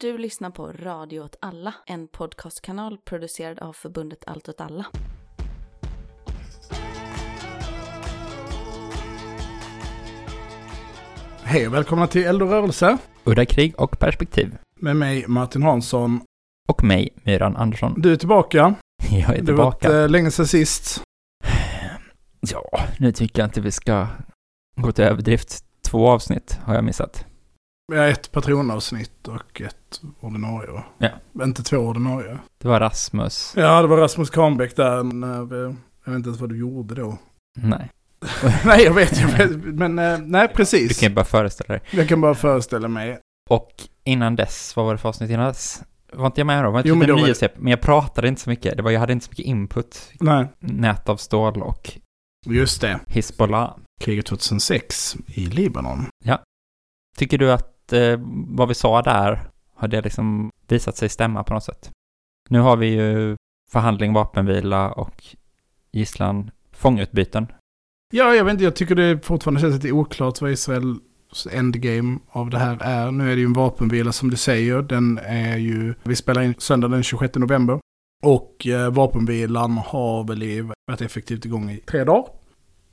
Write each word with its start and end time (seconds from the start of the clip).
Du 0.00 0.18
lyssnar 0.18 0.50
på 0.50 0.72
Radio 0.72 1.20
åt 1.20 1.36
alla, 1.40 1.74
en 1.86 2.08
podcastkanal 2.08 2.98
producerad 2.98 3.58
av 3.58 3.72
förbundet 3.72 4.24
Allt 4.26 4.48
åt 4.48 4.60
alla. 4.60 4.86
Hej 11.42 11.66
och 11.66 11.74
välkomna 11.74 12.06
till 12.06 12.24
Eld 12.26 12.42
och 12.42 12.48
rörelse 12.48 12.98
Udda 13.24 13.46
krig 13.46 13.74
och 13.80 13.98
perspektiv. 13.98 14.58
med 14.80 14.96
mig 14.96 15.24
Martin 15.28 15.62
Hansson. 15.62 16.20
Och 16.68 16.84
mig, 16.84 17.08
Myran 17.22 17.56
Andersson. 17.56 17.94
Du 18.00 18.12
är 18.12 18.16
tillbaka. 18.16 18.74
Jag 19.10 19.36
är 19.36 19.42
Det 19.42 19.52
har 19.52 19.58
varit 19.64 19.80
tillbaka. 19.80 19.98
eh, 20.02 20.08
länge 20.08 20.30
sedan 20.30 20.46
sist. 20.46 21.02
Ja, 22.40 22.80
nu 22.98 23.12
tycker 23.12 23.42
jag 23.42 23.46
inte 23.46 23.60
vi 23.60 23.70
ska 23.70 24.06
gå 24.76 24.92
till 24.92 25.04
överdrift. 25.04 25.64
Två 25.90 26.08
avsnitt 26.10 26.58
har 26.64 26.74
jag 26.74 26.84
missat. 26.84 27.24
Vi 27.92 27.98
har 27.98 28.06
ett 28.06 28.32
patronavsnitt 28.32 29.28
och 29.28 29.60
ett 29.60 30.00
ordinarie. 30.20 30.82
Ja. 30.98 31.08
Inte 31.44 31.62
två 31.62 31.76
ordinarie. 31.76 32.38
Det 32.58 32.68
var 32.68 32.80
Rasmus. 32.80 33.52
Ja, 33.56 33.82
det 33.82 33.88
var 33.88 33.96
Rasmus 33.96 34.30
Kahnbäck 34.30 34.76
där 34.76 35.02
när, 35.02 35.66
eh, 35.66 35.74
jag 36.04 36.12
vet 36.12 36.16
inte 36.16 36.28
ens 36.28 36.40
vad 36.40 36.48
du 36.50 36.58
gjorde 36.58 36.94
då. 36.94 37.18
Nej, 37.58 37.90
nej, 38.64 38.84
jag 38.84 38.94
vet, 38.94 39.20
jag 39.20 39.28
vet. 39.28 39.50
Men 39.64 39.98
eh, 39.98 40.18
nej, 40.18 40.48
du 40.48 40.54
precis. 40.54 41.00
kan 41.00 41.08
ju 41.08 41.14
bara 41.14 41.24
föreställa 41.24 41.74
dig. 41.74 41.82
Jag 41.90 42.08
kan 42.08 42.20
bara 42.20 42.34
föreställa 42.34 42.88
mig. 42.88 43.18
Och 43.50 43.72
innan 44.04 44.36
dess, 44.36 44.76
vad 44.76 44.84
var 44.86 44.92
det 44.92 44.98
för 44.98 45.08
avsnitt 45.08 45.30
innan 45.30 45.46
dess? 45.46 45.82
Var 46.12 46.26
inte 46.26 46.40
jag 46.40 46.46
med 46.46 46.64
då? 46.64 46.70
Var 46.70 46.78
inte 46.78 46.88
Jo, 46.88 46.94
men 46.94 47.08
då 47.08 47.14
var- 47.14 47.58
men 47.60 47.70
jag 47.70 47.80
pratade 47.80 48.28
inte 48.28 48.40
så 48.40 48.50
mycket. 48.50 48.76
Det 48.76 48.82
var, 48.82 48.90
jag 48.90 49.00
hade 49.00 49.12
inte 49.12 49.26
så 49.26 49.30
mycket 49.30 49.46
input. 49.46 50.10
Nej, 50.20 50.46
Nät 50.58 51.08
av 51.08 51.16
stål 51.16 51.62
och 51.62 51.92
just 52.46 52.80
det. 52.80 53.00
Hizbollah. 53.06 53.76
Kriget 54.00 54.26
2006 54.26 55.16
i 55.26 55.46
Libanon. 55.46 56.06
Tycker 57.16 57.38
du 57.38 57.52
att 57.52 57.77
eh, 57.92 58.20
vad 58.48 58.68
vi 58.68 58.74
sa 58.74 59.02
där, 59.02 59.40
har 59.74 59.88
det 59.88 60.00
liksom 60.00 60.50
visat 60.68 60.96
sig 60.96 61.08
stämma 61.08 61.44
på 61.44 61.54
något 61.54 61.64
sätt? 61.64 61.90
Nu 62.48 62.60
har 62.60 62.76
vi 62.76 62.86
ju 62.86 63.36
förhandling, 63.70 64.12
vapenvila 64.12 64.92
och 64.92 65.24
gisslan 65.92 66.50
fångutbyten. 66.72 67.46
Ja, 68.12 68.34
jag 68.34 68.44
vet 68.44 68.52
inte, 68.52 68.64
jag 68.64 68.76
tycker 68.76 68.94
det 68.94 69.26
fortfarande 69.26 69.60
känns 69.60 69.74
lite 69.74 69.92
oklart 69.92 70.40
vad 70.40 70.50
Israels 70.50 71.46
endgame 71.50 72.18
av 72.28 72.50
det 72.50 72.58
här 72.58 72.78
är. 72.80 73.10
Nu 73.10 73.32
är 73.32 73.34
det 73.34 73.40
ju 73.40 73.46
en 73.46 73.52
vapenvila 73.52 74.12
som 74.12 74.30
du 74.30 74.36
säger. 74.36 74.82
Den 74.82 75.18
är 75.18 75.56
ju, 75.56 75.94
vi 76.02 76.16
spelar 76.16 76.42
in 76.42 76.54
söndag 76.58 76.88
den 76.88 77.02
26 77.02 77.34
november. 77.34 77.80
Och 78.22 78.66
eh, 78.66 78.90
vapenvilan 78.90 79.72
har 79.72 80.24
väl 80.24 80.72
varit 80.86 81.00
effektivt 81.00 81.44
igång 81.44 81.70
i 81.70 81.76
tre 81.76 82.04
dagar. 82.04 82.24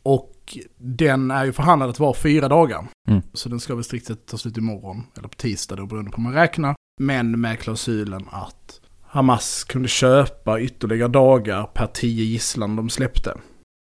Och 0.04 0.35
den 0.78 1.32
är 1.32 1.46
ju 1.46 1.54
förhandlad 1.54 1.90
att 1.90 2.00
vara 2.00 2.14
fyra 2.14 2.48
dagar. 2.48 2.88
Mm. 3.08 3.22
Så 3.34 3.50
den 3.50 3.60
ska 3.60 3.76
väl 3.76 3.84
strikt 3.84 4.06
sett 4.08 4.26
ta 4.26 4.38
slut 4.38 4.58
imorgon, 4.58 5.04
eller 5.18 5.28
på 5.28 5.36
tisdag 5.36 5.76
då, 5.76 5.86
beroende 5.86 6.12
på 6.12 6.18
hur 6.18 6.24
man 6.24 6.34
räknar. 6.34 6.76
Men 7.02 7.42
med 7.42 7.60
klausulen 7.60 8.26
att 8.32 8.82
Hamas 9.02 9.64
kunde 9.64 9.88
köpa 9.88 10.60
ytterligare 10.60 11.10
dagar 11.10 11.64
per 11.64 11.88
tio 11.88 12.24
gisslan 12.24 12.76
de 12.76 12.90
släppte. 12.90 13.38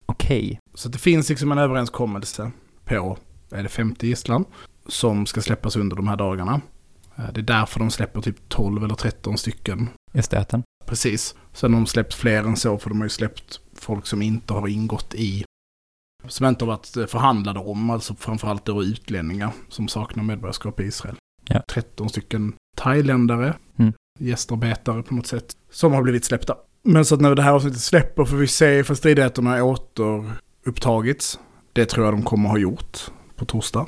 Okej. 0.06 0.58
Så 0.74 0.88
att 0.88 0.92
det 0.92 0.98
finns 0.98 1.28
liksom 1.28 1.52
en 1.52 1.58
överenskommelse 1.58 2.50
på, 2.84 3.16
är 3.50 3.62
det 3.62 3.68
50 3.68 4.06
gisslan, 4.06 4.44
som 4.86 5.26
ska 5.26 5.40
släppas 5.40 5.76
under 5.76 5.96
de 5.96 6.08
här 6.08 6.16
dagarna. 6.16 6.60
Eh, 7.16 7.24
Det 7.34 7.40
är 7.40 7.42
därför 7.42 7.80
de 7.80 7.90
släpper 7.90 8.20
typ 8.20 8.48
12 8.48 8.84
eller 8.84 8.94
13 8.94 9.38
stycken. 9.38 9.88
I 10.12 10.22
stöten. 10.22 10.62
Precis. 10.86 11.34
Sen 11.52 11.72
har 11.74 11.80
de 11.80 11.86
släppt 11.86 12.14
fler 12.14 12.44
än 12.44 12.56
så, 12.56 12.78
för 12.78 12.90
de 12.90 12.98
har 12.98 13.04
ju 13.04 13.10
släppt 13.10 13.60
folk 13.74 14.06
som 14.06 14.22
inte 14.22 14.52
har 14.52 14.68
ingått 14.68 15.14
i, 15.14 15.44
som 16.28 16.46
inte 16.46 16.64
har 16.64 16.72
varit 16.72 16.96
eh, 16.96 17.06
förhandlade 17.06 17.60
om, 17.60 17.90
alltså 17.90 18.14
framförallt 18.14 18.64
då 18.64 18.82
utlänningar 18.82 19.50
som 19.68 19.88
saknar 19.88 20.24
medborgarskap 20.24 20.80
i 20.80 20.84
Israel. 20.84 21.16
Ja. 21.48 21.62
13 21.68 22.08
stycken 22.08 22.52
thailändare, 22.76 23.54
Mm. 23.78 23.92
gästarbetare 24.18 25.02
på 25.02 25.14
något 25.14 25.26
sätt, 25.26 25.52
som 25.70 25.92
har 25.92 26.02
blivit 26.02 26.24
släppta. 26.24 26.56
Men 26.82 27.04
så 27.04 27.14
att 27.14 27.20
när 27.20 27.34
det 27.34 27.42
här 27.42 27.52
avsnittet 27.52 27.80
släpper 27.80 28.24
får 28.24 28.36
vi 28.36 28.46
se 28.46 28.78
ifall 28.78 28.96
stridigheterna 28.96 29.64
återupptagits. 29.64 31.38
Det 31.72 31.86
tror 31.86 32.04
jag 32.06 32.14
de 32.14 32.22
kommer 32.22 32.48
ha 32.48 32.58
gjort 32.58 32.98
på 33.36 33.44
torsdag. 33.44 33.86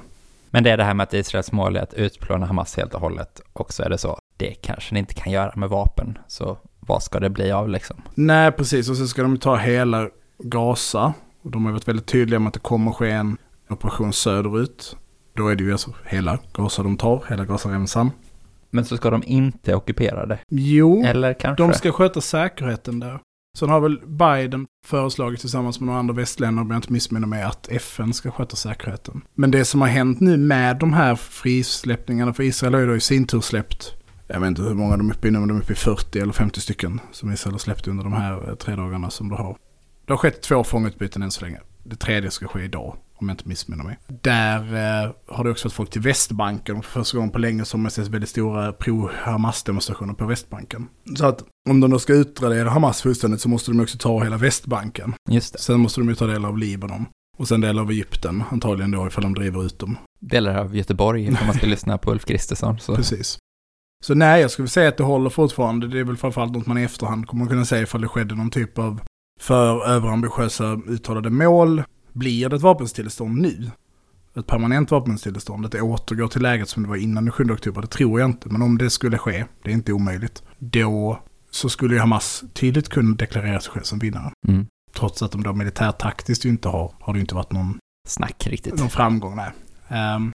Men 0.50 0.64
det 0.64 0.70
är 0.70 0.76
det 0.76 0.84
här 0.84 0.94
med 0.94 1.04
att 1.04 1.14
Israels 1.14 1.52
mål 1.52 1.76
är 1.76 1.80
att 1.82 1.94
utplåna 1.94 2.46
Hamas 2.46 2.76
helt 2.76 2.94
och 2.94 3.00
hållet. 3.00 3.40
Och 3.52 3.72
så 3.72 3.82
är 3.82 3.90
det 3.90 3.98
så, 3.98 4.18
det 4.36 4.54
kanske 4.54 4.94
ni 4.94 5.00
inte 5.00 5.14
kan 5.14 5.32
göra 5.32 5.52
med 5.56 5.68
vapen. 5.68 6.18
Så 6.26 6.58
vad 6.80 7.02
ska 7.02 7.20
det 7.20 7.30
bli 7.30 7.50
av 7.52 7.68
liksom? 7.68 8.02
Nej, 8.14 8.52
precis. 8.52 8.88
Och 8.90 8.96
så 8.96 9.06
ska 9.08 9.22
de 9.22 9.38
ta 9.38 9.56
hela 9.56 10.08
Gaza. 10.38 11.14
Och 11.48 11.52
de 11.52 11.64
har 11.64 11.72
varit 11.72 11.88
väldigt 11.88 12.06
tydliga 12.06 12.40
med 12.40 12.48
att 12.48 12.54
det 12.54 12.60
kommer 12.60 12.92
ske 12.92 13.10
en 13.10 13.36
operation 13.68 14.12
söderut. 14.12 14.96
Då 15.34 15.48
är 15.48 15.56
det 15.56 15.64
ju 15.64 15.72
alltså 15.72 15.94
hela 16.06 16.38
Gaza 16.52 16.82
de 16.82 16.96
tar, 16.96 17.24
hela 17.28 17.44
Gazaremsan. 17.44 18.10
Men 18.70 18.84
så 18.84 18.96
ska 18.96 19.10
de 19.10 19.22
inte 19.26 19.74
ockupera 19.74 20.26
det. 20.26 20.38
Jo, 20.50 21.04
Eller 21.04 21.34
kanske? 21.34 21.62
de 21.62 21.72
ska 21.72 21.92
sköta 21.92 22.20
säkerheten 22.20 23.00
där. 23.00 23.20
Sen 23.58 23.68
har 23.68 23.80
väl 23.80 24.00
Biden 24.06 24.66
föreslagit 24.86 25.40
tillsammans 25.40 25.80
med 25.80 25.86
några 25.86 25.98
andra 25.98 26.14
västländer, 26.14 26.62
om 26.62 26.70
jag 26.70 26.78
inte 26.78 26.92
missminner 26.92 27.26
mig, 27.26 27.42
att 27.42 27.68
FN 27.68 28.12
ska 28.12 28.30
sköta 28.30 28.56
säkerheten. 28.56 29.22
Men 29.34 29.50
det 29.50 29.64
som 29.64 29.80
har 29.80 29.88
hänt 29.88 30.20
nu 30.20 30.36
med 30.36 30.76
de 30.78 30.92
här 30.92 31.14
frisläppningarna, 31.14 32.34
för 32.34 32.42
Israel 32.42 32.74
har 32.74 32.80
ju 32.80 32.86
då 32.86 32.96
i 32.96 33.00
sin 33.00 33.26
tur 33.26 33.40
släppt, 33.40 33.94
jag 34.26 34.40
vet 34.40 34.48
inte 34.48 34.62
hur 34.62 34.74
många 34.74 34.96
de 34.96 35.10
är 35.10 35.14
uppe 35.14 35.28
i 35.28 35.30
nu, 35.30 35.38
men 35.38 35.48
de 35.48 35.56
är 35.56 35.60
uppe 35.62 35.72
i 35.72 35.76
40 35.76 36.18
eller 36.18 36.32
50 36.32 36.60
stycken 36.60 37.00
som 37.12 37.32
Israel 37.32 37.54
har 37.54 37.58
släppt 37.58 37.88
under 37.88 38.04
de 38.04 38.12
här 38.12 38.48
eh, 38.48 38.54
tre 38.54 38.76
dagarna 38.76 39.10
som 39.10 39.28
det 39.28 39.36
har. 39.36 39.56
Det 40.08 40.12
har 40.12 40.18
skett 40.18 40.42
två 40.42 40.64
fångutbyten 40.64 41.22
än 41.22 41.30
så 41.30 41.44
länge. 41.44 41.60
Det 41.84 41.96
tredje 41.96 42.30
ska 42.30 42.48
ske 42.48 42.62
idag, 42.62 42.96
om 43.14 43.28
jag 43.28 43.34
inte 43.34 43.48
missminner 43.48 43.84
mig. 43.84 43.98
Där 44.06 44.58
eh, 44.58 45.12
har 45.26 45.44
det 45.44 45.50
också 45.50 45.68
varit 45.68 45.74
folk 45.74 45.90
till 45.90 46.00
Västbanken. 46.00 46.82
För 46.82 46.90
första 47.00 47.16
gången 47.16 47.30
på 47.30 47.38
länge 47.38 47.64
som 47.64 47.82
man 47.82 47.90
ser 47.90 48.02
väldigt 48.02 48.30
stora 48.30 48.72
pro-Hamas-demonstrationer 48.72 50.14
på 50.14 50.26
Västbanken. 50.26 50.88
Så 51.16 51.26
att 51.26 51.44
om 51.70 51.80
de 51.80 51.90
då 51.90 51.98
ska 51.98 52.12
utradera 52.12 52.70
Hamas 52.70 53.02
fullständigt 53.02 53.40
så 53.40 53.48
måste 53.48 53.70
de 53.70 53.80
också 53.80 53.98
ta 53.98 54.24
hela 54.24 54.36
Västbanken. 54.36 55.14
Just 55.30 55.52
det. 55.52 55.58
Sen 55.58 55.80
måste 55.80 56.00
de 56.00 56.08
ju 56.08 56.14
ta 56.14 56.26
del 56.26 56.44
av 56.44 56.58
Libanon. 56.58 57.06
Och 57.38 57.48
sen 57.48 57.60
del 57.60 57.78
av 57.78 57.90
Egypten, 57.90 58.44
antagligen 58.50 58.90
då 58.90 59.06
ifall 59.06 59.22
de 59.24 59.34
driver 59.34 59.66
ut 59.66 59.78
dem. 59.78 59.96
Delar 60.20 60.58
av 60.58 60.76
Göteborg, 60.76 61.28
om 61.28 61.46
man 61.46 61.54
ska 61.54 61.66
lyssna 61.76 61.98
på 61.98 62.10
Ulf 62.10 62.24
Kristersson. 62.24 62.78
Så. 62.78 62.96
Precis. 62.96 63.38
Så 64.04 64.14
nej, 64.14 64.40
jag 64.40 64.50
skulle 64.50 64.68
säga 64.68 64.88
att 64.88 64.96
det 64.96 65.04
håller 65.04 65.30
fortfarande. 65.30 65.88
Det 65.88 65.98
är 66.00 66.04
väl 66.04 66.16
framförallt 66.16 66.52
något 66.52 66.66
man 66.66 66.78
i 66.78 66.82
efterhand 66.82 67.26
kommer 67.26 67.46
kunna 67.46 67.64
säga 67.64 67.82
ifall 67.82 68.00
det 68.00 68.08
skedde 68.08 68.34
någon 68.34 68.50
typ 68.50 68.78
av 68.78 69.00
för 69.38 69.86
överambitiösa 69.86 70.80
uttalade 70.86 71.30
mål. 71.30 71.82
Blir 72.12 72.48
det 72.48 72.56
ett 72.56 72.62
vapenstillestånd 72.62 73.40
nu? 73.40 73.70
Ett 74.36 74.46
permanent 74.46 74.90
vapenstillestånd? 74.90 75.66
Att 75.66 75.72
det 75.72 75.80
återgår 75.80 76.28
till 76.28 76.42
läget 76.42 76.68
som 76.68 76.82
det 76.82 76.88
var 76.88 76.96
innan 76.96 77.24
den 77.24 77.32
7 77.32 77.44
oktober? 77.50 77.80
Det 77.82 77.86
tror 77.88 78.20
jag 78.20 78.30
inte. 78.30 78.48
Men 78.48 78.62
om 78.62 78.78
det 78.78 78.90
skulle 78.90 79.18
ske, 79.18 79.44
det 79.62 79.70
är 79.70 79.74
inte 79.74 79.92
omöjligt. 79.92 80.42
Då 80.58 81.18
så 81.50 81.68
skulle 81.68 81.94
ju 81.94 82.00
Hamas 82.00 82.44
tydligt 82.52 82.88
kunna 82.88 83.16
deklarera 83.16 83.60
sig 83.60 83.72
själv 83.72 83.82
som 83.82 83.98
vinnare. 83.98 84.32
Mm. 84.48 84.66
Trots 84.94 85.22
att 85.22 85.32
de 85.32 85.42
då 85.42 85.52
militärtaktiskt 85.52 86.44
inte 86.44 86.68
har, 86.68 86.92
har 87.00 87.14
det 87.14 87.20
inte 87.20 87.34
varit 87.34 87.52
någon 87.52 87.78
Snack 88.08 88.46
riktigt. 88.46 88.78
någon 88.78 88.90
framgång, 88.90 89.36
nej. 89.36 89.50
Ehm, 89.88 90.32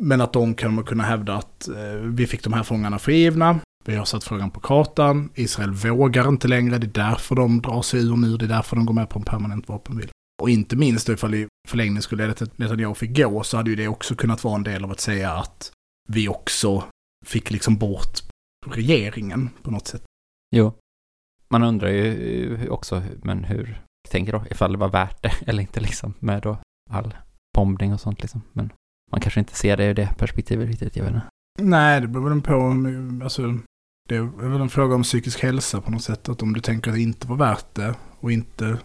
men 0.00 0.20
att 0.20 0.32
de 0.32 0.54
kan 0.54 0.84
kunna 0.84 1.02
hävda 1.02 1.34
att 1.34 1.68
eh, 1.68 1.94
vi 2.02 2.26
fick 2.26 2.44
de 2.44 2.52
här 2.52 2.62
fångarna 2.62 2.98
frigivna. 2.98 3.60
Vi 3.84 3.96
har 3.96 4.04
satt 4.04 4.24
frågan 4.24 4.50
på 4.50 4.60
kartan. 4.60 5.30
Israel 5.34 5.70
vågar 5.70 6.28
inte 6.28 6.48
längre. 6.48 6.78
Det 6.78 6.86
är 6.86 7.08
därför 7.10 7.34
de 7.34 7.62
drar 7.62 7.82
sig 7.82 8.00
ur 8.00 8.16
nu. 8.16 8.36
Det 8.36 8.44
är 8.44 8.48
därför 8.48 8.76
de 8.76 8.86
går 8.86 8.94
med 8.94 9.08
på 9.08 9.18
en 9.18 9.24
permanent 9.24 9.68
vapenvila. 9.68 10.10
Och 10.42 10.50
inte 10.50 10.76
minst 10.76 11.06
då 11.06 11.12
ifall 11.12 11.34
i 11.34 11.46
förlängningen 11.68 12.02
skulle 12.02 12.22
leda 12.22 12.34
till 12.34 12.46
att 12.46 12.58
Netanyahu 12.58 12.94
fick 12.94 13.16
gå 13.16 13.42
så 13.42 13.56
hade 13.56 13.70
ju 13.70 13.76
det 13.76 13.88
också 13.88 14.14
kunnat 14.14 14.44
vara 14.44 14.54
en 14.54 14.62
del 14.62 14.84
av 14.84 14.90
att 14.90 15.00
säga 15.00 15.32
att 15.32 15.72
vi 16.08 16.28
också 16.28 16.84
fick 17.26 17.50
liksom 17.50 17.76
bort 17.76 18.18
regeringen 18.66 19.50
på 19.62 19.70
något 19.70 19.86
sätt. 19.86 20.02
Jo. 20.56 20.72
Man 21.50 21.62
undrar 21.62 21.88
ju 21.88 22.68
också, 22.68 23.02
men 23.22 23.44
hur 23.44 23.82
tänker 24.08 24.32
då, 24.32 24.44
ifall 24.50 24.72
det 24.72 24.78
var 24.78 24.88
värt 24.88 25.22
det 25.22 25.32
eller 25.46 25.62
inte 25.62 25.80
liksom, 25.80 26.14
med 26.18 26.42
då 26.42 26.58
all 26.90 27.14
bombning 27.54 27.92
och 27.92 28.00
sånt 28.00 28.22
liksom. 28.22 28.42
Men 28.52 28.72
man 29.10 29.20
kanske 29.20 29.40
inte 29.40 29.54
ser 29.54 29.76
det 29.76 29.84
ur 29.84 29.94
det 29.94 30.14
perspektivet 30.18 30.68
riktigt, 30.68 30.96
jag 30.96 31.04
vet 31.04 31.14
inte. 31.14 31.26
Nej, 31.60 32.00
det 32.00 32.06
beror 32.06 32.30
väl 32.30 32.40
på, 32.40 33.24
alltså, 33.24 33.58
det 34.08 34.16
är 34.16 34.48
väl 34.48 34.60
en 34.60 34.68
fråga 34.68 34.94
om 34.94 35.02
psykisk 35.02 35.42
hälsa 35.42 35.80
på 35.80 35.90
något 35.90 36.02
sätt. 36.02 36.28
Att 36.28 36.42
om 36.42 36.52
du 36.52 36.60
tänker 36.60 36.90
att 36.90 36.96
det 36.96 37.02
inte 37.02 37.26
var 37.28 37.36
värt 37.36 37.74
det 37.74 37.94
och 38.20 38.32
inte 38.32 38.78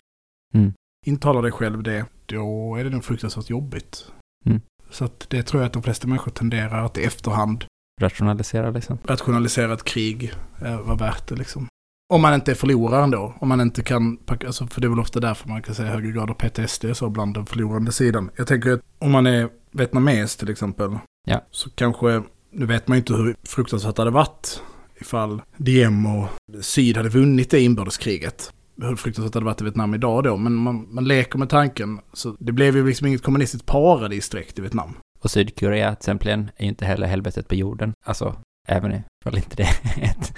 Mm. 0.53 0.73
intalar 1.05 1.41
dig 1.41 1.51
själv 1.51 1.83
det, 1.83 2.05
då 2.25 2.75
är 2.75 2.83
det 2.83 2.89
nog 2.89 3.03
fruktansvärt 3.03 3.49
jobbigt. 3.49 4.11
Mm. 4.45 4.61
Så 4.89 5.05
att 5.05 5.25
det 5.29 5.43
tror 5.43 5.61
jag 5.61 5.67
att 5.67 5.73
de 5.73 5.83
flesta 5.83 6.07
människor 6.07 6.31
tenderar 6.31 6.85
att 6.85 6.97
i 6.97 7.03
efterhand 7.03 7.65
Rationalisera 8.01 8.71
liksom. 8.71 8.97
rationalisera 9.03 9.73
ett 9.73 9.83
krig 9.83 10.33
eh, 10.61 10.81
var 10.81 10.95
värt 10.95 11.27
det 11.27 11.35
liksom. 11.35 11.67
Om 12.13 12.21
man 12.21 12.33
inte 12.33 12.51
är 12.51 12.55
förloraren 12.55 13.11
då. 13.11 13.33
Om 13.39 13.47
man 13.49 13.61
inte 13.61 13.83
kan, 13.83 14.17
packa- 14.17 14.45
alltså, 14.47 14.67
för 14.67 14.81
det 14.81 14.87
är 14.87 14.89
väl 14.89 14.99
ofta 14.99 15.19
därför 15.19 15.49
man 15.49 15.61
kan 15.61 15.75
säga 15.75 15.91
högre 15.91 16.11
grad 16.11 16.29
av 16.29 16.33
PTSD 16.33 16.85
så 16.93 17.09
bland 17.09 17.33
den 17.33 17.45
förlorande 17.45 17.91
sidan. 17.91 18.29
Jag 18.35 18.47
tänker 18.47 18.71
att 18.71 18.81
om 18.99 19.11
man 19.11 19.27
är 19.27 19.49
vietnames 19.71 20.35
till 20.35 20.49
exempel. 20.49 20.97
Ja. 21.27 21.41
Så 21.51 21.69
kanske, 21.69 22.23
nu 22.51 22.65
vet 22.65 22.87
man 22.87 22.97
ju 22.97 22.99
inte 22.99 23.13
hur 23.13 23.35
fruktansvärt 23.43 23.95
det 23.95 24.01
hade 24.01 24.11
varit 24.11 24.61
ifall 24.99 25.41
Diem 25.57 26.05
och 26.05 26.27
Syd 26.61 26.97
hade 26.97 27.09
vunnit 27.09 27.49
det 27.49 27.61
inbördeskriget. 27.61 28.53
Hur 28.81 28.95
fruktansvärt 28.95 29.33
det 29.33 29.37
hade 29.37 29.45
varit 29.45 29.61
i 29.61 29.63
Vietnam 29.63 29.93
idag 29.93 30.23
då. 30.23 30.37
Men 30.37 30.53
man, 30.53 30.87
man 30.91 31.05
leker 31.05 31.39
med 31.39 31.49
tanken. 31.49 31.99
Så 32.13 32.35
det 32.39 32.51
blev 32.51 32.75
ju 32.75 32.87
liksom 32.87 33.07
inget 33.07 33.23
kommunistiskt 33.23 33.65
paradis 33.67 34.29
direkt 34.29 34.59
i 34.59 34.61
Vietnam. 34.61 34.97
Och 35.19 35.31
Sydkorea 35.31 35.89
till 35.89 35.99
exempel 35.99 36.27
är 36.27 36.63
ju 36.63 36.69
inte 36.69 36.85
heller 36.85 37.07
helvetet 37.07 37.47
på 37.47 37.55
jorden. 37.55 37.93
Alltså, 38.05 38.35
även 38.67 38.91
i 38.91 39.03
väl 39.25 39.37
inte 39.37 39.55
det 39.55 39.63
är 39.63 40.03
ett 40.03 40.33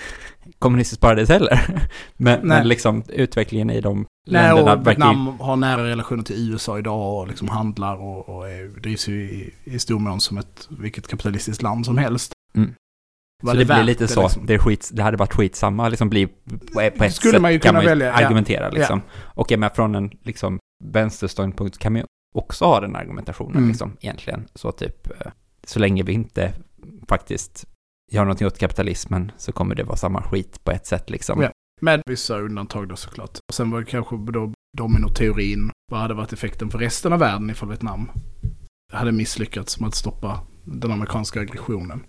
kommunistiskt 0.60 1.02
paradis 1.02 1.30
heller. 1.30 1.60
Men, 2.18 2.48
men 2.48 2.68
liksom 2.68 3.04
utvecklingen 3.08 3.70
i 3.70 3.82
de 3.82 3.98
Nej, 3.98 4.06
länderna 4.26 4.62
och 4.62 4.68
verkar 4.68 4.84
Vietnam 4.86 5.28
har 5.40 5.56
nära 5.56 5.84
relationer 5.84 6.24
till 6.24 6.52
USA 6.52 6.80
idag 6.80 7.20
och 7.20 7.28
liksom 7.28 7.50
handlar 7.50 7.96
och, 7.96 8.30
och 8.30 8.50
är, 8.50 8.68
drivs 8.68 9.08
ju 9.08 9.22
i, 9.22 9.54
i 9.64 9.80
stor 9.80 10.00
mån 10.00 10.22
som 10.22 10.38
ett 10.38 10.68
vilket 10.70 11.08
kapitalistiskt 11.08 11.62
land 11.62 11.86
som 11.86 11.98
helst. 11.98 12.32
Mm. 12.56 12.74
Så 13.44 13.48
det, 13.48 13.56
blir 13.56 13.66
värt 13.66 13.86
lite 13.86 14.08
så, 14.08 14.24
liksom? 14.24 14.46
det, 14.46 14.54
är 14.54 14.58
skit, 14.58 14.90
det 14.94 15.04
hade 15.04 15.18
varit 15.18 15.34
skitsamma, 15.34 15.90
liksom 15.90 16.10
bli 16.10 16.28
på 16.28 16.82
ett 16.82 17.14
Skulle 17.14 17.32
sätt 17.32 17.42
man 17.42 17.54
ju 17.54 17.60
kan 17.60 17.70
kunna 17.70 17.74
man 17.74 17.84
ju 17.84 17.90
välja, 17.90 18.08
ja. 18.08 18.26
argumentera 18.26 18.70
liksom. 18.70 19.02
Och 19.22 19.52
är 19.52 19.58
med 19.58 19.76
från 19.76 19.96
en 19.96 20.12
liksom 20.24 20.60
vänsterståndpunkt 20.84 21.78
kan 21.78 21.94
man 21.94 22.00
ju 22.02 22.06
också 22.36 22.66
ha 22.66 22.80
den 22.80 22.96
argumentationen 22.96 23.58
Mm. 23.58 23.70
liksom 23.70 23.98
egentligen. 24.02 24.48
Så 24.56 24.72
typ, 24.72 25.08
eh, 25.08 25.32
så 25.64 25.80
länge 25.80 26.04
vi 26.04 26.14
inte 26.14 26.54
faktiskt 27.10 27.66
gör 28.12 28.22
någonting 28.22 28.48
åt 28.48 28.58
kapitalismen 28.58 29.32
så 29.38 29.52
kommer 29.52 29.76
det 29.76 29.84
vara 29.84 29.98
samma 29.98 30.22
skit 30.24 30.64
på 30.64 30.72
ett 30.72 30.86
sätt 30.86 31.10
liksom. 31.10 31.42
Ja. 31.42 31.52
Med 31.82 32.02
vissa 32.06 32.40
undantag 32.40 32.88
då 32.90 32.96
såklart. 32.96 33.38
Och 33.48 33.54
sen 33.54 33.72
var 33.72 33.80
det 33.80 33.86
kanske 33.86 34.16
då 34.32 34.54
dominoteorin. 34.78 35.72
Vad 35.92 36.02
hade 36.02 36.14
varit 36.14 36.34
effekten 36.34 36.70
för 36.70 36.80
resten 36.80 37.14
av 37.14 37.20
världen 37.20 37.50
ifall 37.50 37.70
Vietnam 37.70 38.12
hade 38.94 39.12
misslyckats 39.12 39.80
med 39.80 39.88
att 39.88 39.96
stoppa 39.96 40.40
den 40.64 40.92
amerikanska 40.92 41.40
aggressionen? 41.42 42.04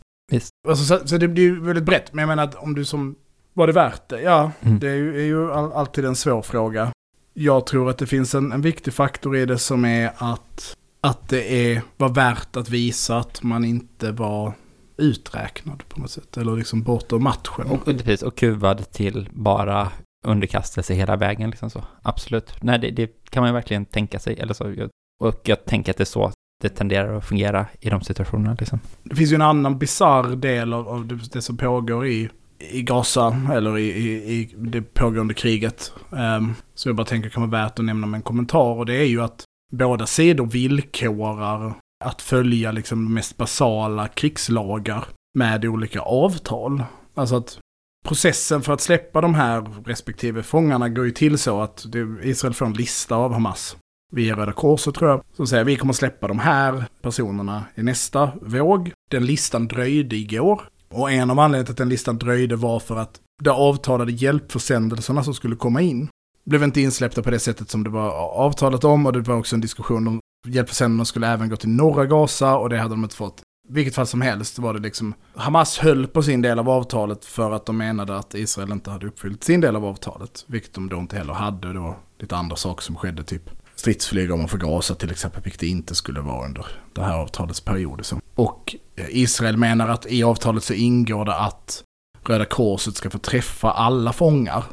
Alltså, 0.69 0.85
så, 0.85 1.09
så 1.09 1.17
det 1.19 1.29
blir 1.29 1.45
ju 1.45 1.61
väldigt 1.61 1.85
brett. 1.85 2.13
Men 2.13 2.23
jag 2.23 2.29
menar 2.29 2.43
att 2.45 2.55
om 2.55 2.75
du 2.75 2.85
som... 2.85 3.17
Var 3.53 3.67
det 3.67 3.73
värt 3.73 4.09
det? 4.09 4.21
Ja, 4.23 4.53
Mm. 4.61 4.79
det 4.79 4.89
är 4.91 4.95
ju, 4.95 5.21
är 5.21 5.25
ju 5.25 5.53
all, 5.53 5.73
alltid 5.73 6.05
en 6.05 6.17
svår 6.17 6.43
fråga. 6.43 6.93
Jag 7.35 7.67
tror 7.67 7.91
att 7.91 7.99
det 7.99 8.07
finns 8.07 8.35
en, 8.35 8.53
en 8.53 8.61
viktig 8.61 8.95
faktor 8.95 9.37
i 9.37 9.47
det 9.47 9.59
som 9.59 9.85
är 9.85 10.13
att, 10.19 10.77
att 11.01 11.29
det 11.29 11.73
är, 11.75 11.83
var 11.97 12.09
värt 12.09 12.57
att 12.57 12.69
visa 12.71 13.17
att 13.19 13.43
man 13.43 13.65
inte 13.65 14.13
var 14.13 14.53
uträknad 14.97 15.89
på 15.89 16.01
något 16.01 16.11
sätt. 16.11 16.37
Eller 16.37 16.57
liksom 16.57 16.83
bortom 16.83 17.23
matchen. 17.23 17.67
Och, 17.71 17.85
precis, 17.85 18.23
och 18.23 18.37
kuvad 18.37 18.91
till 18.93 19.29
bara 19.33 19.89
underkastelse 20.27 20.95
hela 20.95 21.17
vägen 21.17 21.51
liksom 21.51 21.71
så. 21.71 21.85
Absolut. 22.03 22.53
Nej, 22.63 22.79
det, 22.79 22.91
det 22.91 23.31
kan 23.31 23.41
man 23.43 23.51
ju 23.51 23.55
verkligen 23.55 23.85
tänka 23.87 24.19
sig. 24.19 24.39
Eller 24.39 24.55
så, 24.55 24.89
och 25.21 25.41
jag 25.45 25.65
tänker 25.65 25.93
att 25.93 25.97
det 25.97 26.03
är 26.03 26.05
så 26.05 26.33
det 26.61 26.69
tenderar 26.69 27.17
att 27.17 27.25
fungera 27.25 27.67
i 27.81 27.91
de 27.91 28.01
situationerna 28.01 28.57
liksom. 28.59 28.81
Det 29.03 29.17
finns 29.17 29.33
ju 29.33 29.35
en 29.35 29.43
annan 29.43 29.79
bizarr 29.79 30.37
del 30.37 30.73
av, 30.73 30.89
av 30.89 31.07
det, 31.07 31.33
det 31.33 31.43
som 31.43 31.57
pågår 31.57 32.07
i, 32.07 32.31
i 32.59 32.83
Gaza, 32.83 33.41
eller 33.53 33.79
i, 33.79 33.89
i, 33.89 34.33
i 34.33 34.55
det 34.57 34.83
pågående 34.83 35.35
kriget. 35.35 35.93
Ehm, 36.13 36.45
um, 36.45 36.55
så 36.75 36.89
jag 36.89 36.97
bara 36.97 37.07
tänker 37.07 37.29
kan 37.29 37.51
vara 37.51 37.63
värt 37.63 37.79
att 37.79 37.85
nämna 37.85 38.07
med 38.07 38.19
en 38.19 38.23
kommentar. 38.23 38.79
Och 38.79 38.87
det 38.87 38.95
är 38.95 39.07
ju 39.07 39.23
att 39.23 39.45
båda 39.73 40.07
sidor 40.07 40.47
villkorar 40.47 41.75
att 42.05 42.23
följa 42.23 42.73
liksom 42.73 43.05
de 43.05 43.15
mest 43.15 43.37
basala 43.37 44.09
krigslagar 44.09 45.05
med 45.35 45.65
olika 45.65 46.01
avtal. 46.01 46.85
Alltså 47.15 47.37
att 47.37 47.59
processen 48.05 48.63
för 48.63 48.73
att 48.73 48.81
släppa 48.81 49.21
de 49.21 49.35
här 49.35 49.67
respektive 49.85 50.43
fångarna 50.43 50.89
går 50.89 51.05
ju 51.05 51.11
till 51.11 51.39
så 51.39 51.61
att 51.61 51.87
Israel 52.23 52.55
får 52.55 52.67
en 52.67 52.73
lista 52.73 53.17
av 53.17 53.33
Hamas 53.33 53.77
via 54.11 54.37
Röda 54.37 54.53
Korset 54.53 54.95
tror 54.95 55.11
jag, 55.11 55.23
som 55.37 55.47
säger 55.47 55.65
vi 55.65 55.77
kommer 55.77 55.93
släppa 55.93 56.29
de 56.29 56.39
här 56.39 56.85
personerna 57.03 57.65
i 57.75 57.83
nästa 57.83 58.33
våg. 58.43 58.93
Den 59.11 59.27
listan 59.27 59.69
dröjde 59.69 60.17
igår. 60.17 60.63
Och 60.89 61.13
en 61.13 61.31
av 61.31 61.39
anledningarna 61.39 61.65
till 61.65 61.73
att 61.73 61.77
den 61.77 61.89
listan 61.89 62.19
dröjde 62.19 62.57
var 62.57 62.81
för 62.81 62.97
att 62.97 63.21
de 63.43 63.51
avtalade 63.51 64.13
hjälpförsändelserna 64.13 65.25
som 65.25 65.35
skulle 65.35 65.57
komma 65.57 65.81
in 65.81 66.09
blev 66.45 66.63
inte 66.63 66.81
insläppta 66.81 67.23
på 67.23 67.31
det 67.31 67.39
sättet 67.39 67.71
som 67.71 67.85
det 67.85 67.91
var 67.91 68.11
avtalat 68.35 68.85
om 68.85 69.07
och 69.07 69.13
det 69.13 69.21
var 69.21 69.37
också 69.37 69.55
en 69.55 69.61
diskussion 69.61 70.09
om 70.09 70.21
hjälpförsändelserna 70.49 71.05
skulle 71.05 71.29
även 71.29 71.49
gå 71.49 71.57
till 71.57 71.69
norra 71.69 72.07
Gaza 72.07 72.57
och 72.57 72.69
det 72.69 72.79
hade 72.79 72.95
de 72.95 73.05
inte 73.05 73.17
fått. 73.17 73.43
I 73.69 73.73
vilket 73.73 73.95
fall 73.95 74.07
som 74.07 74.21
helst 74.21 74.59
var 74.59 74.75
det 74.75 74.81
liksom, 74.81 75.15
Hamas 75.35 75.79
höll 75.79 76.07
på 76.07 76.23
sin 76.23 76.43
del 76.43 76.59
av 76.59 76.69
avtalet 76.69 77.25
för 77.25 77.51
att 77.51 77.67
de 77.67 77.77
menade 77.77 78.17
att 78.17 78.35
Israel 78.35 78.73
inte 78.73 78.91
hade 78.91 79.07
uppfyllt 79.07 79.45
sin 79.45 79.61
del 79.61 79.77
av 79.77 79.85
avtalet. 79.85 80.45
Vilket 80.47 80.75
de 80.75 80.89
då 80.89 80.99
inte 80.99 81.17
heller 81.17 81.33
hade. 81.33 81.73
Det 81.73 81.79
var 81.79 81.97
lite 82.19 82.37
andra 82.37 82.57
saker 82.57 82.83
som 82.83 82.97
skedde, 82.97 83.23
typ 83.25 83.51
stridsflyg 83.81 84.33
om 84.33 84.39
man 84.39 84.49
får 84.49 84.59
Gaza 84.59 84.95
till 84.95 85.11
exempel, 85.11 85.43
vilket 85.43 85.61
det 85.61 85.67
inte 85.67 85.95
skulle 85.95 86.21
vara 86.21 86.45
under 86.47 86.67
det 86.95 87.03
här 87.03 87.15
avtalets 87.19 87.61
period. 87.61 88.01
och 88.01 88.07
Så. 88.07 88.21
Och 88.35 88.77
eh, 88.97 89.07
Israel 89.11 89.57
menar 89.57 89.89
att 89.89 90.07
i 90.07 90.23
avtalet 90.23 90.65
så 90.65 90.75
ingår 90.75 91.25
det 91.25 91.35
att 91.35 91.83
Röda 92.27 92.45
Korset 92.45 92.97
ska 92.97 93.11
få 93.11 93.19
träffa 93.19 93.71
alla 93.71 94.13
fångar, 94.13 94.65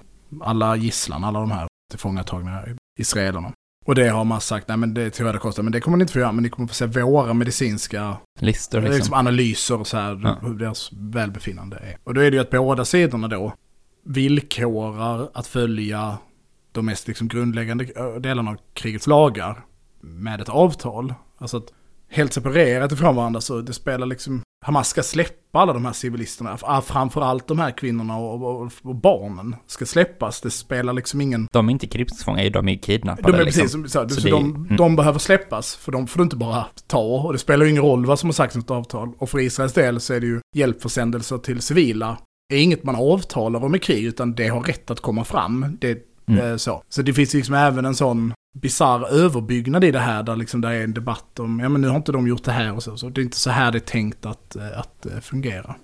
alla 0.42 0.76
gisslan, 0.76 1.24
alla 1.24 1.40
de 1.40 1.52
här 1.52 1.68
tillfångatagna 1.92 2.64
israelerna. 3.00 3.52
Och 3.86 3.96
det 3.96 4.08
har 4.08 4.24
man 4.24 4.42
sagt, 4.42 4.68
nej 4.68 4.78
men 4.78 4.94
det 4.94 5.02
är 5.02 5.10
till 5.10 5.26
Röda 5.26 5.40
Korset, 5.40 5.64
men 5.64 5.72
det 5.72 5.80
kommer 5.82 5.98
ni 5.98 6.02
inte 6.02 6.14
få 6.14 6.20
göra, 6.20 6.32
men 6.32 6.44
ni 6.44 6.50
kommer 6.50 6.68
få 6.68 6.74
se 6.74 6.86
våra 6.86 7.34
medicinska 7.34 8.18
Listor 8.40 8.82
liksom. 8.82 8.96
liksom. 8.98 9.14
analyser 9.14 9.80
och 9.80 9.88
så 9.88 9.98
här, 9.98 10.22
Ja. 10.24 10.38
hur 10.42 10.54
deras 10.54 10.90
välbefinnande 10.94 11.76
är. 11.78 11.98
Och 12.04 12.14
då 12.14 12.22
är 12.22 12.32
det 12.32 12.38
ju 12.38 12.42
att 12.42 12.50
båda 12.52 12.86
sidorna 12.86 13.28
då 13.28 13.54
villkorar 14.06 15.30
att 15.34 15.48
följa 15.48 16.18
de 16.78 16.86
mest 16.86 17.08
liksom 17.08 17.28
grundläggande 17.28 17.86
delarna 18.20 18.52
av 18.52 18.58
krigets 18.74 19.08
lagar 19.08 19.66
med 20.02 20.42
ett 20.42 20.50
avtal. 20.50 21.14
Alltså 21.38 21.58
att 21.58 21.74
helt 22.10 22.34
separerat 22.34 22.92
ifrån 22.92 23.16
varandra 23.16 23.42
så 23.42 23.62
det 23.62 23.74
spelar 23.74 24.08
liksom, 24.08 24.42
Hamas 24.66 24.90
ska 24.90 25.04
släppa 25.04 25.60
alla 25.60 25.74
de 25.74 25.86
här 25.86 25.94
civilisterna, 25.94 26.58
ah, 26.62 26.82
framförallt 26.82 27.48
de 27.48 27.60
här 27.60 27.72
kvinnorna 27.72 28.18
och, 28.18 28.62
och, 28.62 28.72
och 28.82 28.96
barnen 28.96 29.56
ska 29.68 29.86
släppas. 29.86 30.42
Det 30.42 30.52
spelar 30.52 30.94
liksom 30.94 31.22
ingen 31.22 31.48
De 31.52 31.68
är 31.68 31.72
inte 31.72 31.88
krigsfångar, 31.88 32.50
de 32.50 32.68
är 32.68 32.76
kidnappade. 32.78 33.32
de 33.38 33.42
är 33.42 33.46
liksom. 33.46 33.62
precis 33.62 33.72
som 33.72 33.88
så, 33.88 34.10
Så 34.10 34.22
så 34.22 34.28
det- 34.28 34.32
de, 34.32 34.56
mm. 34.56 34.78
de 34.78 34.96
behöver 34.96 35.20
släppas, 35.20 35.76
för 35.76 35.92
de 35.92 36.08
får 36.08 36.18
du 36.18 36.24
inte 36.24 36.36
bara 36.36 36.66
ta. 36.88 37.22
Och 37.22 37.34
det 37.34 37.40
spelar 37.40 37.66
ju 37.66 37.72
ingen 37.72 37.84
roll 37.84 38.06
vad 38.06 38.20
som 38.20 38.28
har 38.28 38.34
sagts 38.34 38.56
i 38.56 38.60
ett 38.60 38.72
avtal. 38.72 39.14
Och 39.18 39.30
för 39.30 39.40
Israels 39.40 39.74
del 39.74 40.00
så 40.00 40.14
är 40.14 40.20
det 40.20 40.28
ju 40.28 40.40
hjälpförsändelser 40.56 41.38
till 41.38 41.62
civila. 41.62 42.18
Det 42.50 42.56
är 42.56 42.64
inget 42.64 42.84
man 42.84 42.96
avtalar 42.96 43.64
om 43.64 43.76
i 43.76 43.80
krig, 43.80 44.06
utan 44.06 44.34
det 44.36 44.48
har 44.48 44.62
rätt 44.62 44.92
att 44.92 45.00
komma 45.00 45.24
fram. 45.24 45.78
Det 45.82 46.04
Mm. 46.32 46.46
är 46.46 46.58
så. 46.58 46.84
Så 46.90 47.02
det 47.02 47.14
finns 47.14 47.34
liksom 47.34 47.56
även 47.56 47.86
en 47.86 47.96
sån 47.96 48.34
bizarr 48.62 49.08
överbyggnad 49.14 49.84
i 49.84 49.92
det 49.92 50.00
här, 50.00 50.24
där 50.24 50.36
liksom 50.36 50.62
det 50.62 50.68
är 50.68 50.84
en 50.84 50.94
debatt 50.94 51.40
om, 51.40 51.60
ja 51.60 51.70
men 51.70 51.82
nu 51.82 51.88
har 51.88 51.96
inte 51.96 52.12
de 52.12 52.28
gjort 52.28 52.44
det 52.44 52.52
här 52.52 52.74
och 52.74 52.84
så. 52.84 52.98
Så 52.98 53.10
det 53.10 53.22
är 53.22 53.24
inte 53.24 53.38
så 53.38 53.50
här 53.50 53.72
det 53.72 53.78
är 53.78 53.80
tänkt 53.80 54.26
att, 54.26 54.56
eh, 54.56 54.80
att 54.80 55.06
eh, 55.06 55.20
fungera. 55.20 55.76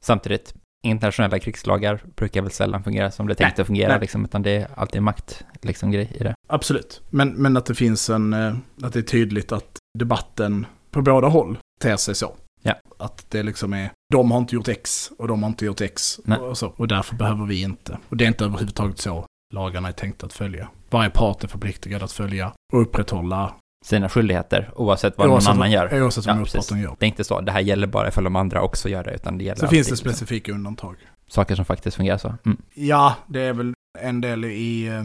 Samtidigt, 0.00 0.54
internationella 0.84 1.38
krigslagar 1.38 2.02
brukar 2.16 2.42
väl 2.42 2.50
sällan 2.50 2.84
fungera 2.84 3.10
som 3.10 3.26
det 3.26 3.32
är 3.32 3.34
tänkt 3.34 3.56
Nej, 3.56 3.62
att 3.62 3.66
fungera, 3.66 3.88
nej. 3.88 4.00
liksom, 4.00 4.24
utan 4.24 4.42
det 4.42 4.50
är 4.50 4.68
alltid 4.74 5.02
makt, 5.02 5.44
liksom, 5.62 5.90
grej 5.90 6.12
i 6.14 6.24
det. 6.24 6.34
Absolut. 6.48 7.02
Men, 7.10 7.28
men 7.28 7.56
att 7.56 7.66
det 7.66 7.74
finns 7.74 8.10
en, 8.10 8.32
eh, 8.32 8.54
att 8.82 8.92
det 8.92 8.98
är 8.98 9.02
tydligt 9.02 9.52
att 9.52 9.78
debatten 9.98 10.66
på 10.90 11.02
båda 11.02 11.28
håll 11.28 11.58
ter 11.80 11.96
sig 11.96 12.14
så. 12.14 12.36
Ja. 12.62 12.74
Att 12.98 13.26
det 13.28 13.42
liksom 13.42 13.72
är, 13.72 13.90
de 14.12 14.30
har 14.30 14.38
inte 14.38 14.54
gjort 14.54 14.68
X 14.68 15.10
och 15.18 15.28
de 15.28 15.42
har 15.42 15.50
inte 15.50 15.66
gjort 15.66 15.80
X. 15.80 16.20
Nej. 16.24 16.38
Och, 16.38 16.58
så, 16.58 16.66
och 16.76 16.88
därför 16.88 17.16
behöver 17.16 17.46
vi 17.46 17.62
inte. 17.62 17.98
Och 18.08 18.16
det 18.16 18.24
är 18.24 18.28
inte 18.28 18.44
överhuvudtaget 18.44 18.98
så 18.98 19.26
lagarna 19.54 19.88
är 19.88 19.92
tänkta 19.92 20.26
att 20.26 20.32
följa. 20.32 20.68
Varje 20.90 21.10
part 21.10 21.44
är 21.44 21.48
förpliktigad 21.48 22.02
att 22.02 22.12
följa 22.12 22.52
och 22.72 22.82
upprätthålla. 22.82 23.54
Sina 23.84 24.08
skyldigheter, 24.08 24.70
oavsett 24.76 25.18
vad 25.18 25.28
någon 25.28 25.46
annan 25.46 25.70
gör. 25.70 26.02
Oavsett 26.02 26.26
vad 26.26 26.36
Ja, 26.36 26.40
motparten 26.40 26.80
gör. 26.80 26.96
Det 26.98 27.04
är 27.06 27.08
inte 27.08 27.24
så, 27.24 27.40
det 27.40 27.52
här 27.52 27.60
gäller 27.60 27.86
bara 27.86 28.08
ifall 28.08 28.24
de 28.24 28.36
andra 28.36 28.62
också 28.62 28.88
gör 28.88 29.04
det, 29.04 29.14
utan 29.14 29.38
det 29.38 29.44
gäller 29.44 29.60
Så 29.60 29.66
finns 29.68 29.86
det 29.86 29.92
liksom, 29.92 30.10
specifika 30.10 30.52
undantag. 30.52 30.96
saker 31.28 31.54
som 31.54 31.64
faktiskt 31.64 31.96
fungerar 31.96 32.18
så. 32.18 32.34
Mm. 32.44 32.58
Ja, 32.74 33.14
det 33.26 33.40
är 33.40 33.52
väl 33.52 33.74
en 33.98 34.20
del 34.20 34.44
i 34.44 34.86
eh, 34.86 35.04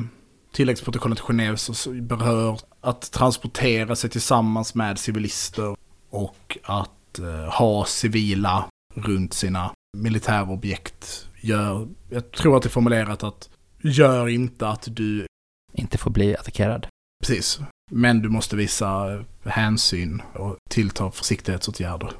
tilläggsprotokollet 0.53 1.17
till 1.17 1.25
Genève 1.25 1.55
som 1.55 2.07
berör 2.07 2.59
att 2.81 3.11
transportera 3.11 3.95
sig 3.95 4.09
tillsammans 4.09 4.75
med 4.75 4.99
civilister 4.99 5.75
och 6.09 6.57
att 6.63 7.19
eh, 7.19 7.53
ha 7.53 7.85
civila 7.85 8.65
runt 8.95 9.33
sina 9.33 9.71
militärobjekt. 9.97 11.27
Gör, 11.41 11.87
jag 12.09 12.31
tror 12.31 12.57
att 12.57 12.63
det 12.63 12.67
är 12.67 12.71
formulerat 12.71 13.23
att 13.23 13.49
gör 13.89 14.27
inte 14.27 14.67
att 14.67 14.87
du, 14.91 15.25
Inte 15.73 15.97
får 15.97 16.11
bli 16.11 16.35
attackerad. 16.37 16.87
precis, 17.23 17.59
men 17.91 18.21
du 18.21 18.29
måste 18.29 18.55
visa 18.55 19.23
hänsyn 19.43 20.21
och 20.33 20.55
tillta 20.69 21.11
försiktighetsåtgärder. 21.11 22.11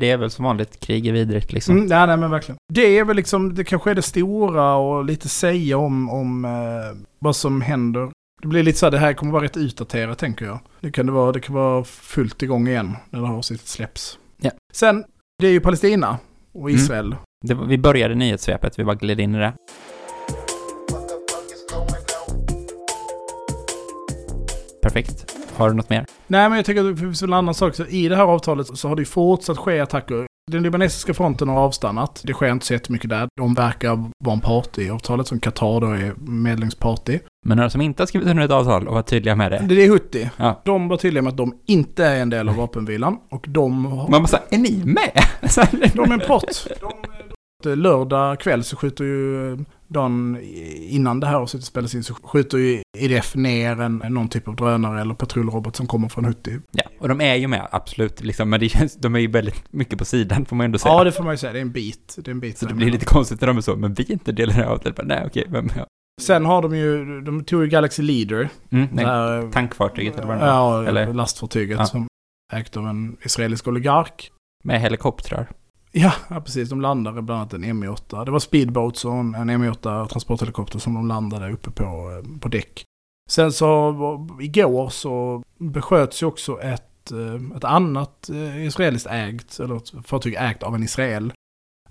Det 0.00 0.10
är 0.10 0.16
väl 0.16 0.30
som 0.30 0.44
vanligt, 0.44 0.80
krig 0.80 1.06
är 1.06 1.12
vidrigt 1.12 1.52
liksom. 1.52 1.76
Mm, 1.76 1.88
ja, 1.88 2.06
nej, 2.06 2.16
men 2.16 2.30
verkligen. 2.30 2.56
Det 2.72 2.98
är 2.98 3.04
väl 3.04 3.16
liksom, 3.16 3.54
det 3.54 3.64
kanske 3.64 3.90
är 3.90 3.94
det 3.94 4.02
stora 4.02 4.74
och 4.74 5.04
lite 5.04 5.28
säga 5.28 5.78
om, 5.78 6.10
om 6.10 6.44
eh, 6.44 7.06
vad 7.18 7.36
som 7.36 7.60
händer. 7.60 8.10
Det 8.42 8.48
blir 8.48 8.62
lite 8.62 8.78
så 8.78 8.86
här, 8.86 8.90
det 8.90 8.98
här 8.98 9.12
kommer 9.12 9.32
vara 9.32 9.44
rätt 9.44 9.56
utdaterat 9.56 10.18
tänker 10.18 10.44
jag. 10.46 10.58
Det 10.80 10.92
kan 10.92 11.06
det 11.06 11.12
vara, 11.12 11.32
det 11.32 11.40
kan 11.40 11.54
vara 11.54 11.84
fullt 11.84 12.42
igång 12.42 12.68
igen 12.68 12.96
när 13.10 13.20
det 13.20 13.26
här 13.26 13.34
avsnittet 13.34 13.66
släpps. 13.68 14.18
Ja. 14.40 14.50
Sen, 14.72 15.04
det 15.38 15.46
är 15.46 15.50
ju 15.52 15.60
Palestina 15.60 16.18
och 16.52 16.70
Mm. 16.70 16.74
Israel. 16.82 17.16
Det, 17.46 17.54
var- 17.54 17.66
vi 17.66 17.78
började 17.78 18.14
nyhetssvepet, 18.14 18.78
vi 18.78 18.84
bara 18.84 18.94
gled 18.96 19.20
in 19.20 19.34
i 19.34 19.38
det. 19.38 19.52
Perfekt. 24.92 25.36
Har 25.56 25.68
du 25.68 25.74
något 25.74 25.90
mer? 25.90 26.04
Nej, 26.26 26.48
men 26.48 26.56
jag 26.56 26.64
tänker 26.66 26.84
att 26.84 26.96
det 26.96 27.00
finns 27.00 27.22
en 27.22 27.32
annan 27.32 27.54
sak. 27.54 27.74
Så 27.74 27.86
I 27.86 28.08
det 28.08 28.16
här 28.16 28.24
avtalet 28.24 28.78
så 28.78 28.88
har 28.88 28.96
det 28.96 29.02
ju 29.02 29.06
fortsatt 29.06 29.58
ske 29.58 29.80
attacker. 29.80 30.26
Den 30.50 30.62
libanesiska 30.62 31.14
fronten 31.14 31.48
har 31.48 31.60
avstannat. 31.60 32.22
Det 32.24 32.32
sker 32.32 32.50
inte 32.50 32.66
så 32.66 32.72
jättemycket 32.72 33.10
där. 33.10 33.28
De 33.36 33.54
verkar 33.54 34.10
vara 34.24 34.34
en 34.34 34.40
part 34.40 34.78
i 34.78 34.90
avtalet 34.90 35.26
som 35.26 35.40
Qatar 35.40 35.80
då 35.80 35.86
är 35.86 36.14
medlingspart 36.30 37.08
i. 37.08 37.20
Men 37.46 37.56
några 37.56 37.70
som 37.70 37.80
inte 37.80 38.02
har 38.02 38.06
skrivit 38.06 38.28
under 38.28 38.44
ett 38.44 38.50
avtal 38.50 38.88
och 38.88 38.94
varit 38.94 39.06
tydliga 39.06 39.36
med 39.36 39.52
det. 39.52 39.64
Det 39.68 39.84
är 39.84 39.88
Houthi. 39.88 40.30
Ja. 40.36 40.62
De 40.64 40.88
var 40.88 40.96
tydliga 40.96 41.22
med 41.22 41.30
att 41.30 41.36
de 41.36 41.54
inte 41.66 42.04
är 42.04 42.22
en 42.22 42.30
del 42.30 42.48
av 42.48 42.56
vapenvilan. 42.56 43.18
Och 43.30 43.44
de 43.48 43.84
har... 43.84 44.08
Man 44.08 44.22
bara 44.22 44.26
såhär, 44.26 44.44
är 44.50 44.58
ni 44.58 44.82
med? 44.84 45.10
De 45.94 46.10
är 46.10 46.12
en 46.12 46.20
part. 46.20 46.66
De, 46.80 47.74
Lördag 47.74 48.40
kväll 48.40 48.64
så 48.64 48.76
skjuter 48.76 49.04
ju 49.04 49.56
dagen 49.88 50.38
innan 50.76 51.20
det 51.20 51.26
här 51.26 51.34
avsnittet 51.34 51.66
spelas 51.66 51.94
in 51.94 52.04
så 52.04 52.14
skjuter 52.14 52.58
ju 52.58 52.82
IDF 52.98 53.34
ner 53.34 53.80
en, 53.80 53.96
någon 54.08 54.28
typ 54.28 54.48
av 54.48 54.56
drönare 54.56 55.00
eller 55.00 55.14
patrullrobot 55.14 55.76
som 55.76 55.86
kommer 55.86 56.08
från 56.08 56.24
Houthi. 56.24 56.58
Ja, 56.72 56.82
och 57.00 57.08
de 57.08 57.20
är 57.20 57.34
ju 57.34 57.48
med, 57.48 57.68
absolut, 57.70 58.20
liksom, 58.24 58.50
men 58.50 58.60
det 58.60 58.68
känns, 58.68 58.94
de 58.96 59.14
är 59.14 59.18
ju 59.18 59.26
väldigt 59.30 59.72
mycket 59.72 59.98
på 59.98 60.04
sidan, 60.04 60.46
får 60.46 60.56
man 60.56 60.64
ändå 60.64 60.78
säga. 60.78 60.94
Ja, 60.94 61.04
det 61.04 61.12
får 61.12 61.24
man 61.24 61.32
ju 61.34 61.38
säga. 61.38 61.52
Det 61.52 61.58
är 61.58 61.62
en 61.62 61.72
bit. 61.72 62.14
Det 62.18 62.28
är 62.28 62.32
en 62.32 62.40
bit 62.40 62.58
så 62.58 62.66
det 62.66 62.74
blir 62.74 62.90
lite 62.90 63.06
konstigt 63.06 63.40
när 63.40 63.48
de 63.48 63.56
är 63.56 63.60
så, 63.60 63.76
men 63.76 63.94
vi 63.94 64.04
är 64.04 64.12
inte 64.12 64.32
delar 64.32 64.62
av 64.62 64.80
det. 64.84 65.02
Nej, 65.02 65.22
okej, 65.26 65.44
vem 65.48 65.68
ja. 65.76 65.86
Sen 66.20 66.44
har 66.46 66.62
de 66.62 66.76
ju, 66.76 67.20
de 67.20 67.44
tog 67.44 67.62
ju 67.62 67.68
Galaxy 67.68 68.02
Leader. 68.02 68.48
Mm, 68.70 68.88
nej, 68.92 69.04
där, 69.04 69.52
tankfartyget 69.52 70.16
eller 70.16 70.26
vad 70.26 70.38
det 70.38 70.44
Ja, 70.46 70.84
eller? 70.86 71.12
lastfartyget 71.14 71.78
Ja. 71.78 71.84
som 71.86 72.06
ägt 72.52 72.76
av 72.76 72.86
en 72.88 73.16
israelisk 73.24 73.68
oligark. 73.68 74.30
Med 74.64 74.80
helikoptrar. 74.80 75.48
Ja, 76.00 76.12
ja, 76.30 76.40
precis. 76.40 76.68
De 76.70 76.80
landade 76.80 77.22
bland 77.22 77.40
annat 77.40 77.52
en 77.54 77.64
M8. 77.64 78.24
Det 78.24 78.30
var 78.30 78.38
speedboats 78.38 79.04
och 79.04 79.12
en 79.12 79.34
en 79.34 79.50
M8 79.50 80.06
transporthelikopter 80.08 80.78
som 80.78 80.94
de 80.94 81.08
landade 81.08 81.52
uppe 81.52 81.70
på, 81.70 81.84
eh, 81.84 82.40
på 82.40 82.48
däck. 82.48 82.84
Sen 83.30 83.52
så 83.52 83.90
var- 83.90 84.42
igår 84.42 84.88
så 84.88 85.42
besköts 85.58 86.22
ju 86.22 86.26
också 86.26 86.60
ett, 86.60 87.12
eh, 87.12 87.56
ett 87.56 87.64
annat 87.64 88.30
eh, 88.30 88.66
israeliskt 88.66 89.06
ägt, 89.10 89.60
eller 89.60 89.76
ett 89.76 89.92
fartyg 90.04 90.34
ägt 90.38 90.62
av 90.62 90.74
en 90.74 90.82
Israel. 90.82 91.32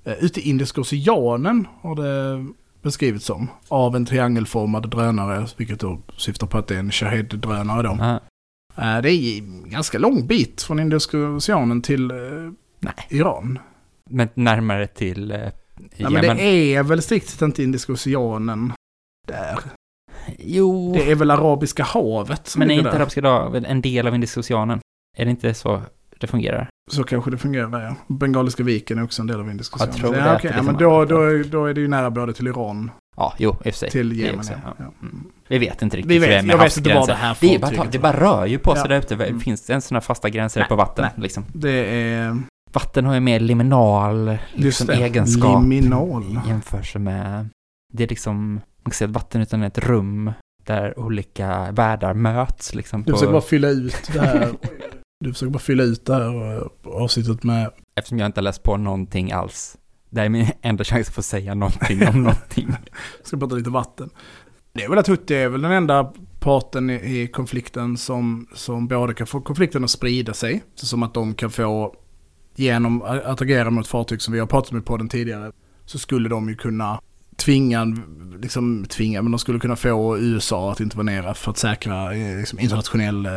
Eh, 0.03 0.13
Ute 0.13 0.39
i 0.39 0.49
Indiska 0.49 0.81
oceanen 0.81 1.67
har 1.81 1.95
det 1.95 2.45
beskrivits 2.81 3.25
som. 3.25 3.47
Av 3.67 3.95
en 3.95 4.05
triangelformad 4.05 4.89
drönare, 4.89 5.47
vilket 5.57 5.79
då 5.79 5.99
syftar 6.17 6.47
på 6.47 6.57
att 6.57 6.67
det 6.67 6.75
är 6.75 6.79
en 6.79 6.91
Shahed-drönare 6.91 7.81
då. 7.83 7.91
Eh, 8.83 9.01
Det 9.01 9.11
är 9.11 9.37
en 9.37 9.69
ganska 9.69 9.97
lång 9.99 10.27
bit 10.27 10.61
från 10.61 10.79
Indiska 10.79 11.17
oceanen 11.17 11.81
till 11.81 12.11
eh, 12.11 12.17
Nej. 12.79 12.93
Iran. 13.09 13.59
Men 14.09 14.29
närmare 14.33 14.87
till 14.87 15.31
eh, 15.31 15.37
Ja, 15.95 16.09
men 16.09 16.37
det 16.37 16.75
är 16.75 16.83
väl 16.83 17.01
strikt 17.01 17.29
sett 17.29 17.41
inte 17.41 17.63
Indiska 17.63 17.93
oceanen 17.93 18.73
där. 19.27 19.59
Jo, 20.39 20.93
Det 20.93 21.11
är 21.11 21.15
väl 21.15 21.31
Arabiska 21.31 21.83
havet 21.83 22.47
som 22.47 22.59
men 22.59 22.71
är 22.71 22.75
inte 22.75 22.89
där. 22.89 22.95
Arabiska 22.97 23.21
havet 23.29 23.63
en 23.67 23.81
del 23.81 24.07
av 24.07 24.15
Indiska 24.15 24.39
oceanen? 24.39 24.79
Är 25.17 25.25
det 25.25 25.31
inte 25.31 25.53
så 25.53 25.81
det 26.19 26.27
fungerar? 26.27 26.69
Så 26.91 27.03
kanske 27.03 27.31
det 27.31 27.37
fungerar, 27.37 27.81
ja. 27.83 27.95
Bengaliska 28.15 28.63
viken 28.63 28.97
är 28.99 29.03
också 29.03 29.21
en 29.21 29.27
del 29.27 29.39
av 29.39 29.49
Indiska 29.51 29.75
Jag 29.79 29.89
oceanen. 29.89 29.99
tror 30.01 30.09
Så, 30.13 30.19
det, 30.19 30.25
ja, 30.25 30.31
att 30.31 30.37
okej, 30.39 30.51
det 30.51 30.57
ja, 30.57 30.63
men 30.63 30.75
då, 30.77 31.05
då, 31.05 31.21
är- 31.21 31.43
då 31.43 31.65
är 31.65 31.73
det 31.73 31.81
ju 31.81 31.87
nära 31.87 32.09
både 32.11 32.33
till 32.33 32.47
Iran, 32.47 32.91
Ja, 33.17 33.33
jo, 33.37 33.49
i 33.49 33.53
och 33.53 33.63
för 33.63 33.71
sig. 33.71 33.89
till 33.89 34.09
Det 34.09 34.15
Jemen. 34.15 34.45
Ja. 34.49 34.55
ja. 34.65 34.73
Ja. 34.79 34.91
Mm. 35.01 35.23
Vi 35.47 35.57
vet 35.57 35.81
inte 35.81 35.97
riktigt 35.97 36.11
Vi 36.11 36.19
det 36.19 36.27
vet, 36.27 36.45
jag 36.45 36.57
vet 36.57 36.77
inte 36.77 36.93
vad 36.93 37.07
det 37.07 37.13
här 37.13 37.37
det, 37.41 37.55
är 37.55 37.59
bara, 37.59 37.85
det 37.91 37.99
bara 37.99 38.19
rör 38.19 38.45
ju 38.45 38.57
på 38.59 38.73
sig 38.75 38.81
Ja. 38.83 38.87
där 38.87 38.99
ute. 38.99 39.15
Mm. 39.15 39.39
Finns 39.39 39.65
det 39.65 39.73
en 39.73 39.81
sådana 39.81 40.01
fasta 40.01 40.29
gränser 40.29 40.59
Nej, 40.59 40.69
på 40.69 40.75
vatten? 40.75 41.05
nej. 41.15 41.23
Liksom? 41.23 41.43
Det 41.53 41.71
är... 41.71 42.37
Vatten 42.73 43.05
har 43.05 43.13
ju 43.13 43.19
mer 43.19 43.39
liminal 43.39 44.37
liksom, 44.53 44.89
egenskap 44.89 45.63
Liminal. 45.63 46.23
i 46.23 46.49
jämförelse 46.49 46.99
med... 46.99 47.49
Det 47.93 48.03
är 48.03 48.07
liksom, 48.07 48.53
man 48.53 48.61
kan 48.83 48.91
säga 48.91 49.07
att 49.07 49.13
vatten 49.13 49.41
utan 49.41 49.63
ett 49.63 49.77
rum 49.77 50.31
där 50.65 50.99
olika 50.99 51.71
världar 51.71 52.13
möts 52.13 52.75
liksom. 52.75 53.03
Du 53.03 53.13
försöker 53.13 53.31
bara 53.31 53.41
fylla 53.41 53.69
ut 53.69 54.09
det 54.13 54.19
här. 54.19 54.53
Du 55.19 55.33
försöker 55.33 55.51
bara 55.51 55.59
fylla 55.59 55.83
ut 55.83 56.05
det 56.05 56.13
här 56.13 56.55
eh, 56.55 56.63
avsnittet 56.83 57.43
med... 57.43 57.71
Eftersom 57.95 58.19
jag 58.19 58.25
inte 58.25 58.39
har 58.39 58.43
läst 58.43 58.63
på 58.63 58.77
någonting 58.77 59.31
alls. 59.31 59.77
Det 60.09 60.21
är 60.21 60.29
min 60.29 60.47
enda 60.61 60.83
chans 60.83 61.07
att 61.07 61.15
få 61.15 61.21
säga 61.21 61.53
någonting 61.53 62.07
om 62.07 62.23
någonting. 62.23 62.75
Ska 63.23 63.37
prata 63.37 63.55
lite 63.55 63.69
vatten. 63.69 64.09
Det 64.73 64.83
är 64.83 64.89
väl 64.89 64.97
att 64.97 65.07
Houthi 65.07 65.35
är 65.35 65.49
väl 65.49 65.61
den 65.61 65.71
enda 65.71 66.13
parten 66.39 66.89
i, 66.89 67.29
konflikten 67.33 67.97
som, 67.97 68.47
som 68.53 68.87
både 68.87 69.13
kan 69.13 69.27
få 69.27 69.41
konflikten 69.41 69.83
att 69.83 69.89
sprida 69.89 70.33
sig. 70.33 70.63
Så 70.75 70.85
som 70.85 71.03
att 71.03 71.13
de 71.13 71.33
kan 71.33 71.49
få, 71.49 71.95
genom 72.57 73.01
att 73.01 73.41
agera 73.41 73.69
mot 73.69 73.87
fartyg 73.87 74.21
som 74.21 74.33
vi 74.33 74.39
har 74.39 74.47
pratat 74.47 74.71
med 74.71 74.85
på 74.85 74.97
den 74.97 75.09
tidigare, 75.09 75.51
så 75.85 75.99
skulle 75.99 76.29
de 76.29 76.49
ju 76.49 76.55
kunna 76.55 77.01
tvinga, 77.35 77.85
liksom 78.41 78.85
tvinga, 78.89 79.21
men 79.21 79.31
de 79.31 79.39
skulle 79.39 79.59
kunna 79.59 79.75
få 79.75 80.17
USA 80.17 80.71
att 80.71 80.79
intervenera 80.79 81.33
för 81.33 81.51
att 81.51 81.57
säkra 81.57 82.15
eh, 82.15 82.37
liksom, 82.37 82.59
internationell 82.59 83.25
eh, 83.25 83.31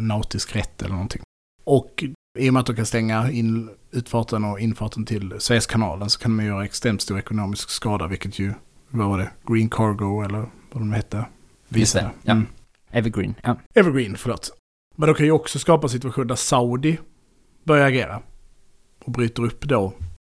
nautisk 0.00 0.56
rätt 0.56 0.82
eller 0.82 0.92
någonting. 0.94 1.22
Och 1.64 2.04
i 2.38 2.48
och 2.50 2.52
med 2.54 2.60
att 2.60 2.66
de 2.66 2.76
kan 2.76 2.86
stänga 2.86 3.30
in 3.30 3.70
utfarten 3.90 4.44
och 4.44 4.60
infarten 4.60 5.04
till 5.04 5.34
Suezkanalen 5.38 6.10
så 6.10 6.18
kan 6.18 6.36
de 6.36 6.44
göra 6.44 6.64
extremt 6.64 7.02
stor 7.02 7.18
ekonomisk 7.18 7.70
skada, 7.70 8.06
vilket 8.06 8.38
ju, 8.38 8.52
vad 8.90 9.08
var 9.08 9.18
det, 9.18 9.30
Green 9.46 9.68
Cargo 9.68 10.22
eller 10.24 10.38
vad 10.72 10.82
de 10.82 10.92
hette, 10.92 11.16
Just 11.16 11.28
det, 11.68 11.78
visade. 11.78 12.10
ja. 12.22 12.32
Mm. 12.32 12.46
Evergreen, 12.90 13.34
ja. 13.42 13.56
Evergreen, 13.74 14.16
förlåt. 14.16 14.50
Men 14.96 15.06
de 15.06 15.14
kan 15.14 15.26
ju 15.26 15.32
också 15.32 15.58
skapa 15.58 15.88
situationer 15.88 16.28
där 16.28 16.34
Saudi 16.34 16.98
börjar 17.64 17.86
agera. 17.86 18.22
Och 19.06 19.12
bryter 19.12 19.42
upp 19.42 19.60
då 19.60 19.92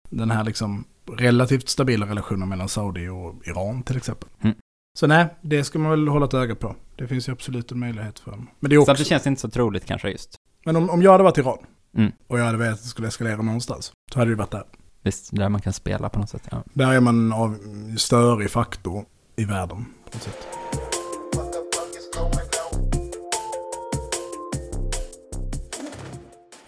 den 0.10 0.32
här 0.32 0.44
liksom 0.44 0.86
relativt 1.12 1.70
stabila 1.70 2.06
relationen 2.06 2.50
mellan 2.50 2.70
Saudi 2.70 3.08
och 3.08 3.36
Iran 3.48 3.84
till 3.84 3.98
exempel. 3.98 4.30
Mm. 4.42 4.56
Så 5.00 5.08
nej, 5.08 5.28
det 5.42 5.64
ska 5.64 5.80
man 5.80 5.92
väl 5.92 6.08
hålla 6.08 6.26
ett 6.26 6.34
öga 6.34 6.56
på. 6.56 6.76
Det 6.96 7.08
finns 7.08 7.28
ju 7.30 7.32
absolut 7.32 7.72
en 7.72 7.80
möjlighet 7.80 8.20
för 8.20 8.32
dem. 8.32 8.48
Men, 8.60 8.70
det 8.70 8.76
är 8.76 8.78
också, 8.78 9.04
känns 9.04 9.24
det 9.24 9.30
inte 9.30 9.42
så 9.42 9.50
troligt 9.50 9.86
kanske 9.86 10.10
just. 10.10 10.36
men 10.66 10.76
om, 10.76 10.90
om 10.90 11.02
jag 11.02 11.12
hade 11.12 11.24
varit 11.24 11.38
Iran 11.38 11.58
Mm. 11.98 12.12
och 12.28 12.40
jag 12.40 12.46
hade 12.46 12.58
vetat 12.58 12.74
att 12.74 12.82
det 12.84 12.90
skulle 12.90 13.08
eskalera 13.08 13.42
någonstans, 13.42 13.92
så 14.14 14.20
hade 14.20 14.32
det 14.32 14.36
varit 14.36 14.52
där. 14.52 14.64
Visst, 15.02 15.36
där 15.36 15.50
man 15.50 15.62
kan 15.62 15.74
spela 15.74 16.10
på 16.10 16.20
något 16.20 16.30
sätt. 16.30 16.48
Ja. 16.52 16.64
Där 16.74 16.94
är 16.94 17.00
man 17.00 17.34
av 17.34 17.58
störig 17.98 18.52
faktor 18.52 19.06
i 19.36 19.46
världen. 19.46 19.86
På 20.12 20.18
något 20.18 20.24
sätt. 20.24 20.48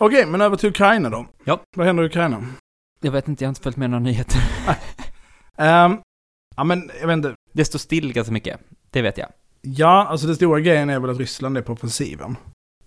Okej, 0.01 0.25
men 0.25 0.41
över 0.41 0.55
till 0.55 0.69
Ukraina 0.69 1.09
då. 1.09 1.25
Ja. 1.43 1.63
Vad 1.75 1.85
händer 1.85 2.03
i 2.03 2.05
Ukraina? 2.05 2.45
Jag 3.01 3.11
vet 3.11 3.27
inte, 3.27 3.43
jag 3.43 3.47
har 3.47 3.51
inte 3.51 3.61
följt 3.61 3.77
med 3.77 3.89
några 3.89 4.03
nyheter. 4.03 4.41
Ehm, 5.57 5.97
ja, 6.55 6.63
men 6.63 6.91
jag 6.99 7.07
vet 7.07 7.13
inte. 7.13 7.35
Det 7.53 7.65
står 7.65 7.79
still 7.79 8.13
ganska 8.13 8.33
mycket. 8.33 8.59
Det 8.91 9.01
vet 9.01 9.17
jag. 9.17 9.27
Ja, 9.61 10.07
alltså 10.07 10.27
den 10.27 10.35
stora 10.35 10.59
grejen 10.59 10.89
är 10.89 10.99
väl 10.99 11.09
att 11.09 11.17
Ryssland 11.17 11.57
är 11.57 11.61
på 11.61 11.73
offensiven. 11.73 12.35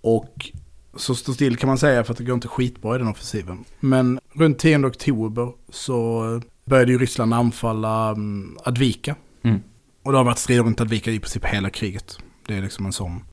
Och 0.01 0.51
så 0.97 1.15
står 1.15 1.33
still 1.33 1.57
kan 1.57 1.69
man 1.69 1.79
säga 1.79 2.05
för 2.05 2.13
att 2.13 2.19
det 2.19 2.25
går 2.25 2.35
inte 2.35 2.49
skitbra 2.49 2.95
i 2.95 2.99
den 2.99 3.09
offensiven. 3.09 3.65
Men 3.81 4.21
runt 4.33 4.59
10 4.59 4.87
oktober 4.87 5.53
så 5.69 6.23
började 6.65 6.93
ju 6.93 6.99
Ryssland 6.99 7.35
anfalla 7.35 8.13
um, 8.13 8.59
Advika. 8.65 9.17
Mm. 9.43 9.63
Och 10.03 10.13
det 10.13 10.19
har 10.19 10.25
varit 10.25 10.39
strider 10.39 10.63
runt 10.63 10.81
Advika 10.81 11.11
i 11.11 11.21
princip 11.21 11.45
hela 11.45 11.71
kriget. 11.71 12.19
Det 12.47 12.57
är 12.57 12.63
liksom 12.63 12.87
en 12.87 12.93
sån. 12.93 13.25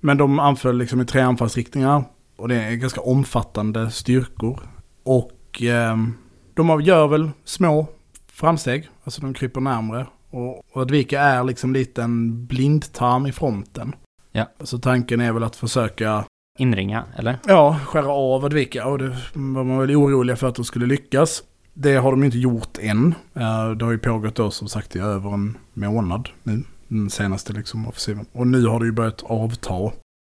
Men 0.00 0.16
de 0.16 0.38
anföll 0.38 0.78
liksom 0.78 1.00
i 1.00 1.04
tre 1.04 1.20
anfallsriktningar. 1.20 2.04
Och 2.40 2.48
det 2.48 2.62
är 2.62 2.74
ganska 2.74 3.00
omfattande 3.00 3.90
styrkor. 3.90 4.60
Och 5.02 5.62
ehm, 5.62 6.14
de 6.54 6.80
gör 6.82 7.08
väl 7.08 7.30
små 7.44 7.86
framsteg. 8.32 8.88
Alltså 9.04 9.20
de 9.20 9.34
kryper 9.34 9.60
närmre. 9.60 10.06
Och, 10.30 10.62
Advika 10.82 11.20
är 11.20 11.44
liksom 11.44 11.72
lite 11.72 12.02
en 12.02 12.46
blindtarm 12.46 13.26
i 13.26 13.32
fronten. 13.32 13.94
Ja. 14.32 14.46
Så 14.60 14.78
tanken 14.78 15.20
är 15.20 15.32
väl 15.32 15.42
att 15.42 15.56
försöka 15.56 16.24
Inringa, 16.58 17.04
eller? 17.16 17.38
Ja, 17.46 17.78
skära 17.86 18.08
av 18.12 18.44
Advika 18.44 18.86
och 18.86 18.98
det 18.98 19.08
var 19.34 19.64
man 19.64 19.78
väl 19.78 19.96
oroliga 19.96 20.36
för 20.36 20.48
att 20.48 20.54
de 20.54 20.64
skulle 20.64 20.86
lyckas. 20.86 21.42
Det 21.74 21.94
har 21.96 22.10
de 22.10 22.24
inte 22.24 22.38
gjort 22.38 22.78
än. 22.80 23.14
Eh, 23.34 23.70
Det 23.70 23.84
har 23.84 23.92
ju 23.92 23.98
pågått 23.98 24.34
då 24.34 24.50
som 24.50 24.68
sagt 24.68 24.96
i 24.96 24.98
över 24.98 25.34
en 25.34 25.58
månad 25.74 26.28
nu. 26.42 26.62
Den 26.88 27.10
senaste 27.10 27.52
liksom 27.52 27.88
offensiven. 27.88 28.26
Och 28.32 28.46
nu 28.46 28.66
har 28.66 28.80
det 28.80 28.86
ju 28.86 28.92
börjat 28.92 29.22
avta. 29.22 29.90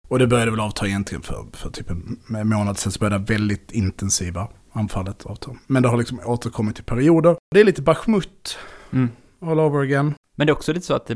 Och 0.07 0.19
det 0.19 0.27
började 0.27 0.51
väl 0.51 0.59
avta 0.59 0.88
egentligen 0.88 1.21
för, 1.21 1.45
för 1.53 1.69
typ 1.69 1.89
en 1.89 2.19
en 2.35 2.50
månad 2.50 2.77
sedan 2.77 2.91
så 2.91 3.00
började 3.00 3.17
det 3.25 3.33
väldigt 3.33 3.71
intensiva 3.71 4.47
anfallet 4.74 5.25
avta. 5.25 5.51
Men 5.67 5.83
det 5.83 5.89
har 5.89 5.97
liksom 5.97 6.19
återkommit 6.25 6.79
i 6.79 6.83
perioder. 6.83 7.35
Det 7.53 7.59
är 7.59 7.63
lite 7.65 7.81
Bachmut 7.81 8.57
Mm. 8.91 9.09
all 9.41 9.59
over 9.59 9.81
again. 9.83 10.13
Men 10.38 10.47
det 10.47 10.51
är 10.51 10.55
också 10.55 10.74
lite 10.74 10.85
så 10.85 10.93
att 10.93 11.07
det 11.07 11.13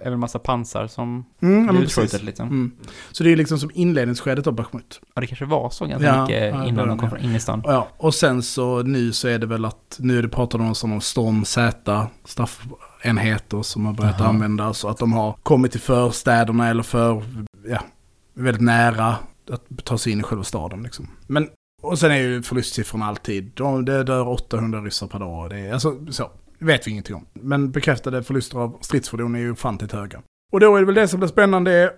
är 0.00 0.10
väl 0.10 0.16
massa 0.16 0.38
pansar 0.38 0.86
som 0.86 1.24
Mm, 1.42 1.66
blir 1.66 1.82
utskjutet 1.82 2.22
liksom. 2.22 2.48
Mm. 2.48 2.70
Så 3.12 3.24
det 3.24 3.32
är 3.32 3.36
liksom 3.36 3.58
som 3.58 3.70
inledningsskedet 3.74 4.46
av 4.46 4.52
Bachmut. 4.54 5.00
Ja, 5.14 5.20
det 5.20 5.26
kanske 5.26 5.44
var 5.44 5.70
så 5.70 5.86
ganska 5.86 6.06
Ja, 6.06 6.22
mycket 6.22 6.54
ja, 6.54 6.66
innan 6.66 6.88
de 6.88 6.98
kom 6.98 7.08
ja. 7.12 7.18
in 7.18 7.34
i 7.34 7.40
stan. 7.40 7.62
Ja, 7.64 7.88
och 7.96 8.14
sen 8.14 8.42
så 8.42 8.82
nu 8.82 9.12
så 9.12 9.28
är 9.28 9.38
det 9.38 9.46
väl 9.46 9.64
att 9.64 9.96
nu 9.98 10.18
är 10.18 10.22
det 10.22 10.28
pratar 10.28 10.58
de 10.58 10.74
om 10.82 10.92
om 10.92 11.00
Storm 11.00 11.44
Z, 11.44 12.06
strafenheter 12.24 13.62
som 13.62 13.86
har 13.86 13.92
börjat 13.92 14.20
Aha. 14.20 14.28
användas 14.28 14.84
och 14.84 14.90
att 14.90 14.98
de 14.98 15.12
har 15.12 15.32
kommit 15.42 15.72
till 15.72 15.80
förstäderna 15.80 16.68
eller 16.68 16.82
för, 16.82 17.22
ja, 17.66 17.80
väldigt 18.42 18.62
nära 18.62 19.16
att 19.50 19.84
ta 19.84 19.98
sig 19.98 20.12
in 20.12 20.20
i 20.20 20.22
själva 20.22 20.44
staden 20.44 20.82
liksom. 20.82 21.08
Men, 21.26 21.48
och 21.82 21.98
sen 21.98 22.10
är 22.10 22.16
ju 22.16 22.42
förlustsiffrorna 22.42 23.06
alltid, 23.06 23.50
de, 23.54 23.84
det 23.84 24.04
dör 24.04 24.28
800 24.28 24.80
ryssar 24.80 25.06
per 25.06 25.18
dag. 25.18 25.50
Det 25.50 25.58
är, 25.58 25.72
alltså 25.72 26.06
så, 26.10 26.30
vet 26.58 26.86
vi 26.86 26.90
ingenting 26.90 27.16
om. 27.16 27.26
Men 27.32 27.70
bekräftade 27.70 28.22
förluster 28.22 28.58
av 28.58 28.78
stridsfordon 28.80 29.34
är 29.34 29.40
ju 29.40 29.52
ofantligt 29.52 29.92
höga. 29.92 30.22
Och 30.52 30.60
då 30.60 30.76
är 30.76 30.80
det 30.80 30.86
väl 30.86 30.94
det 30.94 31.08
som 31.08 31.20
blir 31.20 31.28
spännande, 31.28 31.92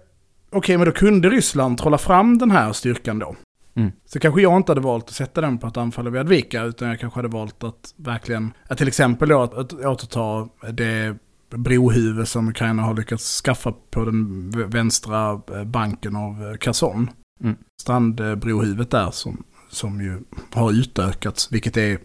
okej 0.51 0.77
men 0.77 0.87
då 0.87 0.93
kunde 0.93 1.31
Ryssland 1.31 1.79
trolla 1.79 1.99
fram 1.99 2.39
den 2.39 2.51
här 2.51 2.73
styrkan 2.73 3.19
då. 3.19 3.37
Mm. 3.75 3.93
Så 4.05 4.19
kanske 4.19 4.43
jag 4.43 4.57
inte 4.57 4.71
hade 4.71 4.81
valt 4.81 5.05
att 5.05 5.15
sätta 5.15 5.41
den 5.41 5.59
på 5.59 5.67
att 5.67 5.77
anfalla 5.77 6.11
vid 6.11 6.21
Advika, 6.21 6.63
utan 6.63 6.89
jag 6.89 7.01
kanske 7.01 7.19
hade 7.19 7.29
valt 7.29 7.65
att 7.65 7.95
verkligen, 7.97 8.53
att 8.69 8.79
till 8.79 8.89
exempel 8.89 9.29
då 9.29 9.43
att, 9.43 9.55
att 9.55 9.73
återta 9.73 10.49
det 10.73 11.17
brohuvud 11.57 12.29
som 12.29 12.49
Ukraina 12.49 12.83
har 12.83 12.95
lyckats 12.95 13.43
skaffa 13.43 13.73
på 13.91 14.05
den 14.05 14.51
vänstra 14.71 15.41
eh, 15.53 15.65
banken 15.65 16.17
av 16.17 16.49
eh, 16.49 16.57
Kherson. 16.57 17.11
Mm. 17.41 17.57
Strandbrohuvudet 17.83 18.91
där 18.91 19.11
som, 19.11 19.45
som 19.71 20.01
ju 20.01 20.21
har 20.53 20.73
utökats, 20.73 21.53
vilket 21.53 21.77
är 21.77 21.99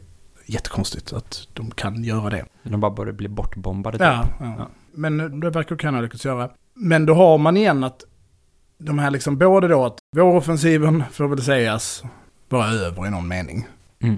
jättekonstigt 0.46 1.14
att 1.14 1.48
de 1.54 1.72
kan 1.72 2.04
göra 2.04 2.30
det. 2.30 2.46
De 2.64 2.82
bara 2.82 2.92
borde 2.92 3.14
bli 3.14 3.28
bortbombade 3.28 3.98
typ. 3.98 4.06
Ja, 4.06 4.28
ja. 4.40 4.56
Ja. 4.58 4.70
men 4.92 5.40
det 5.40 5.50
verkar 5.50 5.76
Ukraina 5.76 5.98
ha 5.98 6.02
lyckats 6.02 6.26
göra. 6.26 6.50
Men 6.74 7.06
då 7.06 7.14
har 7.14 7.38
man 7.38 7.58
igen 7.58 7.84
att 7.84 8.04
de 8.78 9.00
här 9.00 9.12
liksom 9.12 9.38
både 9.38 9.68
då 9.68 9.86
att 9.86 10.00
våroffensiven, 10.16 11.04
får 11.12 11.28
väl 11.28 11.44
sägas, 11.44 12.04
var 12.50 12.68
över 12.68 13.08
i 13.08 13.10
någon 13.10 13.28
mening. 13.28 13.68
Mm. 14.00 14.18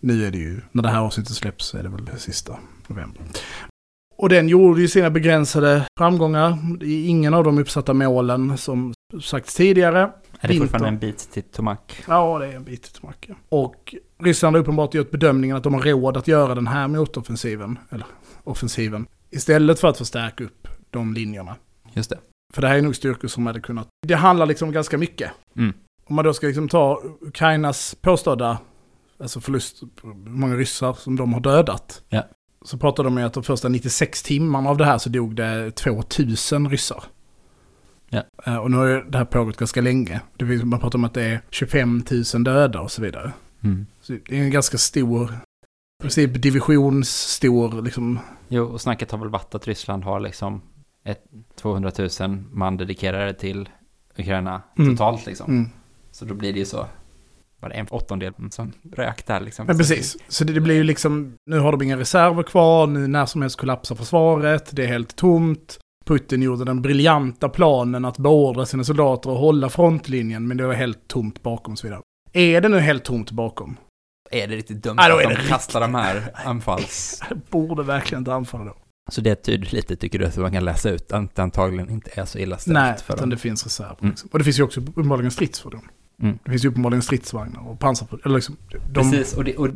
Nu 0.00 0.26
är 0.26 0.30
det 0.30 0.38
ju, 0.38 0.60
när 0.72 0.82
det 0.82 0.88
här 0.88 1.00
avsnittet 1.00 1.36
släpps 1.36 1.74
är 1.74 1.82
det 1.82 1.88
väl 1.88 2.04
det 2.04 2.18
sista 2.18 2.58
november. 2.86 3.22
Och 4.18 4.28
den 4.28 4.48
gjorde 4.48 4.80
ju 4.80 4.88
sina 4.88 5.10
begränsade 5.10 5.86
framgångar. 5.98 6.58
Är 6.80 7.08
ingen 7.08 7.34
av 7.34 7.44
de 7.44 7.58
uppsatta 7.58 7.94
målen 7.94 8.58
som 8.58 8.94
sagts 9.22 9.54
tidigare. 9.54 10.00
Är 10.00 10.12
det 10.40 10.48
Vinter. 10.48 10.66
fortfarande 10.66 10.88
en 10.88 10.98
bit 10.98 11.18
till 11.32 11.42
Tomak? 11.42 12.04
Ja, 12.08 12.38
det 12.38 12.46
är 12.46 12.56
en 12.56 12.64
bit 12.64 12.82
till 12.82 13.04
Macke. 13.04 13.34
Och 13.48 13.94
Ryssland 14.22 14.56
har 14.56 14.62
uppenbart 14.62 14.94
gjort 14.94 15.10
bedömningen 15.10 15.56
att 15.56 15.62
de 15.62 15.74
har 15.74 15.82
råd 15.82 16.16
att 16.16 16.28
göra 16.28 16.54
den 16.54 16.66
här 16.66 16.88
motoffensiven, 16.88 17.78
eller 17.90 18.06
offensiven, 18.44 19.06
istället 19.30 19.80
för 19.80 19.88
att 19.88 19.98
förstärka 19.98 20.44
upp 20.44 20.68
de 20.90 21.14
linjerna. 21.14 21.56
Just 21.92 22.10
det. 22.10 22.18
För 22.54 22.62
det 22.62 22.68
här 22.68 22.78
är 22.78 22.82
nog 22.82 22.96
styrkor 22.96 23.28
som 23.28 23.46
hade 23.46 23.60
kunnat... 23.60 23.88
Det 24.06 24.14
handlar 24.14 24.46
liksom 24.46 24.72
ganska 24.72 24.98
mycket. 24.98 25.30
Mm. 25.56 25.72
Om 26.04 26.16
man 26.16 26.24
då 26.24 26.34
ska 26.34 26.46
liksom 26.46 26.68
ta 26.68 27.02
Ukrainas 27.20 27.96
påstådda, 28.00 28.58
alltså 29.20 29.40
förlust, 29.40 29.82
hur 30.02 30.14
många 30.14 30.54
ryssar 30.54 30.92
som 30.92 31.16
de 31.16 31.32
har 31.32 31.40
dödat. 31.40 32.02
Ja. 32.08 32.22
Så 32.68 32.78
pratar 32.78 33.04
de 33.04 33.18
om 33.18 33.24
att 33.26 33.32
de 33.32 33.42
första 33.42 33.68
96 33.68 34.22
timmarna 34.22 34.70
av 34.70 34.76
det 34.76 34.84
här 34.84 34.98
så 34.98 35.08
dog 35.08 35.34
det 35.36 35.70
2000 35.70 36.70
ryssar. 36.70 37.04
Ja. 38.08 38.22
Eh, 38.46 38.56
Och 38.56 38.70
nu 38.70 38.76
har 38.76 38.86
ju 38.86 39.02
det 39.02 39.18
här 39.18 39.24
pågått 39.24 39.56
ganska 39.56 39.80
länge. 39.80 40.20
Man 40.64 40.80
pratar 40.80 40.98
om 40.98 41.04
att 41.04 41.14
det 41.14 41.22
är 41.22 41.40
25 41.50 42.02
000 42.34 42.44
döda 42.44 42.80
och 42.80 42.90
så 42.92 43.02
vidare. 43.02 43.32
Mm. 43.64 43.86
Så 44.00 44.12
det 44.12 44.38
är 44.38 44.42
en 44.42 44.50
ganska 44.50 44.78
stor, 44.78 45.32
i 45.98 46.02
princip 46.02 46.42
divisionsstor 46.42 47.82
liksom. 47.82 48.18
Jo, 48.48 48.64
och 48.64 48.80
snacket 48.80 49.10
har 49.10 49.18
väl 49.18 49.28
varit 49.28 49.54
att 49.54 49.66
Ryssland 49.66 50.04
har 50.04 50.20
liksom 50.20 50.62
ett 51.04 51.22
200 51.56 51.90
000 52.20 52.44
man 52.52 52.76
dedikerade 52.76 53.34
till 53.34 53.68
Ukraina 54.18 54.62
Mm. 54.78 54.90
totalt 54.96 55.26
liksom. 55.26 55.50
Mm. 55.50 55.70
Så 56.10 56.24
då 56.24 56.34
blir 56.34 56.52
det 56.52 56.58
ju 56.58 56.64
så, 56.64 56.86
bara 57.60 57.72
en 57.72 57.86
åttondel 57.90 58.32
som 58.50 58.72
rök 58.92 59.26
där 59.26 59.40
liksom. 59.40 59.66
Men 59.66 59.78
precis, 59.78 60.16
så 60.28 60.44
det, 60.44 60.52
det 60.52 60.60
blir 60.60 60.74
ju 60.74 60.84
liksom, 60.84 61.34
nu 61.50 61.58
har 61.58 61.72
de 61.72 61.82
inga 61.82 61.96
reserver 61.96 62.42
kvar, 62.42 62.86
nu 62.86 63.06
när 63.06 63.26
som 63.26 63.42
helst 63.42 63.56
kollapsar 63.56 63.94
försvaret, 63.94 64.76
det 64.76 64.84
är 64.84 64.88
helt 64.88 65.16
tomt. 65.16 65.78
Putin 66.06 66.42
gjorde 66.42 66.64
den 66.64 66.82
briljanta 66.82 67.48
planen 67.48 68.04
att 68.04 68.18
beordra 68.18 68.66
sina 68.66 68.84
soldater 68.84 69.30
att 69.30 69.38
hålla 69.38 69.68
frontlinjen, 69.68 70.48
men 70.48 70.56
det 70.56 70.66
var 70.66 70.74
helt 70.74 71.08
tomt 71.08 71.42
bakom 71.42 71.72
och 71.72 71.78
så 71.78 71.86
vidare. 71.86 72.02
Är 72.32 72.60
det 72.60 72.68
nu 72.68 72.78
helt 72.78 73.04
tomt 73.04 73.30
bakom? 73.30 73.76
Är 74.30 74.46
det 74.46 74.56
riktigt 74.56 74.82
dumt 74.82 74.96
då 74.96 75.02
att 75.02 75.22
de 75.22 75.28
det 75.28 75.48
kastar 75.48 75.80
de 75.80 75.94
här 75.94 76.30
anfalls... 76.34 77.22
Borde 77.50 77.82
verkligen 77.82 78.20
inte 78.20 78.34
anfalla 78.34 78.64
då. 78.64 78.74
Så 79.10 79.20
det 79.20 79.34
tyder 79.34 79.68
lite, 79.74 79.96
tycker 79.96 80.18
du, 80.18 80.26
att 80.26 80.36
man 80.36 80.52
kan 80.52 80.64
läsa 80.64 80.90
ut 80.90 81.12
att 81.12 81.34
det 81.34 81.42
antagligen 81.42 81.90
inte 81.90 82.10
är 82.14 82.24
så 82.24 82.38
illa 82.38 82.58
ställt 82.58 82.74
Nej, 82.74 82.96
för 82.96 83.14
utan 83.14 83.22
dem? 83.22 83.30
det 83.30 83.36
finns 83.36 83.64
reserver. 83.64 83.96
Mm. 84.00 84.10
Liksom. 84.10 84.28
Och 84.32 84.38
det 84.38 84.44
finns 84.44 84.58
ju 84.58 84.62
också 84.62 84.80
uppenbarligen 84.80 85.30
stridsfordon. 85.30 85.88
Mm. 86.22 86.38
Det 86.44 86.50
finns 86.50 86.64
ju 86.64 86.68
uppenbarligen 86.68 87.02
stridsvagnar 87.02 87.68
och 87.68 87.78
pansarfordon. 87.78 88.22
Eller 88.24 88.34
liksom, 88.34 88.56
de, 88.70 88.94
Precis, 88.94 89.36
och 89.36 89.44
det, 89.44 89.56
och 89.56 89.68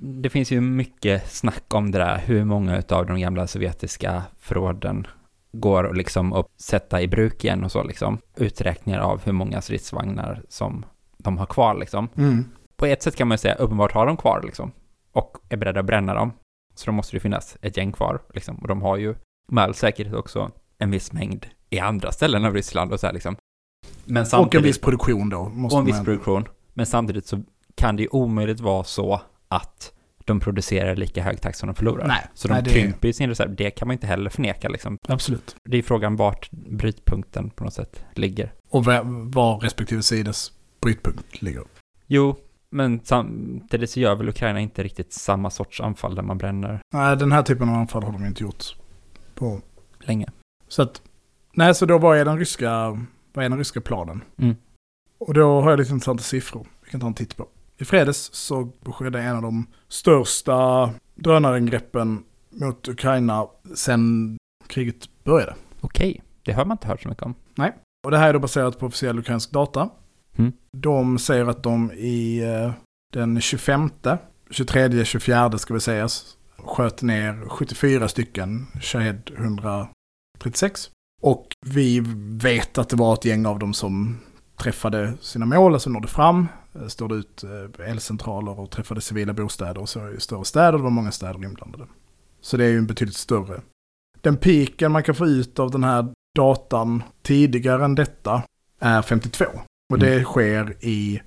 det 0.00 0.30
finns 0.30 0.52
ju 0.52 0.60
mycket 0.60 1.30
snack 1.32 1.74
om 1.74 1.90
det 1.90 1.98
där, 1.98 2.18
hur 2.18 2.44
många 2.44 2.82
av 2.88 3.06
de 3.06 3.20
gamla 3.20 3.46
sovjetiska 3.46 4.22
förråden 4.38 5.06
går 5.52 5.90
att 5.90 5.96
liksom 5.96 6.32
upp, 6.32 6.46
sätta 6.56 7.02
i 7.02 7.08
bruk 7.08 7.44
igen 7.44 7.64
och 7.64 7.72
så 7.72 7.82
liksom. 7.82 8.18
Uträkningar 8.36 9.00
av 9.00 9.20
hur 9.24 9.32
många 9.32 9.60
stridsvagnar 9.60 10.42
som 10.48 10.84
de 11.18 11.38
har 11.38 11.46
kvar 11.46 11.74
liksom. 11.74 12.08
Mm. 12.16 12.44
På 12.76 12.86
ett 12.86 13.02
sätt 13.02 13.16
kan 13.16 13.28
man 13.28 13.34
ju 13.34 13.38
säga, 13.38 13.54
uppenbart 13.54 13.92
har 13.92 14.06
de 14.06 14.16
kvar 14.16 14.42
liksom. 14.44 14.72
Och 15.12 15.38
är 15.48 15.56
beredda 15.56 15.80
att 15.80 15.86
bränna 15.86 16.14
dem. 16.14 16.32
Så 16.74 16.86
då 16.86 16.92
måste 16.92 17.16
det 17.16 17.20
finnas 17.20 17.56
ett 17.62 17.76
gäng 17.76 17.92
kvar 17.92 18.22
liksom. 18.34 18.56
Och 18.56 18.68
de 18.68 18.82
har 18.82 18.96
ju 18.96 19.14
med 19.48 19.64
all 19.64 19.74
säkerhet 19.74 20.14
också 20.14 20.50
en 20.78 20.90
viss 20.90 21.12
mängd 21.12 21.46
i 21.70 21.78
andra 21.78 22.12
ställen 22.12 22.44
av 22.44 22.54
Ryssland 22.54 22.92
och 22.92 23.00
så 23.00 23.06
här 23.06 23.14
liksom. 23.14 23.36
Men 24.04 24.20
Och 24.22 24.28
samtidigt, 24.28 24.54
en 24.54 24.62
viss 24.62 24.78
produktion 24.80 25.28
då. 25.28 25.48
Måste 25.48 25.74
och 25.76 25.80
en 25.80 25.86
viss 25.86 25.96
man- 25.96 26.04
produktion. 26.04 26.44
Men 26.74 26.86
samtidigt 26.86 27.26
så 27.26 27.42
kan 27.74 27.96
det 27.96 28.02
ju 28.02 28.08
omöjligt 28.08 28.60
vara 28.60 28.84
så 28.84 29.20
att 29.48 29.92
de 30.24 30.40
producerar 30.40 30.96
lika 30.96 31.22
hög 31.22 31.40
takt 31.40 31.58
som 31.58 31.66
de 31.66 31.74
förlorar. 31.74 32.06
Nej, 32.08 32.26
Så 32.34 32.48
de 32.48 32.54
nej, 32.54 32.62
det- 32.62 32.70
krymper 32.70 33.08
ju 33.08 33.12
sin 33.12 33.28
reserv. 33.28 33.54
Det 33.56 33.70
kan 33.70 33.88
man 33.88 33.92
inte 33.92 34.06
heller 34.06 34.30
förneka 34.30 34.68
liksom. 34.68 34.98
Absolut. 35.08 35.56
Det 35.64 35.76
är 35.78 35.82
frågan 35.82 36.16
vart 36.16 36.50
brytpunkten 36.50 37.50
på 37.50 37.64
något 37.64 37.74
sätt 37.74 38.04
ligger. 38.14 38.52
Och 38.68 38.84
var, 38.84 39.02
var 39.32 39.60
respektive 39.60 40.02
sidas 40.02 40.52
brytpunkt 40.80 41.42
ligger. 41.42 41.62
Jo, 42.06 42.36
men 42.70 43.00
samtidigt 43.04 43.90
så 43.90 44.00
gör 44.00 44.14
väl 44.14 44.28
Ukraina 44.28 44.60
inte 44.60 44.82
riktigt 44.82 45.12
samma 45.12 45.50
sorts 45.50 45.80
anfall 45.80 46.14
där 46.14 46.22
man 46.22 46.38
bränner 46.38 46.80
Nej, 46.94 47.16
den 47.16 47.32
här 47.32 47.42
typen 47.42 47.68
av 47.68 47.74
anfall 47.74 48.02
har 48.02 48.12
de 48.12 48.24
inte 48.26 48.42
gjort 48.42 48.64
på. 49.34 49.60
länge. 50.00 50.26
Så 50.68 50.82
att, 50.82 51.02
nej, 51.54 51.74
så 51.74 51.86
då 51.86 51.98
vad 51.98 52.18
är 52.18 52.24
den 52.24 52.38
ryska, 52.38 52.98
är 53.34 53.48
den 53.48 53.58
ryska 53.58 53.80
planen? 53.80 54.24
Mm. 54.36 54.56
Och 55.18 55.34
då 55.34 55.60
har 55.60 55.70
jag 55.70 55.78
lite 55.78 55.92
intressanta 55.92 56.22
siffror 56.22 56.66
vi 56.84 56.90
kan 56.90 57.00
ta 57.00 57.06
en 57.06 57.14
titt 57.14 57.36
på. 57.36 57.48
I 57.78 57.84
fredags 57.84 58.30
så 58.32 58.72
skedde 58.84 59.20
en 59.20 59.36
av 59.36 59.42
de 59.42 59.66
största 59.88 60.90
drönarangreppen 61.14 62.24
mot 62.50 62.88
Ukraina 62.88 63.46
sedan 63.74 64.36
kriget 64.66 65.24
började. 65.24 65.54
Okej, 65.80 66.22
det 66.42 66.52
har 66.52 66.64
man 66.64 66.74
inte 66.74 66.88
hört 66.88 67.02
så 67.02 67.08
mycket 67.08 67.24
om. 67.24 67.34
Och 68.04 68.10
det 68.10 68.18
här 68.18 68.28
är 68.28 68.32
då 68.32 68.38
baserat 68.38 68.78
på 68.78 68.86
officiell 68.86 69.18
ukrainsk 69.18 69.50
data. 69.50 69.90
Mm. 70.36 70.52
De 70.76 71.18
säger 71.18 71.46
att 71.46 71.62
de 71.62 71.92
i 71.92 72.38
eh, 72.38 72.72
den 73.12 73.40
25, 73.40 73.90
23, 74.50 75.04
24 75.04 75.58
ska 75.58 75.74
vi 75.74 75.80
säga, 75.80 76.08
sköt 76.56 77.02
ner 77.02 77.48
74 77.48 78.08
stycken 78.08 78.66
Shahed 78.80 79.30
136. 79.36 80.90
Och 81.20 81.46
vi 81.66 82.02
vet 82.42 82.78
att 82.78 82.88
det 82.88 82.96
var 82.96 83.14
ett 83.14 83.24
gäng 83.24 83.46
av 83.46 83.58
dem 83.58 83.74
som 83.74 84.18
träffade 84.56 85.12
sina 85.20 85.46
mål, 85.46 85.74
alltså 85.74 85.90
nådde 85.90 86.08
fram, 86.08 86.48
eh, 86.74 86.86
stod 86.86 87.12
ut 87.12 87.44
eh, 87.44 87.90
elcentraler 87.90 88.60
och 88.60 88.70
träffade 88.70 89.00
civila 89.00 89.32
bostäder 89.32 89.80
och 89.80 89.88
så 89.88 90.08
i 90.08 90.20
större 90.20 90.44
städer. 90.44 90.72
Det 90.72 90.84
var 90.84 90.90
många 90.90 91.12
städer 91.12 91.44
inblandade. 91.44 91.86
Så 92.40 92.56
det 92.56 92.64
är 92.64 92.68
ju 92.68 92.78
en 92.78 92.86
betydligt 92.86 93.16
större. 93.16 93.60
Den 94.20 94.36
piken 94.36 94.92
man 94.92 95.02
kan 95.02 95.14
få 95.14 95.26
ut 95.26 95.58
av 95.58 95.70
den 95.70 95.84
här 95.84 96.08
datan 96.36 97.02
tidigare 97.22 97.84
än 97.84 97.94
detta 97.94 98.42
är 98.78 99.02
52. 99.02 99.44
Och 99.92 99.98
det 99.98 100.24
sker 100.24 100.76
i 100.80 101.20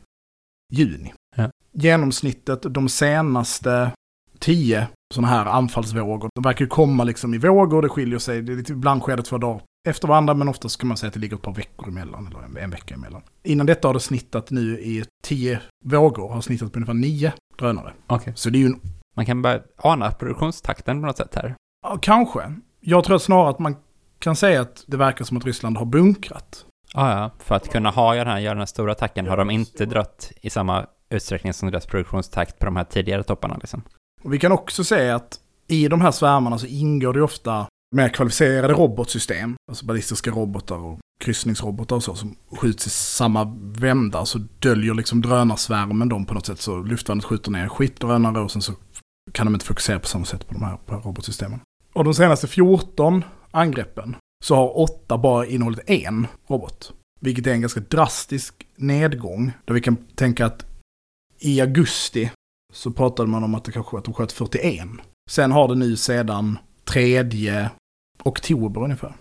juni. 0.71 1.13
Ja. 1.35 1.49
Genomsnittet 1.71 2.61
de 2.61 2.89
senaste 2.89 3.91
10 4.39 4.87
sådana 5.13 5.27
här 5.27 5.45
anfallsvågor, 5.45 6.29
de 6.35 6.41
verkar 6.43 6.65
ju 6.65 6.69
komma 6.69 7.03
liksom 7.03 7.33
i 7.33 7.37
vågor, 7.37 7.81
det 7.81 7.89
skiljer 7.89 8.19
sig, 8.19 8.41
det 8.41 8.69
ibland 8.69 9.01
sker 9.01 9.17
det 9.17 9.23
två 9.23 9.37
dagar 9.37 9.61
efter 9.87 10.07
varandra, 10.07 10.33
men 10.33 10.47
oftast 10.47 10.79
kan 10.79 10.87
man 10.87 10.97
säga 10.97 11.07
att 11.07 11.13
det 11.13 11.19
ligger 11.19 11.35
ett 11.35 11.41
par 11.41 11.53
veckor 11.53 11.87
emellan, 11.87 12.27
eller 12.27 12.39
en, 12.39 12.57
en 12.57 12.69
vecka 12.69 12.93
emellan. 12.95 13.21
Innan 13.43 13.65
detta 13.65 13.87
har 13.87 13.93
det 13.93 13.99
snittat 13.99 14.51
nu 14.51 14.79
i 14.79 15.05
10 15.23 15.59
vågor, 15.85 16.29
har 16.29 16.41
snittat 16.41 16.71
på 16.71 16.77
ungefär 16.77 16.93
9 16.93 17.33
drönare. 17.57 17.93
Okej. 18.07 18.33
Så 18.35 18.49
det 18.49 18.57
är 18.57 18.59
ju 18.59 18.65
en 18.65 18.79
Man 19.15 19.25
kan 19.25 19.41
bara 19.41 19.59
ana 19.77 20.11
produktionstakten 20.11 21.01
på 21.01 21.07
något 21.07 21.17
sätt 21.17 21.35
här. 21.35 21.55
Ja, 21.83 21.97
kanske. 22.01 22.53
Jag 22.79 23.03
tror 23.03 23.17
snarare 23.17 23.49
att 23.49 23.59
man 23.59 23.75
kan 24.19 24.35
säga 24.35 24.61
att 24.61 24.83
det 24.87 24.97
verkar 24.97 25.25
som 25.25 25.37
att 25.37 25.45
Ryssland 25.45 25.77
har 25.77 25.85
bunkrat. 25.85 26.65
Ja, 26.93 27.11
ja. 27.11 27.31
För 27.39 27.55
att 27.55 27.69
kunna 27.69 27.89
ha 27.89 28.15
den 28.15 28.27
här, 28.27 28.39
göra 28.39 28.53
den 28.53 28.61
här 28.61 28.65
stora 28.65 28.91
attacken 28.91 29.27
har 29.27 29.37
de 29.37 29.49
inte 29.49 29.85
dratt 29.85 30.31
i 30.41 30.49
samma 30.49 30.85
utsträckning 31.09 31.53
som 31.53 31.71
deras 31.71 31.85
produktionstakt 31.85 32.59
på 32.59 32.65
de 32.65 32.75
här 32.75 32.83
tidigare 32.83 33.23
topparna 33.23 33.57
liksom. 33.57 33.83
Och 34.23 34.33
vi 34.33 34.39
kan 34.39 34.51
också 34.51 34.83
säga 34.83 35.15
att 35.15 35.39
i 35.67 35.87
de 35.87 36.01
här 36.01 36.11
svärmarna 36.11 36.57
så 36.57 36.65
ingår 36.65 37.13
det 37.13 37.21
ofta 37.21 37.67
mer 37.93 38.09
kvalificerade 38.09 38.73
robotsystem, 38.73 39.55
alltså 39.71 39.85
ballistiska 39.85 40.31
robotar 40.31 40.77
och 40.77 40.99
kryssningsrobotar 41.19 41.95
och 41.95 42.03
så, 42.03 42.15
som 42.15 42.35
skjuts 42.51 42.87
i 42.87 42.89
samma 42.89 43.57
vända, 43.61 44.25
så 44.25 44.37
döljer 44.59 44.93
liksom 44.93 45.21
drönarsvärmen 45.21 46.09
dem 46.09 46.25
på 46.25 46.33
något 46.33 46.45
sätt, 46.45 46.61
så 46.61 46.79
luftvärnet 46.79 47.25
skjuter 47.25 47.51
ner 47.51 47.67
skitdrönare 47.67 48.39
och 48.39 48.51
sen 48.51 48.61
så 48.61 48.73
kan 49.31 49.45
de 49.45 49.53
inte 49.53 49.65
fokusera 49.65 49.99
på 49.99 50.07
samma 50.07 50.25
sätt 50.25 50.47
på 50.47 50.53
de 50.53 50.63
här, 50.63 50.77
på 50.85 50.95
robotsystemen. 50.95 51.59
Och 51.93 52.03
de 52.03 52.13
senaste 52.13 52.47
14 52.47 53.23
angreppen 53.51 54.15
så 54.45 54.55
har 54.55 54.79
åtta 54.79 55.17
bara 55.17 55.45
innehållit 55.45 55.89
en 55.89 56.27
robot. 56.47 56.93
Vilket 57.21 57.47
är 57.47 57.51
en 57.51 57.61
ganska 57.61 57.79
drastisk 57.79 58.67
nedgång. 58.75 59.51
Där 59.65 59.73
vi 59.73 59.81
kan 59.81 59.95
tänka 59.95 60.45
att 60.45 60.65
i 61.39 61.61
augusti 61.61 62.31
så 62.73 62.91
pratade 62.91 63.29
man 63.29 63.43
om 63.43 63.55
att, 63.55 63.63
det 63.63 63.71
kanske, 63.71 63.97
att 63.97 64.05
de 64.05 64.13
sköt 64.13 64.31
41. 64.31 64.87
Sen 65.29 65.51
har 65.51 65.67
det 65.67 65.75
nu 65.75 65.95
sedan 65.97 66.57
3 66.85 67.23
oktober 68.25 68.83
ungefär. 68.83 69.13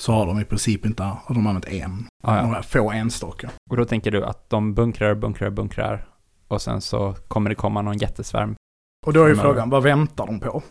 Så 0.00 0.12
har 0.12 0.26
de 0.26 0.40
i 0.40 0.44
princip 0.44 0.86
inte 0.86 1.02
har 1.02 1.34
de 1.34 1.46
använt 1.46 1.68
en. 1.68 2.06
Ja, 2.22 2.36
ja. 2.36 2.46
Några 2.46 2.62
få 2.62 2.90
enstaka. 2.90 3.50
Och 3.70 3.76
då 3.76 3.84
tänker 3.84 4.10
du 4.10 4.24
att 4.24 4.50
de 4.50 4.74
bunkrar, 4.74 5.14
bunkrar, 5.14 5.50
bunkrar 5.50 6.08
och 6.48 6.62
sen 6.62 6.80
så 6.80 7.14
kommer 7.28 7.50
det 7.50 7.56
komma 7.56 7.82
någon 7.82 7.98
jättesvärm. 7.98 8.54
Och 9.06 9.12
då 9.12 9.24
är 9.24 9.28
ju 9.28 9.36
frågan, 9.36 9.70
vad 9.70 9.82
väntar 9.82 10.26
de 10.26 10.40
på? 10.40 10.62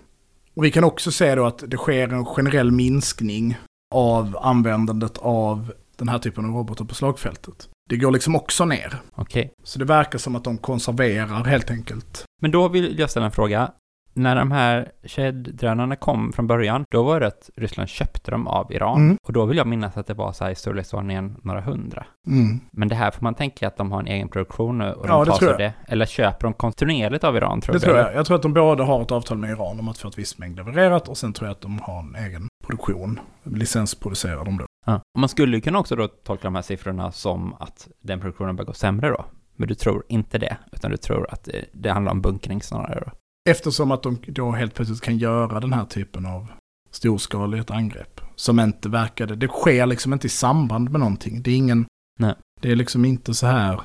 Och 0.56 0.64
vi 0.64 0.72
kan 0.72 0.84
också 0.84 1.12
se 1.12 1.36
då 1.36 1.46
att 1.46 1.64
det 1.68 1.78
sker 1.78 2.14
en 2.14 2.26
generell 2.26 2.72
minskning 2.72 3.58
av 3.96 4.38
användandet 4.42 5.18
av 5.18 5.74
den 5.98 6.10
här 6.10 6.20
typen 6.20 6.46
av 6.46 6.52
robotar 6.52 6.86
på 6.86 6.96
slagfältet. 6.96 7.70
Det 7.90 7.98
går 7.98 8.12
liksom 8.12 8.36
också 8.36 8.66
ner. 8.66 9.02
Okej. 9.16 9.54
Så 9.64 9.80
det 9.80 9.86
verkar 9.86 10.20
som 10.20 10.36
att 10.36 10.44
de 10.44 10.58
konserverar 10.58 11.44
helt 11.44 11.72
enkelt. 11.72 12.24
Men 12.42 12.52
då 12.52 12.68
vill 12.68 13.00
jag 13.00 13.10
ställa 13.10 13.26
en 13.26 13.32
fråga. 13.32 13.72
När 14.14 14.36
de 14.36 14.52
här 14.52 14.92
Shed-drönarna 15.04 15.96
kom 15.96 16.34
från 16.34 16.48
början, 16.48 16.84
då 16.92 17.04
var 17.04 17.20
det 17.20 17.28
att 17.28 17.50
Ryssland 17.56 17.90
köpte 17.90 18.32
dem 18.32 18.48
av 18.48 18.72
Iran. 18.72 18.98
Mm. 19.02 19.18
Och 19.28 19.34
då 19.34 19.46
vill 19.46 19.58
jag 19.58 19.68
minnas 19.68 19.98
att 19.98 20.08
det 20.08 20.14
var 20.14 20.32
så 20.32 20.44
här 20.44 20.52
i 20.52 20.56
storleksordningen 20.56 21.38
några 21.44 21.62
hundra. 21.62 22.06
Mm. 22.28 22.60
Men 22.72 22.88
det 22.88 22.96
här 22.96 23.12
får 23.12 23.24
man 23.24 23.36
tänka 23.36 23.68
att 23.68 23.78
de 23.78 23.92
har 23.92 24.00
en 24.00 24.08
egen 24.08 24.30
produktion 24.30 24.78
nu 24.78 24.92
och 24.94 25.08
de 25.08 25.14
Ja, 25.14 25.20
det 25.26 25.32
tar 25.32 25.38
tror 25.38 25.50
sig 25.50 25.58
det. 25.58 25.74
Eller 25.88 26.06
köper 26.06 26.44
de 26.48 26.54
kontinuerligt 26.54 27.24
av 27.24 27.36
Iran, 27.38 27.62
tror 27.62 27.74
Det 27.74 27.80
du? 27.80 27.84
tror 27.86 27.98
eller? 27.98 28.10
jag. 28.10 28.16
Jag 28.16 28.26
tror 28.26 28.36
att 28.36 28.42
de 28.44 28.54
båda 28.54 28.84
har 28.84 29.02
ett 29.02 29.12
avtal 29.12 29.38
med 29.38 29.50
Iran 29.50 29.80
om 29.80 29.88
att 29.88 29.98
få 29.98 30.08
ett 30.08 30.18
visst 30.18 30.38
mängd 30.40 30.56
levererat 30.58 31.08
och 31.08 31.18
sen 31.18 31.34
tror 31.34 31.48
jag 31.48 31.52
att 31.52 31.62
de 31.62 31.80
har 31.80 32.00
en 32.00 32.16
egen 32.16 32.48
produktion. 32.68 33.20
Licensproducerar 33.44 34.46
de 34.46 34.58
då. 34.58 34.66
Ja. 34.86 35.02
Man 35.20 35.30
skulle 35.30 35.58
ju 35.58 35.62
kunna 35.62 35.80
också 35.80 35.96
då 35.96 36.08
tolka 36.08 36.44
de 36.44 36.56
här 36.56 36.62
siffrorna 36.62 37.12
som 37.12 37.54
att 37.60 37.88
den 38.04 38.20
produktionen 38.20 38.56
börjar 38.56 38.68
gå 38.68 38.74
sämre 38.74 39.10
då. 39.10 39.26
Men 39.56 39.68
du 39.68 39.76
tror 39.76 40.04
inte 40.10 40.38
det, 40.38 40.58
utan 40.72 40.92
du 40.92 40.98
tror 40.98 41.28
att 41.32 41.44
det, 41.44 41.66
det 41.74 41.92
handlar 41.92 42.12
om 42.12 42.22
bunkring 42.22 42.62
snarare 42.62 43.00
då. 43.06 43.12
Eftersom 43.50 43.92
att 43.92 44.04
de 44.04 44.18
då 44.28 44.52
helt 44.52 44.74
plötsligt 44.74 45.02
kan 45.02 45.18
göra 45.18 45.60
den 45.60 45.74
här 45.74 45.86
typen 45.86 46.26
av 46.26 46.48
storskaligt 46.92 47.72
angrepp. 47.72 48.22
Som 48.36 48.60
inte 48.60 48.90
verkade, 48.90 49.36
det 49.36 49.48
sker 49.48 49.86
liksom 49.86 50.14
inte 50.14 50.28
i 50.28 50.30
samband 50.30 50.90
med 50.90 51.00
någonting. 51.00 51.42
Det 51.42 51.52
är 51.52 51.58
ingen, 51.58 51.86
Nej. 52.20 52.36
det 52.62 52.72
är 52.72 52.76
liksom 52.76 53.06
inte 53.06 53.34
så 53.34 53.48
här, 53.48 53.82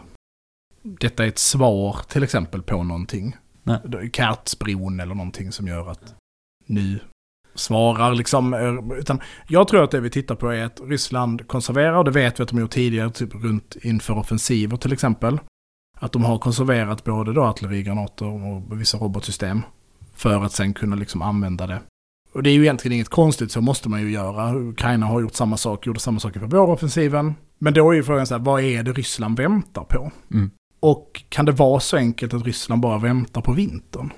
detta 0.82 1.24
är 1.24 1.28
ett 1.28 1.38
svar 1.38 1.96
till 2.08 2.22
exempel 2.22 2.62
på 2.62 2.82
någonting. 2.82 3.36
Nej. 3.62 4.10
Kartsbron 4.12 5.00
eller 5.00 5.14
någonting 5.14 5.52
som 5.52 5.68
gör 5.68 5.90
att 5.90 6.14
nu 6.66 7.00
svarar 7.54 8.14
liksom, 8.14 8.54
eh, 8.54 8.98
utan 8.98 9.20
jag 9.48 9.68
tror 9.68 9.84
att 9.84 9.90
det 9.90 10.00
vi 10.00 10.10
tittar 10.10 10.34
på 10.34 10.50
är 10.50 10.64
att 10.64 10.80
Ryssland 10.80 11.48
konserverar, 11.48 11.96
och 11.96 12.04
det 12.04 12.10
vet 12.10 12.40
vi 12.40 12.42
att 12.42 12.48
de 12.48 12.58
gjort 12.58 12.70
tidigare, 12.70 13.10
typ 13.10 13.34
runt 13.34 13.76
inför 13.82 14.18
offensiver 14.18 14.76
till 14.76 14.92
exempel. 14.92 15.38
Att 16.00 16.12
de 16.12 16.24
har 16.24 16.38
konserverat 16.38 17.04
både 17.04 17.32
då 17.32 17.42
artillerigranater 17.42 18.26
och 18.26 18.80
vissa 18.80 18.98
robotsystem. 18.98 19.62
För 20.14 20.44
att 20.44 20.52
sen 20.52 20.74
kunna 20.74 20.96
liksom 20.96 21.22
använda 21.22 21.66
det. 21.66 21.80
Och 22.32 22.42
det 22.42 22.50
är 22.50 22.54
ju 22.54 22.62
egentligen 22.62 22.94
inget 22.94 23.08
konstigt, 23.08 23.52
så 23.52 23.60
måste 23.60 23.88
man 23.88 24.00
ju 24.02 24.10
göra. 24.10 24.54
Ukraina 24.54 25.06
har 25.06 25.20
gjort 25.20 25.34
samma 25.34 25.56
sak, 25.56 25.86
gjorde 25.86 26.00
samma 26.00 26.20
sak 26.20 26.36
inför 26.36 26.48
våroffensiven. 26.48 27.34
Men 27.58 27.74
då 27.74 27.90
är 27.90 27.94
ju 27.94 28.02
frågan 28.02 28.26
så 28.26 28.34
här, 28.34 28.42
vad 28.44 28.62
är 28.62 28.82
det 28.82 28.92
Ryssland 28.92 29.36
väntar 29.36 29.84
på? 29.84 30.10
Mm. 30.32 30.50
Och 30.80 31.24
kan 31.28 31.44
det 31.44 31.52
vara 31.52 31.80
så 31.80 31.96
enkelt 31.96 32.34
att 32.34 32.44
Ryssland 32.44 32.82
bara 32.82 32.98
väntar 32.98 33.40
på 33.40 33.52
vintern? 33.52 34.12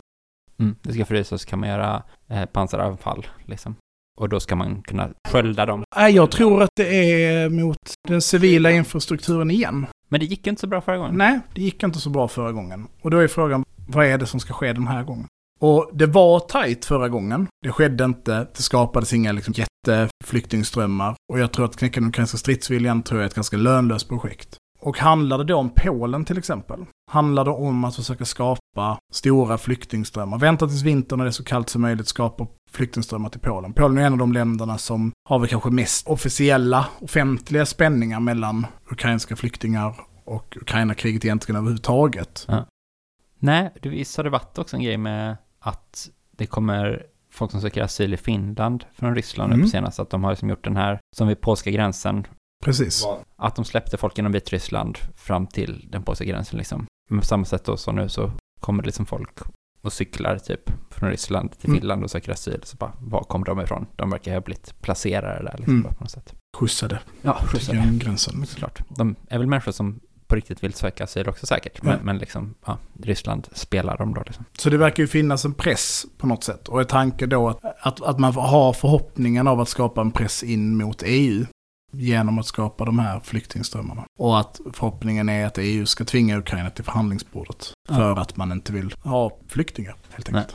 Mm. 0.60 0.76
Det 0.82 0.92
ska 0.92 1.04
frysas 1.04 1.44
kan 1.44 1.58
man 1.58 1.68
göra 1.68 2.02
eh, 2.28 2.44
pansaravfall, 2.44 3.26
liksom. 3.46 3.74
Och 4.20 4.28
då 4.28 4.40
ska 4.40 4.56
man 4.56 4.82
kunna 4.82 5.10
skölda 5.28 5.66
dem. 5.66 5.84
Nej, 5.96 6.14
jag 6.14 6.30
tror 6.30 6.62
att 6.62 6.70
det 6.76 7.22
är 7.24 7.48
mot 7.48 7.78
den 8.08 8.22
civila 8.22 8.70
infrastrukturen 8.70 9.50
igen. 9.50 9.86
Men 10.08 10.20
det 10.20 10.26
gick 10.26 10.46
inte 10.46 10.60
så 10.60 10.66
bra 10.66 10.80
förra 10.80 10.96
gången. 10.96 11.14
Nej, 11.16 11.40
det 11.54 11.62
gick 11.62 11.82
inte 11.82 11.98
så 11.98 12.10
bra 12.10 12.28
förra 12.28 12.52
gången. 12.52 12.88
Och 13.02 13.10
då 13.10 13.18
är 13.18 13.28
frågan, 13.28 13.64
vad 13.88 14.06
är 14.06 14.18
det 14.18 14.26
som 14.26 14.40
ska 14.40 14.52
ske 14.52 14.72
den 14.72 14.86
här 14.86 15.04
gången? 15.04 15.26
Och 15.60 15.90
det 15.92 16.06
var 16.06 16.40
tajt 16.40 16.84
förra 16.84 17.08
gången. 17.08 17.46
Det 17.62 17.72
skedde 17.72 18.04
inte, 18.04 18.46
det 18.56 18.62
skapades 18.62 19.12
inga 19.12 19.32
liksom, 19.32 19.54
jätteflyktingströmmar. 19.56 21.14
Och 21.32 21.38
jag 21.38 21.52
tror 21.52 21.64
att 21.64 21.76
knäcka 21.76 22.00
den 22.00 22.08
ukrainska 22.08 22.38
stridsviljan 22.38 23.02
tror 23.02 23.20
jag 23.20 23.24
är 23.24 23.28
ett 23.28 23.34
ganska 23.34 23.56
lönlöst 23.56 24.08
projekt. 24.08 24.56
Och 24.80 24.98
handlar 24.98 25.38
det 25.38 25.44
då 25.44 25.56
om 25.56 25.70
Polen 25.76 26.24
till 26.24 26.38
exempel? 26.38 26.84
Handlar 27.10 27.44
det 27.44 27.50
om 27.50 27.84
att 27.84 27.96
försöka 27.96 28.24
skapa 28.24 28.98
stora 29.12 29.58
flyktingströmmar? 29.58 30.38
Vänta 30.38 30.66
tills 30.66 30.82
vintern 30.82 31.18
när 31.18 31.24
det 31.24 31.28
är 31.28 31.32
så 31.32 31.44
kallt 31.44 31.68
som 31.68 31.82
möjligt, 31.82 32.08
skapa 32.08 32.46
flyktingströmmar 32.70 33.28
till 33.28 33.40
Polen. 33.40 33.72
Polen 33.72 33.98
är 33.98 34.02
en 34.06 34.12
av 34.12 34.18
de 34.18 34.32
länderna 34.32 34.78
som 34.78 35.12
har 35.28 35.38
väl 35.38 35.48
kanske 35.48 35.70
mest 35.70 36.08
officiella, 36.08 36.86
offentliga 37.00 37.66
spänningar 37.66 38.20
mellan 38.20 38.66
ukrainska 38.90 39.36
flyktingar 39.36 39.94
och 40.24 40.56
Ukraina-kriget 40.60 41.24
egentligen 41.24 41.56
överhuvudtaget. 41.56 42.46
Nej, 43.38 43.70
det 43.82 43.88
visst 43.88 44.16
har 44.16 44.24
det 44.24 44.30
varit 44.30 44.58
också 44.58 44.76
en 44.76 44.82
grej 44.82 44.96
med 44.96 45.36
att 45.60 46.08
det 46.36 46.46
kommer 46.46 47.02
folk 47.32 47.50
som 47.50 47.60
söker 47.60 47.82
asyl 47.82 48.14
i 48.14 48.16
Finland 48.16 48.84
från 48.94 49.14
Ryssland 49.14 49.50
nu 49.50 49.54
Mm. 49.54 49.64
på 49.66 49.70
senast, 49.70 49.98
att 50.00 50.10
de 50.10 50.24
har 50.24 50.30
liksom 50.30 50.48
gjort 50.48 50.64
den 50.64 50.76
här, 50.76 50.98
som 51.16 51.28
vid 51.28 51.40
polska 51.40 51.70
gränsen, 51.70 52.26
Precis. 52.64 53.04
att 53.36 53.56
de 53.56 53.64
släppte 53.64 53.96
folk 53.96 54.18
inom 54.18 54.32
Vitryssland 54.32 54.98
fram 55.16 55.46
till 55.46 55.88
den 55.90 56.02
polska 56.02 56.24
gränsen 56.24 56.58
liksom. 56.58 56.86
Men 57.10 57.20
på 57.20 57.26
samma 57.26 57.44
sätt 57.44 57.64
då 57.64 57.76
så 57.76 57.92
nu 57.92 58.08
så 58.08 58.32
kommer 58.60 58.82
det 58.82 58.86
liksom 58.86 59.06
folk 59.06 59.38
och 59.82 59.92
cyklar 59.92 60.38
typ 60.38 60.70
från 60.90 61.10
Ryssland 61.10 61.58
till 61.58 61.68
Mm. 61.70 61.80
Finland 61.80 62.04
och 62.04 62.10
söker 62.10 62.32
asyl. 62.32 62.60
Så 62.64 62.76
bara, 62.76 62.92
var 63.00 63.22
kommer 63.22 63.46
de 63.46 63.60
ifrån? 63.60 63.86
De 63.96 64.10
verkar 64.10 64.32
ha 64.34 64.40
blivit 64.40 64.82
placerade 64.82 65.42
där 65.44 65.54
liksom 65.58 65.74
Mm. 65.80 65.94
på 65.94 66.00
något 66.04 66.10
sätt. 66.10 66.34
Skjutsade 66.56 67.00
Ja, 67.22 67.38
till 67.58 67.98
gränsen. 67.98 68.46
Såklart. 68.46 68.78
De 68.88 69.16
är 69.28 69.38
väl 69.38 69.46
människor 69.46 69.72
som 69.72 70.00
på 70.26 70.34
riktigt 70.36 70.64
vill 70.64 70.74
söka 70.74 71.04
asyl 71.04 71.28
också 71.28 71.46
säkert. 71.46 71.82
Men, 71.82 71.92
Ja. 71.92 71.98
men 72.02 72.18
liksom, 72.18 72.54
ja, 72.66 72.78
Ryssland 73.02 73.48
spelar 73.52 73.96
dem 73.98 74.14
då 74.14 74.22
liksom. 74.26 74.44
Så 74.58 74.70
det 74.70 74.76
verkar 74.78 75.02
ju 75.02 75.06
finnas 75.06 75.44
en 75.44 75.54
press 75.54 76.06
på 76.18 76.26
något 76.26 76.44
sätt. 76.44 76.68
Och 76.68 76.80
är 76.80 76.84
tanken 76.84 77.28
då 77.28 77.48
att, 77.48 77.64
att, 77.80 78.02
att 78.02 78.18
man 78.18 78.34
har 78.34 78.72
förhoppningen 78.72 79.48
av 79.48 79.60
att 79.60 79.68
skapa 79.68 80.00
en 80.00 80.10
press 80.10 80.42
in 80.42 80.76
mot 80.76 81.02
EU 81.06 81.44
genom 81.92 82.38
att 82.38 82.46
skapa 82.46 82.84
de 82.84 82.98
här 82.98 83.20
flyktingströmmarna. 83.20 84.04
Och 84.18 84.40
att 84.40 84.60
förhoppningen 84.72 85.28
är 85.28 85.46
att 85.46 85.58
EU 85.58 85.86
ska 85.86 86.04
tvinga 86.04 86.38
Ukraina 86.38 86.70
till 86.70 86.84
förhandlingsbordet. 86.84 87.72
Ja. 87.88 87.94
För 87.94 88.16
att 88.16 88.36
man 88.36 88.52
inte 88.52 88.72
vill 88.72 88.94
ha 89.04 89.38
flyktingar, 89.48 89.96
helt 90.10 90.28
enkelt. 90.28 90.54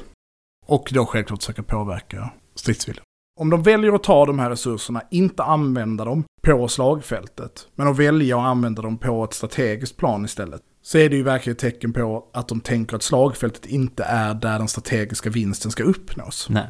Och 0.65 0.89
då 0.93 1.06
självklart 1.06 1.39
försöka 1.43 1.63
påverka 1.63 2.30
stridsviljan. 2.56 3.04
Om 3.39 3.50
de 3.50 3.63
väljer 3.63 3.93
att 3.93 4.04
ta 4.04 4.26
de 4.26 4.39
här 4.39 4.50
resurserna, 4.50 5.02
inte 5.12 5.43
använda 5.43 6.06
dem 6.06 6.24
på 6.41 6.67
slagfältet, 6.67 7.67
men 7.76 7.88
att 7.88 7.98
välja 7.98 8.38
att 8.38 8.46
använda 8.46 8.82
dem 8.82 8.98
på 8.98 9.24
ett 9.24 9.34
strategiskt 9.34 9.98
plan 9.98 10.26
istället, 10.26 10.62
så 10.82 10.98
är 10.98 11.10
det 11.10 11.15
ju 11.15 11.24
verkligen 11.24 11.54
ett 11.54 11.60
tecken 11.60 11.93
på 11.93 12.30
att 12.34 12.48
de 12.48 12.62
tänker 12.62 12.96
att 12.96 13.04
slagfältet 13.04 13.65
inte 13.65 14.04
är 14.04 14.34
där 14.34 14.60
den 14.60 14.67
strategiska 14.67 15.30
vinsten 15.30 15.72
ska 15.72 15.84
uppnås. 15.84 16.48
Nej, 16.50 16.67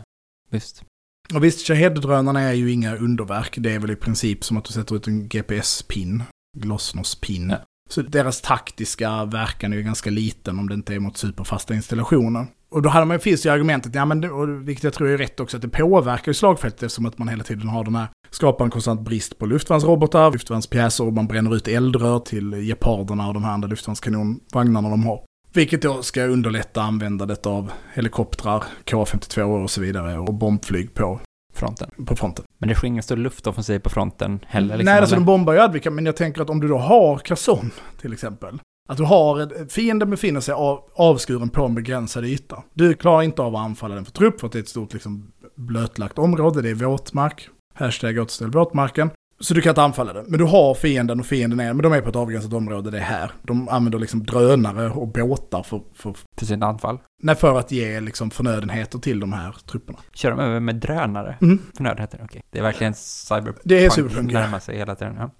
visst. 0.49 0.83
Och 1.33 1.43
visst, 1.43 1.67
Shahed-drönarna 1.67 2.41
är 2.41 2.53
ju 2.53 2.71
inga 2.71 2.95
underverk. 2.95 3.55
Det 3.57 3.73
är 3.73 3.79
väl 3.79 3.91
i 3.91 3.95
princip 3.95 4.43
som 4.43 4.57
att 4.57 4.65
du 4.65 4.73
sätter 4.73 4.95
ut 4.95 5.07
en 5.07 5.29
GPS-pin, 5.29 6.23
Glosnos-pin. 6.57 7.49
Ja. 7.49 7.57
Så 7.89 8.01
deras 8.01 8.41
taktiska 8.41 9.25
verkan 9.25 9.73
är 9.73 9.77
ju 9.77 9.83
ganska 9.83 10.09
liten 10.09 10.59
om 10.59 10.69
det 10.69 10.73
inte 10.73 10.95
är 10.95 10.99
mot 10.99 11.17
superfasta 11.17 11.73
installationer. 11.73 12.47
Och 12.69 12.81
då 12.81 12.89
hade 12.89 13.05
man, 13.05 13.19
finns 13.19 13.45
ju 13.45 13.49
argumentet, 13.49 13.95
ja 13.95 14.05
men 14.05 14.21
det, 14.21 14.29
och 14.29 14.67
vilket 14.67 14.83
jag 14.83 14.93
tror 14.93 15.09
är 15.09 15.17
rätt 15.17 15.39
också, 15.39 15.57
att 15.57 15.61
det 15.61 15.69
påverkar 15.69 16.29
ju 16.29 16.33
slagfältet 16.33 16.83
eftersom 16.83 17.05
att 17.05 17.17
man 17.17 17.27
hela 17.27 17.43
tiden 17.43 17.67
har 17.67 17.83
den 17.83 17.95
här, 17.95 18.07
skapar 18.29 18.65
en 18.65 18.71
konstant 18.71 19.01
brist 19.01 19.37
på 19.37 19.45
luftvärnsrobotar, 19.45 20.31
luftvärnspjäser 20.31 21.03
och 21.03 21.13
man 21.13 21.27
bränner 21.27 21.55
ut 21.55 21.67
eldrör 21.67 22.19
till 22.19 22.53
geparderna 22.53 23.27
och 23.27 23.33
de 23.33 23.43
här 23.43 23.51
andra 23.51 23.67
luftvärnskanonvagnarna 23.67 24.89
de 24.89 25.05
har. 25.05 25.25
Vilket 25.53 25.81
då 25.81 26.01
ska 26.03 26.23
underlätta 26.23 26.81
användandet 26.81 27.45
av 27.45 27.71
helikoptrar, 27.93 28.63
K52 28.85 29.63
och 29.63 29.69
så 29.71 29.81
vidare 29.81 30.17
och 30.19 30.33
bombflyg 30.33 30.93
på, 30.93 31.19
Fronten. 31.53 31.89
på 32.05 32.15
fronten. 32.15 32.45
Men 32.57 32.69
det 32.69 32.75
sker 32.75 32.87
ingen 32.87 33.03
stor 33.03 33.17
luftoffensiv 33.17 33.79
på 33.79 33.89
fronten 33.89 34.39
heller 34.47 34.77
liksom. 34.77 34.91
Nej, 34.93 34.99
alltså 34.99 35.15
de 35.15 35.25
bombar 35.25 35.53
ju 35.53 35.59
Advika, 35.59 35.91
men 35.91 36.05
jag 36.05 36.15
tänker 36.15 36.41
att 36.41 36.49
om 36.49 36.59
du 36.59 36.67
då 36.67 36.77
har 36.77 37.17
Kherson 37.17 37.71
till 38.01 38.13
exempel. 38.13 38.59
Att 38.89 38.97
du 38.97 39.03
har, 39.03 39.39
ett- 39.41 39.71
fienden 39.73 40.09
befinner 40.09 40.39
sig 40.39 40.53
av, 40.53 40.83
avskuren 40.95 41.49
på 41.49 41.65
en 41.65 41.75
begränsad 41.75 42.25
yta. 42.25 42.63
Du 42.73 42.93
klarar 42.93 43.21
inte 43.21 43.41
av 43.41 43.55
att 43.55 43.61
anfalla 43.65 43.95
den 43.95 44.05
för 44.05 44.11
trupp 44.11 44.39
för 44.39 44.47
att 44.47 44.53
det 44.53 44.59
är 44.59 44.63
ett 44.63 44.69
stort 44.69 44.93
liksom, 44.93 45.31
blötlagt 45.55 46.19
område, 46.19 46.61
det 46.61 46.69
är 46.69 46.73
våtmark. 46.75 47.49
Hashtag 47.75 48.19
återställ 48.19 48.51
våtmarken. 48.51 49.09
Så 49.43 49.53
du 49.53 49.61
kan 49.61 49.69
inte 49.69 49.81
anfalla 49.81 50.13
den. 50.13 50.25
Men 50.27 50.39
du 50.39 50.45
har 50.45 50.75
fienden 50.75 51.19
och 51.19 51.25
fienden 51.25 51.59
är, 51.59 51.73
men 51.73 51.83
de 51.83 51.93
är 51.93 52.01
på 52.01 52.09
ett 52.09 52.15
avgränsat 52.15 52.53
område, 52.53 52.91
det 52.91 52.97
är 52.97 53.01
här. 53.01 53.31
De 53.41 53.69
använder 53.69 53.99
liksom 53.99 54.23
drönare 54.23 54.89
och 54.89 55.07
båtar 55.07 55.63
för, 55.63 55.81
för, 55.93 56.15
Till 56.35 56.47
sitt 56.47 56.63
anfall. 56.63 56.99
nej, 57.23 57.35
för 57.35 57.59
att 57.59 57.71
ge 57.71 57.99
liksom 57.99 58.31
förnödenheter 58.31 58.99
till 58.99 59.19
de 59.19 59.33
här 59.33 59.55
trupperna. 59.71 59.99
Kör 60.13 60.31
de 60.31 60.39
över 60.39 60.59
med 60.59 60.75
drönare? 60.75 61.37
Mm. 61.41 61.59
Förnödenheter, 61.77 62.21
okej. 62.23 62.41
Det 62.49 62.59
är 62.59 62.63
verkligen 62.63 62.93
cyberpunk. 62.93 63.57
Det 63.63 63.85
är 63.85 63.89
superpunk, 63.89 64.31
ja. 64.31 64.39
närmar 64.39 64.59
sig 64.59 64.77
hela 64.77 64.95
tiden, 64.95 65.15
ja. 65.19 65.31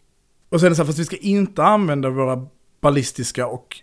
Och 0.49 0.59
sen 0.59 0.65
är 0.65 0.69
det 0.69 0.75
så 0.75 0.81
här, 0.81 0.87
fast 0.87 0.99
vi 0.99 1.05
ska 1.05 1.17
inte 1.17 1.63
använda 1.63 2.09
våra 2.09 2.47
ballistiska 2.81 3.47
och 3.47 3.81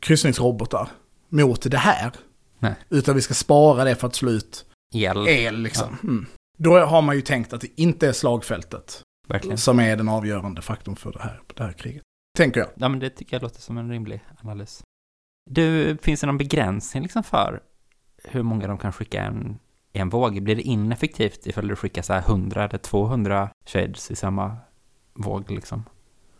kryssningsrobotar 0.00 0.88
mot 1.28 1.70
det 1.70 1.78
här. 1.78 2.12
Nej. 2.58 2.74
Utan 2.88 3.14
vi 3.14 3.20
ska 3.20 3.34
spara 3.34 3.84
det 3.84 3.94
för 3.94 4.06
att 4.06 4.14
slå 4.14 4.30
ut 4.30 4.64
El, 4.94 5.28
el 5.28 5.58
liksom. 5.58 5.98
Mm. 6.02 6.26
Då 6.58 6.78
har 6.78 7.02
man 7.02 7.16
ju 7.16 7.22
tänkt 7.22 7.52
att 7.52 7.60
det 7.60 7.68
inte 7.76 8.08
är 8.08 8.12
slagfältet 8.12 9.02
verkligen. 9.28 9.58
som 9.58 9.80
är 9.80 9.96
den 9.96 10.08
avgörande 10.08 10.62
faktorn 10.62 10.96
för 10.96 11.12
det 11.12 11.22
här, 11.22 11.40
det 11.54 11.64
här 11.64 11.72
kriget. 11.72 12.02
Tänker 12.38 12.60
jag. 12.60 12.68
Ja, 12.74 12.88
men 12.88 12.98
det 12.98 13.10
tycker 13.10 13.36
jag 13.36 13.42
låter 13.42 13.60
som 13.60 13.78
en 13.78 13.90
rimlig 13.90 14.24
analys. 14.42 14.82
Du, 15.50 15.96
finns 16.02 16.20
det 16.20 16.26
någon 16.26 16.38
begränsning 16.38 17.02
liksom 17.02 17.22
för 17.22 17.60
hur 18.24 18.42
många 18.42 18.66
de 18.66 18.78
kan 18.78 18.92
skicka 18.92 19.22
en, 19.22 19.58
i 19.92 19.98
en 19.98 20.08
våg? 20.08 20.42
Blir 20.42 20.56
det 20.56 20.62
ineffektivt 20.62 21.46
ifall 21.46 21.68
du 21.68 21.76
skickar 21.76 22.02
så 22.02 22.12
här 22.12 22.20
100 22.20 22.64
eller 22.64 22.78
200 22.78 23.48
shades 23.66 24.10
i 24.10 24.16
samma 24.16 24.56
våg 25.14 25.50
liksom? 25.50 25.84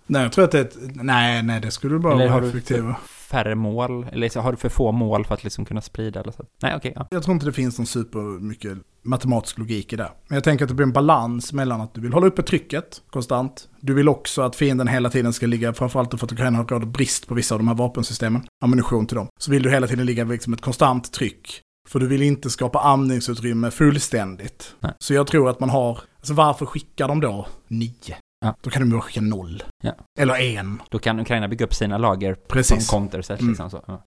Nej, 0.06 0.22
jag 0.22 0.32
tror 0.32 0.44
att 0.44 0.50
det 0.50 0.58
är 0.58 0.64
ett, 0.64 0.76
nej, 0.94 1.42
nej, 1.42 1.60
det 1.60 1.70
skulle 1.70 1.98
bara 1.98 2.14
eller 2.14 2.28
vara 2.28 2.46
effektivare. 2.46 2.96
Färre 3.32 3.54
mål? 3.54 4.06
Eller 4.12 4.40
har 4.40 4.52
du 4.52 4.56
för 4.56 4.68
få 4.68 4.92
mål 4.92 5.24
för 5.24 5.34
att 5.34 5.44
liksom 5.44 5.64
kunna 5.64 5.80
sprida? 5.80 6.20
Eller 6.20 6.32
så? 6.32 6.44
Nej, 6.62 6.76
okej. 6.76 6.92
ja. 6.96 7.06
Jag 7.10 7.22
tror 7.22 7.34
inte 7.34 7.46
det 7.46 7.52
finns 7.52 7.78
någon 7.78 7.86
supermycket 7.86 8.78
matematisk 9.02 9.58
logik 9.58 9.92
i 9.92 9.96
det. 9.96 10.10
Men 10.28 10.36
jag 10.36 10.44
tänker 10.44 10.64
att 10.64 10.68
det 10.68 10.74
blir 10.74 10.86
en 10.86 10.92
balans 10.92 11.52
mellan 11.52 11.80
att 11.80 11.94
du 11.94 12.00
vill 12.00 12.12
hålla 12.12 12.26
uppe 12.26 12.42
trycket 12.42 13.02
konstant. 13.10 13.68
Du 13.80 13.94
vill 13.94 14.08
också 14.08 14.42
att 14.42 14.56
fienden 14.56 14.88
hela 14.88 15.10
tiden 15.10 15.32
ska 15.32 15.46
ligga, 15.46 15.72
framförallt 15.72 16.10
för 16.20 16.26
att 16.26 16.32
Ukraina 16.32 16.58
har 16.58 16.64
råd 16.64 16.88
brist 16.88 17.28
på 17.28 17.34
vissa 17.34 17.54
av 17.54 17.58
de 17.58 17.68
här 17.68 17.74
vapensystemen, 17.74 18.42
ammunition 18.64 19.06
till 19.06 19.16
dem. 19.16 19.28
Så 19.40 19.50
vill 19.50 19.62
du 19.62 19.70
hela 19.70 19.86
tiden 19.86 20.06
ligga 20.06 20.24
liksom 20.24 20.52
ett 20.52 20.60
konstant 20.60 21.12
tryck. 21.12 21.60
För 21.88 21.98
du 21.98 22.06
vill 22.06 22.22
inte 22.22 22.50
skapa 22.50 22.80
andningsutrymme 22.80 23.70
fullständigt. 23.70 24.74
Nej. 24.80 24.92
Så 24.98 25.14
jag 25.14 25.26
tror 25.26 25.48
att 25.48 25.60
man 25.60 25.70
har, 25.70 25.98
alltså 26.16 26.34
varför 26.34 26.66
skickar 26.66 27.08
de 27.08 27.20
då 27.20 27.46
nio? 27.68 28.16
Ja. 28.42 28.54
Då 28.62 28.70
kan 28.70 28.82
de 28.82 28.90
bara 28.90 29.00
skicka 29.00 29.20
noll. 29.20 29.62
Ja. 29.82 29.92
Eller 30.18 30.34
en. 30.40 30.82
Då 30.90 30.98
kan 30.98 31.20
Ukraina 31.20 31.48
bygga 31.48 31.64
upp 31.66 31.74
sina 31.74 31.98
lager 31.98 32.34
Precis. 32.34 32.86
som 32.88 32.98
counterset 33.00 33.40
Mm. 33.40 33.50
liksom 33.50 33.70
så. 33.70 33.84
Ja. 33.86 34.02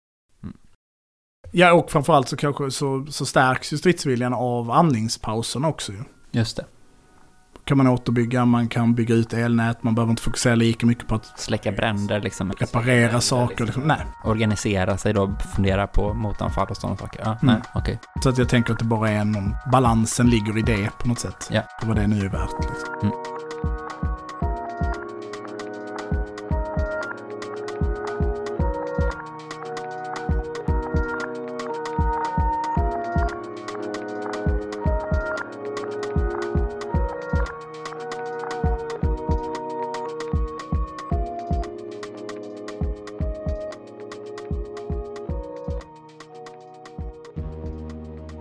Ja, 1.52 1.74
och 1.74 1.92
framförallt 1.92 2.30
så 2.30 2.38
kanske 2.38 2.72
så, 2.72 3.06
så 3.10 3.26
stärks 3.26 3.74
ju 3.74 3.78
stridsviljan 3.78 4.34
av 4.34 4.72
andningspauserna 4.72 5.68
också 5.68 5.92
ju. 5.92 6.04
Just 6.32 6.58
det. 6.58 6.66
kan 7.64 7.78
man 7.78 7.88
återbygga, 7.88 8.46
man 8.46 8.68
kan 8.68 8.96
bygga 8.96 9.16
ut 9.16 9.34
elnät, 9.34 9.84
man 9.84 9.96
behöver 9.96 10.10
inte 10.12 10.24
fokusera 10.24 10.56
lika 10.56 10.86
mycket 10.86 11.08
på 11.08 11.16
att 11.16 11.40
Släcka 11.40 11.72
bränder 11.72 12.22
liksom. 12.22 12.52
reparera 12.52 13.22
saker. 13.22 13.66
Liksom. 13.66 13.84
Nej. 13.84 13.98
Organisera 14.24 14.98
sig 14.98 15.14
då, 15.14 15.36
fundera 15.56 15.88
på 15.88 16.14
motanfall 16.14 16.68
och 16.70 16.78
sådana 16.78 16.98
saker. 16.98 17.22
Ja, 17.26 17.38
Mm. 17.42 17.56
nej, 17.56 17.62
okej. 17.76 18.00
Så 18.24 18.30
att 18.30 18.38
jag 18.38 18.50
tänker 18.50 18.74
att 18.74 18.80
det 18.80 18.86
bara 18.86 19.10
är 19.10 19.26
någon, 19.26 19.56
balansen 19.72 20.30
ligger 20.30 20.58
i 20.58 20.62
det 20.62 20.90
på 21.00 21.08
något 21.08 21.20
sätt. 21.20 21.48
Ja. 21.52 21.62
Det 21.82 21.88
var 21.88 21.96
det 21.96 22.08
nu 22.08 22.20
är 22.26 22.30
värt. 22.30 22.52
Liksom. 22.70 23.12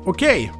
Okej. 0.06 0.52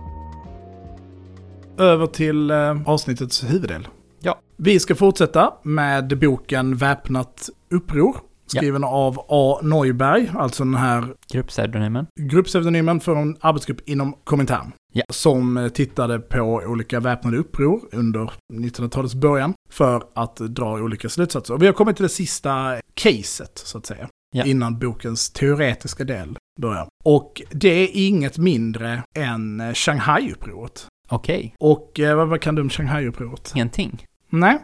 Över 1.79 2.07
till 2.07 2.51
eh, 2.51 2.77
avsnittets 2.87 3.45
huvuddel. 3.45 3.89
Ja. 4.21 4.41
Vi 4.57 4.81
ska 4.81 4.95
fortsätta 4.95 5.55
med 5.63 6.19
boken 6.19 6.77
Väpnat 6.77 7.49
uppror. 7.71 8.17
Skriven 8.47 8.85
av 8.85 9.27
A. 9.29 9.59
Neuberg, 9.63 10.31
alltså 10.35 10.65
den 10.65 10.75
här 10.75 11.15
Gruppseudonymen. 11.33 12.07
gruppseudonymen 12.21 13.01
för 13.01 13.17
en 13.17 13.37
arbetsgrupp 13.41 13.89
inom 13.89 14.15
Komintern. 14.25 14.73
Ja. 14.93 15.05
Som 15.11 15.57
eh, 15.57 15.69
tittade 15.69 16.19
på 16.19 16.41
olika 16.67 17.01
väpnade 17.01 17.37
uppror 17.37 17.81
under 17.93 18.31
1900-talets 18.53 19.15
början 19.15 19.55
för 19.71 20.03
att 20.15 20.37
dra 20.37 20.73
olika 20.73 21.09
slutsatser. 21.09 21.55
Och 21.55 21.63
vi 21.63 21.67
har 21.67 21.73
kommit 21.73 21.97
till 21.97 22.03
det 22.03 22.09
sista 22.09 22.81
caset, 22.95 23.53
så 23.65 23.79
att 23.79 23.87
säga. 23.87 24.09
Ja. 24.37 24.45
Innan 24.45 24.79
bokens 24.79 25.31
teoretiska 25.31 26.05
del 26.05 26.37
börjar. 26.61 26.89
Och 27.05 27.43
det 27.51 27.69
är 27.69 27.89
inget 27.93 28.39
mindre 28.39 29.03
än 29.17 29.61
eh, 29.61 29.73
Shanghai-upproret. 29.73 30.87
Okej. 31.09 31.55
Och 31.59 32.01
eh, 32.01 32.17
vad, 32.17 32.29
vad 32.29 32.41
kan 32.41 32.55
du 32.55 32.63
om 32.63 32.71
Shanghai-upproret? 32.71 33.53
Ingenting. 33.55 34.07
Nej, 34.31 34.59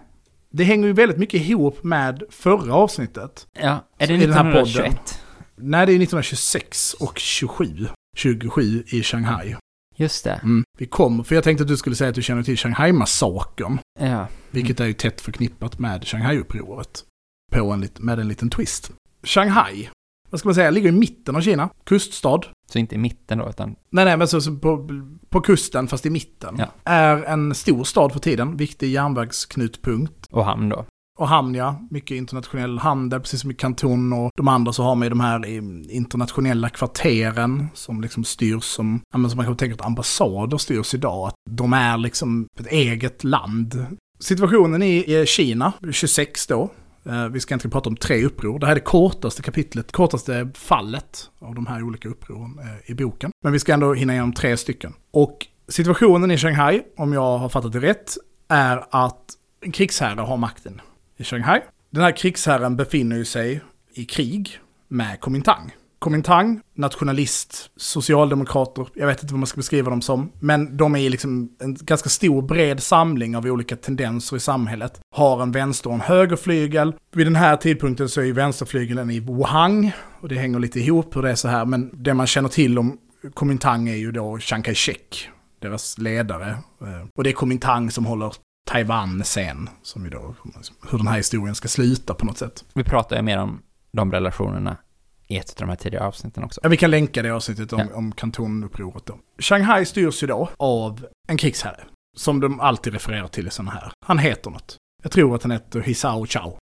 det 0.51 0.65
hänger 0.65 0.87
ju 0.87 0.93
väldigt 0.93 1.19
mycket 1.19 1.41
ihop 1.41 1.85
med 1.85 2.23
förra 2.31 2.75
avsnittet. 2.75 3.47
Ja, 3.61 3.89
är 3.99 4.07
det 4.07 4.15
i 4.15 4.17
den 4.17 4.33
här 4.33 4.43
podden. 4.43 4.63
1921? 4.63 5.21
Nej, 5.57 5.87
det 5.87 5.93
är 5.93 5.97
1926 5.97 6.95
och 6.95 7.19
27. 7.19 7.87
27 8.17 8.85
i 8.87 9.03
Shanghai. 9.03 9.57
Just 9.97 10.25
det. 10.25 10.41
Mm. 10.43 10.65
Vi 10.79 10.87
kommer, 10.87 11.25
för 11.25 11.35
jag 11.35 11.45
tänkte 11.45 11.63
att 11.63 11.69
du 11.69 11.77
skulle 11.77 11.97
säga 11.97 12.09
att 12.09 12.15
du 12.15 12.23
känner 12.23 12.43
till 12.43 12.57
Shanghai-massakern. 12.57 13.79
Ja. 14.01 14.27
Vilket 14.51 14.81
är 14.81 14.87
ju 14.87 14.93
tätt 14.93 15.21
förknippat 15.21 15.79
med 15.79 16.05
Shanghai-upproret. 16.05 17.05
På 17.53 17.71
en, 17.71 17.89
med 17.99 18.19
en 18.19 18.29
liten 18.29 18.51
twist. 18.51 18.93
Shanghai, 19.23 19.89
vad 20.31 20.41
ska 20.41 20.49
man 20.49 20.55
säga, 20.55 20.71
ligger 20.71 20.89
i 20.89 20.93
mitten 20.93 21.37
av 21.37 21.41
Kina. 21.41 21.71
Kuststad. 21.85 22.41
Så 22.73 22.79
inte 22.79 22.95
i 22.95 22.99
mitten 22.99 23.39
då, 23.39 23.49
utan... 23.49 23.77
Nej, 23.91 24.05
nej, 24.05 24.17
men 24.17 24.29
så, 24.29 24.41
så 24.41 24.57
på, 24.57 24.89
på 25.29 25.41
kusten, 25.41 25.89
fast 25.89 26.07
i 26.07 26.11
mitten. 26.11 26.57
Ja. 26.59 26.67
Är 26.85 27.25
en 27.25 27.55
stor 27.55 27.85
stad 27.85 28.13
för 28.13 28.21
tiden, 28.21 28.57
viktig 28.57 28.91
järnvägsknutpunkt. 28.91 30.27
Och 30.31 30.45
hamn 30.45 30.69
då. 30.69 30.85
Och 31.19 31.29
hamn, 31.29 31.55
ja. 31.55 31.81
Mycket 31.91 32.15
internationell 32.15 32.79
handel, 32.79 33.21
precis 33.21 33.41
som 33.41 33.51
i 33.51 33.55
Kanton 33.55 34.13
och 34.13 34.31
de 34.37 34.49
andra 34.49 34.73
så 34.73 34.83
har 34.83 34.95
man 34.95 35.07
ju 35.07 35.11
de 35.11 35.21
här 35.21 35.47
internationella 35.91 36.69
kvarteren 36.69 37.67
som 37.75 38.01
liksom 38.01 38.25
styrs 38.25 38.65
som, 38.65 39.01
ja, 39.13 39.19
men 39.19 39.31
som 39.31 39.37
man 39.37 39.47
kan 39.47 39.57
tänka 39.57 39.75
att 39.75 39.87
ambassader 39.87 40.59
styrs 40.59 40.95
idag. 40.95 41.29
Att 41.29 41.35
de 41.51 41.73
är 41.73 41.99
liksom 41.99 42.47
ett 42.61 42.67
eget 42.67 43.25
land. 43.25 43.87
Situationen 44.21 44.83
i 44.83 45.25
Kina, 45.27 45.73
26 45.93 46.47
då. 46.47 46.71
Eh, 47.11 47.29
vi 47.29 47.41
ska 47.41 47.55
inte 47.55 47.69
prata 47.69 47.89
om 47.89 47.97
tre 47.97 48.25
uppror. 48.25 48.59
Det 48.59 48.67
här 48.67 48.73
är 48.73 48.75
det 48.75 48.81
kortaste 48.81 49.43
kapitlet, 49.43 49.93
kortaste 49.93 50.51
fallet 50.55 51.31
av 51.39 51.55
de 51.55 51.67
här 51.67 51.83
olika 51.83 52.09
upproren 52.09 52.59
eh, 52.59 52.91
i 52.91 52.95
boken. 52.95 53.31
Men 53.45 53.53
vi 53.53 53.59
ska 53.59 53.73
ändå 53.73 53.95
hinna 53.95 54.13
igenom 54.13 54.33
tre 54.33 54.57
stycken. 54.57 54.95
Och 55.11 55.47
situationen 55.69 56.31
i 56.31 56.39
Shanghai, 56.39 56.83
om 56.97 57.13
jag 57.13 57.39
har 57.39 57.49
fattat 57.49 57.73
det 57.73 57.81
rätt, 57.81 58.15
är 58.49 58.85
att 58.91 59.25
en 59.61 59.73
krigsherre 59.73 60.21
har 60.21 60.37
makten 60.37 60.81
i 61.17 61.25
Shanghai. 61.25 61.61
Den 61.91 62.03
här 62.03 62.17
krigsherren 62.17 62.77
befinner 62.77 63.17
ju 63.17 63.25
sig 63.25 63.61
i 63.95 64.05
krig 64.05 64.61
med 64.89 65.21
Kuomintang. 65.21 65.73
Kuomintang, 66.01 66.61
nationalist, 66.75 67.71
socialdemokrater, 67.77 68.87
jag 68.95 69.07
vet 69.07 69.23
inte 69.23 69.35
vad 69.35 69.39
man 69.39 69.47
ska 69.47 69.57
beskriva 69.57 69.91
dem 69.91 70.03
som, 70.03 70.33
men 70.39 70.77
de 70.77 70.97
är 70.97 71.11
liksom 71.11 71.57
en 71.61 71.75
ganska 71.75 72.09
stor 72.09 72.43
bred 72.43 72.83
samling 72.83 73.37
av 73.37 73.47
olika 73.47 73.77
tendenser 73.77 74.37
i 74.37 74.41
samhället. 74.41 75.01
Har 75.15 75.43
en 75.43 75.53
vänster 75.53 75.89
och 75.91 75.95
en 75.95 76.01
högerflygel. 76.01 76.95
Vid 77.13 77.27
den 77.27 77.37
här 77.37 77.57
tidpunkten 77.57 78.09
så 78.09 78.21
är 78.21 78.25
ju 78.25 78.33
vänsterflygeln 78.33 79.11
i 79.11 79.21
Wuhan, 79.21 79.91
och 80.21 80.29
det 80.29 80.35
hänger 80.35 80.59
lite 80.59 80.81
ihop 80.81 81.17
hur 81.17 81.23
det 81.23 81.31
är 81.31 81.35
så 81.35 81.49
här, 81.49 81.65
men 81.65 81.91
det 81.93 82.15
man 82.15 82.27
känner 82.27 82.49
till 82.49 82.79
om 82.79 82.99
Kuomintang 83.37 83.89
är 83.89 83.97
ju 83.97 84.13
då 84.13 84.39
Chiang 84.39 84.63
Kai-shek, 84.63 85.29
deras 85.59 85.99
ledare. 85.99 86.51
Eh, 86.81 87.09
och 87.17 87.25
det 87.25 87.31
är 87.31 87.35
Kuomintang 87.35 87.91
som 87.91 88.07
håller 88.07 88.33
Taiwan 88.71 89.25
sen, 89.25 89.69
som 89.83 90.05
ju 90.05 90.11
då, 90.11 90.35
hur 90.91 90.99
den 90.99 91.07
här 91.07 91.17
historien 91.17 91.55
ska 91.55 91.69
sluta 91.69 92.15
på 92.15 92.27
något 92.27 92.39
sätt. 92.39 92.65
Vi 92.75 92.85
pratar 92.85 93.17
ju 93.17 93.23
mer 93.23 93.39
om 93.39 93.63
de 93.93 94.13
relationerna 94.13 94.77
i 95.31 95.37
ett 95.39 95.51
av 95.51 95.57
de 95.57 95.69
här 95.69 95.77
tidigare 95.77 96.07
avsnitten 96.07 96.45
också. 96.45 96.61
Ja, 96.63 96.69
vi 96.69 96.77
kan 96.77 96.91
länka 96.91 97.23
det 97.23 97.31
avsnittet 97.31 97.73
om, 97.73 97.81
Ja. 97.91 97.97
om 97.97 98.13
kantonupproret 98.13 99.07
då. 99.07 99.19
Shanghai 99.39 99.85
styrs 99.85 100.23
ju 100.23 100.27
då 100.27 100.49
av 100.57 101.07
en 101.29 101.37
krigsherre, 101.37 101.85
som 102.17 102.41
de 102.41 102.61
alltid 102.61 102.93
refererar 102.93 103.29
till 103.29 103.47
i 103.47 103.51
sådana 103.51 103.71
här. 103.71 103.93
Han 104.07 104.19
heter 104.19 104.51
något. 104.51 104.77
Jag 105.03 105.13
tror 105.13 105.35
att 105.37 105.43
han 105.43 105.53
heter 105.53 105.81
Hisao 105.81 106.27
Chao. 106.27 106.57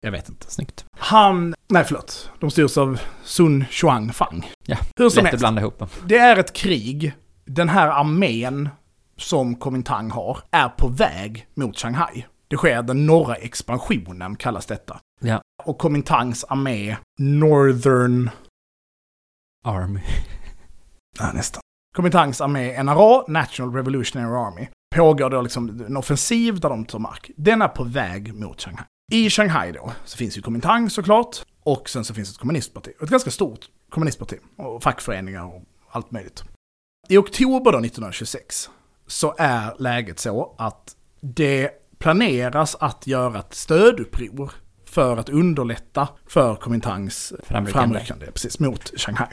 Jag 0.00 0.10
vet 0.12 0.28
inte. 0.28 0.50
Snyggt. 0.50 0.84
Han, 0.98 1.54
nej 1.68 1.84
förlåt, 1.84 2.30
de 2.40 2.50
styrs 2.50 2.78
av 2.78 3.00
Sun 3.24 3.64
Xuang 3.70 4.12
Fang. 4.12 4.50
Ja, 4.66 4.76
Hur 4.96 5.10
som 5.10 5.24
Lätt 5.24 5.34
att 5.34 5.40
blanda 5.40 5.60
ihop 5.60 5.78
dem. 5.78 5.88
det 6.06 6.18
är 6.18 6.36
ett 6.36 6.52
krig. 6.52 7.12
Den 7.44 7.68
här 7.68 7.88
armén 7.88 8.68
som 9.16 9.54
Kuomintang 9.56 10.10
har 10.10 10.38
är 10.50 10.68
på 10.68 10.88
väg 10.88 11.46
mot 11.54 11.78
Shanghai. 11.78 12.26
Det 12.48 12.56
sker 12.56 12.82
den 12.82 13.06
norra 13.06 13.34
expansionen 13.34 14.36
kallas 14.36 14.66
detta. 14.66 15.00
Ja. 15.18 15.42
Och 15.64 15.80
Kuomintangs 15.80 16.44
armé, 16.44 16.96
Northern 17.18 18.30
Army. 19.64 20.00
Ja, 21.18 21.32
nästan. 21.32 21.60
Kuomintangs 21.94 22.40
armé, 22.40 22.82
NRA, 22.82 23.24
National 23.28 23.74
Revolutionary 23.74 24.46
Army, 24.46 24.68
pågår 24.96 25.30
då 25.30 25.42
liksom 25.42 25.68
en 25.86 25.96
offensiv 25.96 26.60
där 26.60 26.68
de 26.68 26.84
tar 26.84 26.98
mark. 26.98 27.30
Den 27.36 27.62
är 27.62 27.68
på 27.68 27.84
väg 27.84 28.34
mot 28.34 28.60
Shanghai. 28.60 28.84
I 29.12 29.30
Shanghai 29.30 29.72
då 29.72 29.92
så 30.04 30.16
finns 30.16 30.38
ju 30.38 30.42
Kuomintang 30.42 30.90
såklart, 30.90 31.36
och 31.62 31.88
sen 31.88 32.04
så 32.04 32.14
finns 32.14 32.30
ett 32.30 32.38
kommunistparti. 32.38 32.90
Ett 33.02 33.08
ganska 33.08 33.30
stort 33.30 33.60
kommunistparti, 33.90 34.38
och 34.56 34.82
fackföreningar 34.82 35.44
och 35.44 35.62
allt 35.90 36.10
möjligt. 36.10 36.44
I 37.08 37.16
oktober 37.16 37.72
då 37.72 37.78
1926 37.78 38.70
så 39.06 39.34
är 39.38 39.74
läget 39.78 40.18
så 40.18 40.54
att 40.58 40.96
det 41.20 41.70
planeras 41.98 42.74
att 42.74 43.06
göra 43.06 43.38
ett 43.38 43.54
stöduppror 43.54 44.52
för 44.88 45.16
att 45.16 45.28
underlätta 45.28 46.08
för 46.26 46.54
Kuomintangs 46.54 47.32
Framryckande. 47.42 48.26
precis, 48.26 48.58
mot 48.58 49.00
Shanghai. 49.00 49.28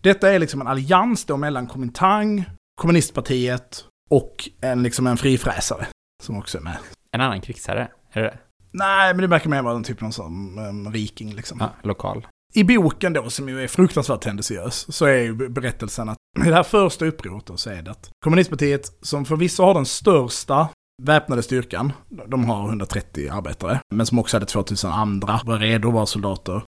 Detta 0.00 0.32
är 0.32 0.38
liksom 0.38 0.60
en 0.60 0.66
allians 0.66 1.24
då 1.24 1.36
mellan 1.36 1.66
Kuomintang, 1.66 2.44
kommunistpartiet 2.80 3.84
och 4.10 4.48
en, 4.60 4.82
liksom 4.82 5.06
en 5.06 5.16
frifräsare 5.16 5.86
som 6.22 6.36
också 6.38 6.58
är 6.58 6.62
med. 6.62 6.76
En 7.12 7.20
annan 7.20 7.40
krigsherre, 7.40 7.88
är 8.12 8.22
det 8.22 8.28
det? 8.28 8.38
Nej, 8.72 9.14
men 9.14 9.20
det 9.20 9.26
verkar 9.26 9.50
mer 9.50 9.62
vara 9.62 9.76
en 9.76 9.84
typ 9.84 10.02
av 10.02 10.10
sån 10.10 10.58
um, 10.58 10.92
riking 10.92 11.34
liksom. 11.34 11.58
Ja, 11.60 11.70
lokal. 11.82 12.26
I 12.54 12.64
boken 12.64 13.12
då, 13.12 13.30
som 13.30 13.48
ju 13.48 13.62
är 13.62 13.68
fruktansvärt 13.68 14.20
tendentiös, 14.20 14.94
så 14.94 15.04
är 15.04 15.18
ju 15.18 15.48
berättelsen 15.48 16.08
att 16.08 16.16
i 16.46 16.48
det 16.48 16.54
här 16.54 16.62
första 16.62 17.06
upproret 17.06 17.46
då 17.46 17.56
så 17.56 17.70
är 17.70 17.82
det 17.82 17.90
att 17.90 18.10
kommunistpartiet, 18.24 18.98
som 19.02 19.24
förvisso 19.24 19.62
har 19.62 19.74
den 19.74 19.86
största 19.86 20.68
väpnade 21.02 21.42
styrkan, 21.42 21.92
de 22.26 22.44
har 22.44 22.68
130 22.68 23.28
arbetare, 23.30 23.80
men 23.94 24.06
som 24.06 24.18
också 24.18 24.36
hade 24.36 24.46
2000 24.46 24.90
andra, 24.90 25.40
var 25.44 25.58
redo 25.58 25.90
vara 25.90 26.06
soldater. 26.06 26.62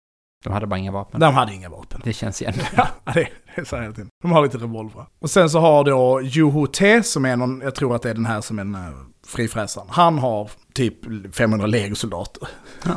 De 0.45 0.53
hade 0.53 0.67
bara 0.67 0.79
inga 0.79 0.93
vapen. 0.93 1.21
De 1.21 1.35
hade 1.35 1.55
inga 1.55 1.69
vapen. 1.69 2.01
Det 2.05 2.13
känns 2.13 2.43
igen. 2.43 2.55
Ja, 2.77 2.89
det, 3.05 3.29
det 3.55 3.61
är 3.61 3.65
så 3.65 3.77
hela 3.77 3.93
tiden. 3.93 4.09
De 4.23 4.33
har 4.33 4.43
lite 4.43 4.59
revolver. 4.59 5.07
Och 5.19 5.31
sen 5.31 5.51
så 5.51 5.61
har 5.61 5.85
då 5.85 6.21
Juho 6.23 6.67
T, 6.67 7.03
som 7.03 7.25
är 7.25 7.37
någon, 7.37 7.61
jag 7.61 7.75
tror 7.75 7.95
att 7.97 8.03
det 8.03 8.11
är 8.11 8.15
den 8.15 8.27
här 8.27 8.41
som 8.41 8.59
är 8.59 8.65
den 8.65 8.75
här 8.75 8.93
frifräsaren. 9.27 9.87
Han 9.91 10.19
har 10.19 10.51
typ 10.75 11.35
500 11.35 11.67
legosoldater. 11.67 12.49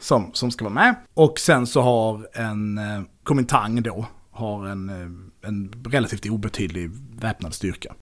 Som, 0.00 0.30
som 0.32 0.50
ska 0.50 0.64
vara 0.64 0.74
med. 0.74 0.94
Och 1.14 1.38
sen 1.38 1.66
så 1.66 1.80
har 1.82 2.28
en 2.34 2.78
eh, 2.78 3.02
Komintang 3.22 3.82
då, 3.82 4.06
har 4.30 4.66
en, 4.66 4.88
eh, 4.88 5.48
en 5.48 5.84
relativt 5.86 6.26
obetydlig 6.26 6.90
väpnad 7.20 7.54
styrka. 7.54 7.94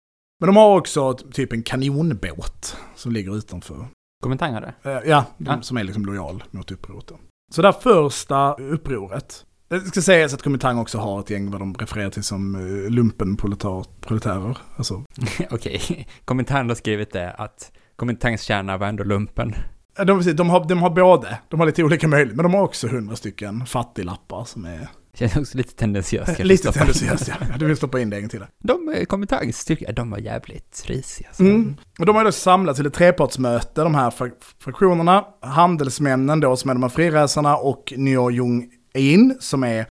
Men 0.41 0.47
de 0.47 0.55
har 0.55 0.77
också 0.77 1.13
typ 1.13 1.53
en 1.53 1.63
kanonbåt 1.63 2.77
som 2.95 3.11
ligger 3.11 3.35
utanför. 3.37 3.87
Kommentang 4.23 4.53
hade 4.53 4.73
det. 4.83 4.91
Eh, 4.91 5.09
ja, 5.09 5.25
de, 5.37 5.45
Ja. 5.45 5.61
som 5.61 5.77
är 5.77 5.83
liksom 5.83 6.05
lojal 6.05 6.43
mot 6.51 6.71
upproret. 6.71 7.11
Så 7.53 7.61
det 7.61 7.67
här 7.67 7.79
första 7.81 8.53
upproret. 8.53 9.45
Det 9.69 9.79
ska 9.79 10.01
sägas 10.01 10.33
att 10.33 10.41
Komintang 10.41 10.77
också 10.79 10.97
har 10.97 11.19
ett 11.19 11.29
gäng 11.29 11.51
vad 11.51 11.61
de 11.61 11.73
refererar 11.73 12.09
till 12.09 12.23
som 12.23 12.55
uh, 12.55 12.89
lumpenproletärer. 12.89 14.57
Alltså, 14.75 15.03
Okej, 15.51 16.07
Kommentaren 16.25 16.69
har 16.69 16.75
skrivit 16.75 17.11
det 17.11 17.31
att 17.31 17.71
Kommentangs 17.95 18.41
kärna 18.41 18.77
var 18.77 18.87
ändå 18.87 19.03
lumpen. 19.03 19.53
eh, 19.99 20.05
de, 20.05 20.35
de, 20.35 20.49
har, 20.49 20.65
de 20.67 20.81
har 20.81 20.89
både, 20.89 21.39
de 21.49 21.59
har 21.59 21.67
lite 21.67 21.83
olika 21.83 22.07
möjligheter, 22.07 22.35
men 22.35 22.43
de 22.51 22.53
har 22.53 22.63
också 22.63 22.87
hundra 22.87 23.15
stycken 23.15 23.65
fattiglappar 23.65 24.43
som 24.45 24.65
är 24.65 24.87
Känns 25.13 25.35
också 25.37 25.57
lite 25.57 25.75
tendensiöst. 25.75 26.25
kanske, 26.25 26.43
lite 26.43 26.61
Stoffe. 26.63 26.79
tendensiöst. 26.79 27.27
Ja. 27.27 27.57
Du 27.57 27.65
vill 27.65 27.77
stoppa 27.77 27.99
in 27.99 28.09
det 28.09 28.15
en 28.15 28.21
gång 28.21 28.29
till. 28.29 28.45
De 28.63 28.89
eh, 28.95 29.03
Kommentangs 29.05 29.57
styrka, 29.57 29.91
de 29.91 30.09
var 30.11 30.17
jävligt 30.17 30.83
risiga. 30.87 31.27
alltså. 31.27 31.43
Mm. 31.43 31.75
Och 31.99 32.05
de 32.05 32.15
har 32.15 32.23
då 32.23 32.31
samlats 32.31 32.77
till 32.77 32.85
ett 32.85 32.93
trepartsmöte, 32.93 33.81
de 33.83 33.95
här 33.95 34.09
frak- 34.11 34.53
fraktionerna. 34.59 35.25
Handelsmännen 35.41 36.39
då, 36.39 36.55
som 36.55 36.69
är 36.69 36.73
de 36.73 36.83
här 36.83 36.89
friräsarna, 36.89 37.57
och 37.57 37.93
Nyo 37.97 38.31
Jung 38.31 38.69
In, 38.93 39.37
som 39.39 39.63
är 39.63 39.85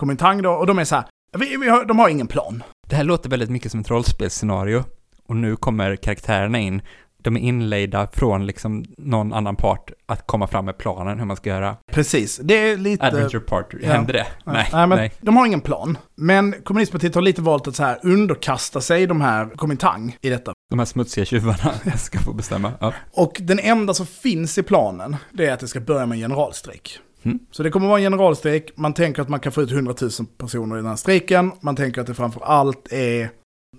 Komintang 0.00 0.42
då. 0.42 0.50
Och 0.50 0.66
de 0.66 0.78
är 0.78 0.84
så 0.84 0.94
här, 0.94 1.04
vi, 1.38 1.56
vi 1.56 1.68
har, 1.68 1.84
de 1.84 1.98
har 1.98 2.08
ingen 2.08 2.26
plan. 2.26 2.62
Det 2.88 2.96
här 2.96 3.04
låter 3.04 3.30
väldigt 3.30 3.50
mycket 3.50 3.70
som 3.72 3.80
ett 3.80 3.90
rollspelsscenario. 3.90 4.84
Och 5.28 5.36
nu 5.36 5.56
kommer 5.56 5.96
karaktärerna 5.96 6.58
in. 6.58 6.82
De 7.24 7.36
är 7.36 7.40
inlejda 7.40 8.08
från 8.12 8.46
liksom 8.46 8.84
någon 8.98 9.32
annan 9.32 9.56
part 9.56 9.90
att 10.06 10.26
komma 10.26 10.46
fram 10.46 10.64
med 10.64 10.78
planen 10.78 11.18
hur 11.18 11.26
man 11.26 11.36
ska 11.36 11.50
göra. 11.50 11.76
Precis, 11.92 12.40
det 12.42 12.54
är 12.54 12.76
lite... 12.76 13.06
Adventure 13.06 13.40
Party, 13.40 13.78
ja. 13.82 13.92
hände 13.92 14.12
det? 14.12 14.26
Nej, 14.44 14.68
nej, 14.72 14.86
nej. 14.86 14.98
men 14.98 15.10
de 15.20 15.36
har 15.36 15.46
ingen 15.46 15.60
plan. 15.60 15.98
Men 16.14 16.54
kommunistpartiet 16.64 17.14
har 17.14 17.22
lite 17.22 17.42
valt 17.42 17.68
att 17.68 17.76
så 17.76 17.82
här 17.82 17.98
underkasta 18.02 18.80
sig 18.80 19.06
de 19.06 19.20
här 19.20 19.46
Komintang 19.56 20.16
i 20.20 20.30
detta. 20.30 20.52
De 20.70 20.78
här 20.78 20.86
smutsiga 20.86 21.24
tjuvarna 21.24 21.74
ska 21.96 22.18
få 22.18 22.32
bestämma. 22.32 22.72
Ja. 22.80 22.92
Och 23.12 23.40
den 23.40 23.58
enda 23.58 23.94
som 23.94 24.06
finns 24.06 24.58
i 24.58 24.62
planen, 24.62 25.16
det 25.32 25.46
är 25.46 25.52
att 25.52 25.60
det 25.60 25.68
ska 25.68 25.80
börja 25.80 26.06
med 26.06 26.16
en 26.16 26.20
generalstrejk. 26.20 26.98
Mm. 27.22 27.38
Så 27.50 27.62
det 27.62 27.70
kommer 27.70 27.88
vara 27.88 27.98
en 27.98 28.04
generalstrejk, 28.04 28.72
man 28.76 28.94
tänker 28.94 29.22
att 29.22 29.28
man 29.28 29.40
kan 29.40 29.52
få 29.52 29.62
ut 29.62 29.70
100 29.72 29.94
000 30.00 30.10
personer 30.38 30.76
i 30.76 30.78
den 30.78 30.86
här 30.86 30.96
strejken, 30.96 31.52
man 31.60 31.76
tänker 31.76 32.00
att 32.00 32.06
det 32.06 32.14
framför 32.14 32.40
allt 32.40 32.92
är 32.92 33.30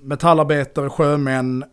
metallarbetare, 0.02 0.90
sjömän, 0.90 1.64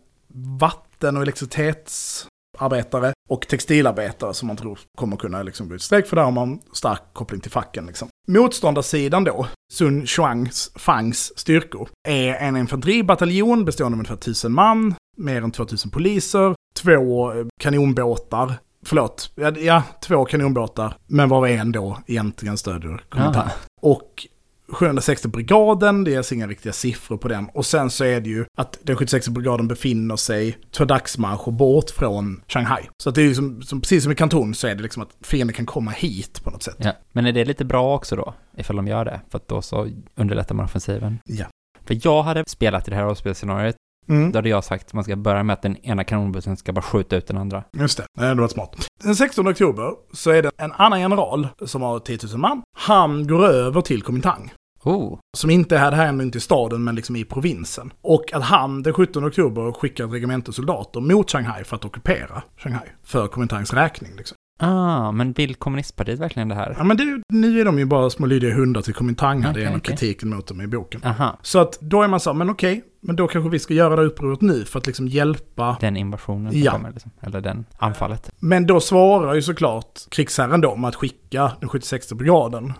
vatten 0.59 0.92
och 1.03 1.21
elektricitetsarbetare 1.21 3.13
och 3.29 3.47
textilarbetare 3.47 4.33
som 4.33 4.47
man 4.47 4.57
tror 4.57 4.79
kommer 4.97 5.17
kunna 5.17 5.43
liksom 5.43 5.69
gå 5.69 5.75
ut 5.75 5.81
strejk, 5.81 6.07
för 6.07 6.15
där 6.15 6.23
har 6.23 6.31
man 6.31 6.59
stark 6.73 7.01
koppling 7.13 7.41
till 7.41 7.51
facken. 7.51 7.85
Liksom. 7.85 8.07
Motståndarsidan 8.27 9.23
då, 9.23 9.47
Sun 9.73 10.07
Shuangs 10.07 10.71
Fangs 10.75 11.39
styrkor, 11.39 11.89
är 12.07 12.33
en 12.33 12.57
infanteribataljon 12.57 13.65
bestående 13.65 13.95
av 13.95 13.99
ungefär 13.99 14.15
1000 14.15 14.53
man, 14.53 14.95
mer 15.17 15.41
än 15.41 15.51
2000 15.51 15.91
poliser, 15.91 16.55
två 16.75 17.33
eh, 17.33 17.45
kanonbåtar, 17.59 18.53
förlåt, 18.85 19.31
ja, 19.35 19.51
ja 19.51 19.83
två 20.01 20.25
kanonbåtar, 20.25 20.97
men 21.07 21.29
var 21.29 21.47
en 21.47 21.71
då 21.71 21.99
egentligen 22.07 22.57
stödjer 22.57 23.03
Komintang. 23.09 23.47
Ah. 23.47 23.51
Och 23.81 24.27
760 24.73 25.27
brigaden, 25.27 26.03
det 26.03 26.13
är 26.15 26.33
inga 26.33 26.47
riktiga 26.47 26.73
siffror 26.73 27.17
på 27.17 27.27
den. 27.27 27.49
Och 27.53 27.65
sen 27.65 27.89
så 27.89 28.03
är 28.03 28.21
det 28.21 28.29
ju 28.29 28.45
att 28.57 28.77
den 28.81 28.95
76 28.95 29.29
brigaden 29.29 29.67
befinner 29.67 30.15
sig 30.15 30.57
två 30.71 30.85
dagsmarscher 30.85 31.51
bort 31.51 31.89
från 31.89 32.41
Shanghai. 32.47 32.83
Så 33.03 33.09
att 33.09 33.15
det 33.15 33.21
är 33.21 33.25
ju 33.25 33.35
som, 33.35 33.61
som, 33.61 33.81
precis 33.81 34.03
som 34.03 34.11
i 34.11 34.15
Kanton 34.15 34.53
så 34.55 34.67
är 34.67 34.75
det 34.75 34.83
liksom 34.83 35.03
att 35.03 35.09
fienden 35.21 35.53
kan 35.55 35.65
komma 35.65 35.91
hit 35.91 36.43
på 36.43 36.49
något 36.49 36.63
sätt. 36.63 36.75
Ja. 36.79 36.91
Men 37.11 37.25
är 37.25 37.31
det 37.31 37.45
lite 37.45 37.65
bra 37.65 37.95
också 37.95 38.15
då, 38.15 38.33
ifall 38.57 38.75
de 38.75 38.87
gör 38.87 39.05
det? 39.05 39.21
För 39.31 39.37
att 39.37 39.47
då 39.47 39.61
så 39.61 39.89
underlättar 40.15 40.55
man 40.55 40.65
offensiven. 40.65 41.19
Ja. 41.25 41.45
För 41.85 41.97
jag 42.03 42.23
hade 42.23 42.43
spelat 42.47 42.87
i 42.87 42.91
det 42.91 42.97
här 42.97 43.03
rollspelsscenariot, 43.03 43.75
Mm. 44.09 44.31
då 44.31 44.37
hade 44.37 44.49
jag 44.49 44.63
sagt 44.63 44.87
att 44.87 44.93
man 44.93 45.03
ska 45.03 45.15
börja 45.15 45.43
med 45.43 45.53
att 45.53 45.61
den 45.61 45.77
ena 45.85 46.03
kanonbussen 46.03 46.57
ska 46.57 46.73
bara 46.73 46.81
skjuta 46.81 47.15
ut 47.15 47.27
den 47.27 47.37
andra. 47.37 47.63
Just 47.73 47.97
det, 47.97 48.05
det 48.19 48.25
hade 48.25 48.41
varit 48.41 48.51
smart. 48.51 48.75
Den 49.03 49.15
16 49.15 49.47
oktober 49.47 49.91
så 50.13 50.31
är 50.31 50.41
det 50.41 50.51
en 50.57 50.71
annan 50.71 50.99
general 50.99 51.47
som 51.65 51.81
har 51.81 51.99
10 51.99 52.19
000 52.31 52.37
man. 52.39 52.61
Han 52.77 53.27
går 53.27 53.45
över 53.47 53.81
till 53.81 54.01
Komintang. 54.01 54.53
Oh, 54.85 55.19
Som 55.37 55.49
inte 55.49 55.77
ännu 55.77 56.23
inte 56.23 56.37
i 56.37 56.41
staden, 56.41 56.83
men 56.83 56.95
liksom 56.95 57.15
i 57.15 57.23
provinsen. 57.25 57.93
Och 58.01 58.33
att 58.33 58.43
han 58.43 58.83
den 58.83 58.93
17 58.93 59.27
oktober 59.27 59.71
skickar 59.71 60.05
ett 60.05 60.11
regemente 60.13 60.53
soldater 60.53 60.99
mot 61.01 61.31
Shanghai 61.31 61.63
för 61.63 61.75
att 61.75 61.85
ockupera 61.85 62.43
Shanghai. 62.57 62.87
För 63.03 63.27
Komintangs 63.27 63.73
räkning 63.73 64.11
liksom. 64.17 64.37
ah, 64.59 65.11
men 65.11 65.33
vill 65.33 65.55
kommunistpartiet 65.55 66.19
verkligen 66.19 66.47
det 66.49 66.55
här? 66.55 66.75
Ja 66.77 66.83
men 66.83 66.97
det, 66.97 67.21
nu 67.29 67.59
är 67.61 67.65
de 67.65 67.79
ju 67.79 67.85
bara 67.85 68.09
små 68.09 68.25
lydiga 68.25 68.53
hundar 68.55 68.81
till 68.81 68.93
Komintang 68.93 69.41
här. 69.43 69.53
det 69.53 69.63
är 69.63 69.67
en 69.67 69.77
okej. 69.77 69.97
kritiken 69.97 70.29
mot 70.29 70.47
dem 70.47 70.61
i 70.61 70.67
boken. 70.67 71.01
Aha, 71.03 71.39
Så 71.41 71.59
att 71.59 71.77
då 71.81 72.01
är 72.01 72.07
man 72.07 72.19
så, 72.19 72.29
här, 72.29 72.37
men 72.37 72.49
okej, 72.49 72.83
men 73.01 73.15
då 73.15 73.27
kanske 73.27 73.49
vi 73.49 73.59
ska 73.59 73.73
göra 73.73 73.95
det 73.95 74.01
upproret 74.03 74.41
nu 74.41 74.65
för 74.65 74.79
att 74.79 74.87
liksom 74.87 75.07
hjälpa. 75.07 75.77
den 75.81 75.97
invasionen 75.97 76.51
Ja. 76.61 76.71
kommer 76.71 76.91
liksom. 76.91 77.11
Eller 77.21 77.41
den 77.41 77.65
anfallet. 77.77 78.31
Men 78.39 78.67
då 78.67 78.79
svarar 78.79 79.33
ju 79.33 79.41
såklart 79.41 79.99
krigsherren 80.11 80.61
då 80.61 80.75
med 80.75 80.87
att 80.87 80.95
skicka 80.95 81.51
den 81.59 81.69
76 81.69 82.13
brigaden. 82.13 82.73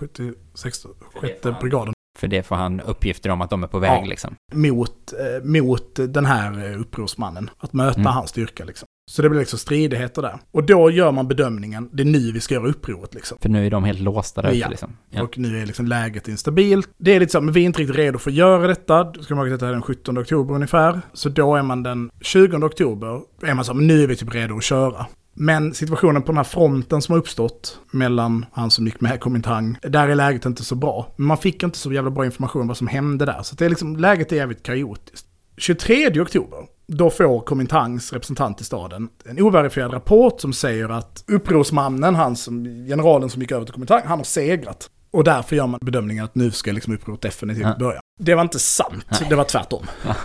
76 0.00 0.86
brigaden. 1.60 1.94
För 2.18 2.28
det 2.28 2.42
får 2.42 2.56
han 2.56 2.80
uppgifter 2.80 3.30
om 3.30 3.40
att 3.40 3.50
de 3.50 3.62
är 3.62 3.66
på 3.66 3.78
väg 3.78 4.02
Ja. 4.02 4.06
liksom. 4.08 4.34
mot, 4.54 5.12
eh, 5.12 5.44
mot 5.62 5.98
den 6.08 6.24
här 6.26 6.70
eh, 6.72 6.80
upprorsmannen. 6.80 7.50
Att 7.58 7.72
möta 7.72 8.00
Mm. 8.00 8.12
hans 8.12 8.30
styrka 8.30 8.64
liksom. 8.64 8.86
Så 9.10 9.22
det 9.22 9.28
blir 9.30 9.40
liksom 9.40 9.58
stridigheter 9.58 10.22
där. 10.22 10.38
Och 10.50 10.64
då 10.64 10.90
gör 10.90 11.12
man 11.12 11.28
bedömningen, 11.28 11.88
det 11.92 12.02
är 12.02 12.04
nu 12.04 12.32
vi 12.32 12.40
ska 12.40 12.54
göra 12.54 12.68
upproret 12.68 13.14
liksom. 13.14 13.38
För 13.40 13.48
nu 13.48 13.66
är 13.66 13.70
de 13.70 13.84
helt 13.84 14.00
låsta 14.00 14.42
där 14.42 14.48
ute 14.48 14.58
Ja. 14.58 14.68
liksom. 14.68 14.96
Ja. 15.10 15.22
Och 15.22 15.38
nu 15.38 15.62
är 15.62 15.66
liksom 15.66 15.86
läget 15.86 16.28
instabilt. 16.28 16.88
Det 16.98 17.14
är 17.16 17.20
lite 17.20 17.32
så, 17.32 17.40
men 17.40 17.54
vi 17.54 17.60
är 17.60 17.64
inte 17.66 17.80
riktigt 17.80 17.96
redo 17.96 18.18
för 18.18 18.30
att 18.30 18.36
göra 18.36 18.66
detta. 18.66 19.04
Du 19.04 19.22
ska 19.22 19.34
man 19.34 19.46
ihåg 19.46 19.54
att 19.54 19.60
detta 19.60 19.68
är 19.68 19.72
den 19.72 19.82
17 19.82 20.18
oktober 20.18 20.54
ungefär. 20.54 21.00
Så 21.12 21.28
då 21.28 21.56
är 21.56 21.62
man 21.62 21.82
den 21.82 22.10
20 22.20 22.56
oktober, 22.66 23.20
är 23.42 23.54
man 23.54 23.64
så, 23.64 23.74
men 23.74 23.86
nu 23.86 24.02
är 24.02 24.06
vi 24.06 24.16
typ 24.16 24.34
redo 24.34 24.56
att 24.56 24.62
köra. 24.64 25.06
Men 25.42 25.74
situationen 25.74 26.22
på 26.22 26.32
den 26.32 26.36
här 26.36 26.44
fronten 26.44 27.02
som 27.02 27.12
har 27.12 27.18
uppstått 27.18 27.78
mellan 27.90 28.46
han 28.52 28.70
som 28.70 28.86
gick 28.86 29.00
med 29.00 29.20
Komintang, 29.20 29.78
där 29.82 30.08
är 30.08 30.14
läget 30.14 30.44
inte 30.44 30.64
så 30.64 30.74
bra. 30.74 31.12
Men 31.16 31.26
man 31.26 31.38
fick 31.38 31.62
inte 31.62 31.78
så 31.78 31.92
jävla 31.92 32.10
bra 32.10 32.24
information 32.24 32.62
om 32.62 32.68
vad 32.68 32.76
som 32.76 32.86
hände 32.86 33.24
där. 33.24 33.42
Så 33.42 33.54
det 33.54 33.64
är 33.64 33.68
liksom, 33.68 33.96
läget 33.96 34.32
är 34.32 34.36
jävligt 34.36 34.62
kaotiskt. 34.62 35.26
23 35.56 36.20
oktober, 36.20 36.58
då 36.86 37.10
får 37.10 37.40
Komintangs 37.40 38.12
representant 38.12 38.60
i 38.60 38.64
staden 38.64 39.08
en 39.24 39.40
overifierad 39.40 39.92
rapport 39.92 40.40
som 40.40 40.52
säger 40.52 40.88
att 40.88 41.24
upprorsmannen, 41.26 42.14
han 42.14 42.36
som, 42.36 42.64
generalen 42.64 43.30
som 43.30 43.42
gick 43.42 43.52
över 43.52 43.64
till 43.64 43.74
Komintang, 43.74 44.02
han 44.04 44.18
har 44.18 44.24
segrat. 44.24 44.90
Och 45.10 45.24
därför 45.24 45.56
gör 45.56 45.66
man 45.66 45.80
bedömningen 45.82 46.24
att 46.24 46.34
nu 46.34 46.50
ska 46.50 46.72
liksom 46.72 46.94
upproret 46.94 47.20
definitivt 47.20 47.64
Ja. 47.64 47.76
börja. 47.78 48.00
Det 48.20 48.34
var 48.34 48.42
inte 48.42 48.58
sant, 48.58 49.06
Nej. 49.10 49.26
det 49.28 49.36
var 49.36 49.44
tvärtom. 49.44 49.86
Ja. 50.06 50.16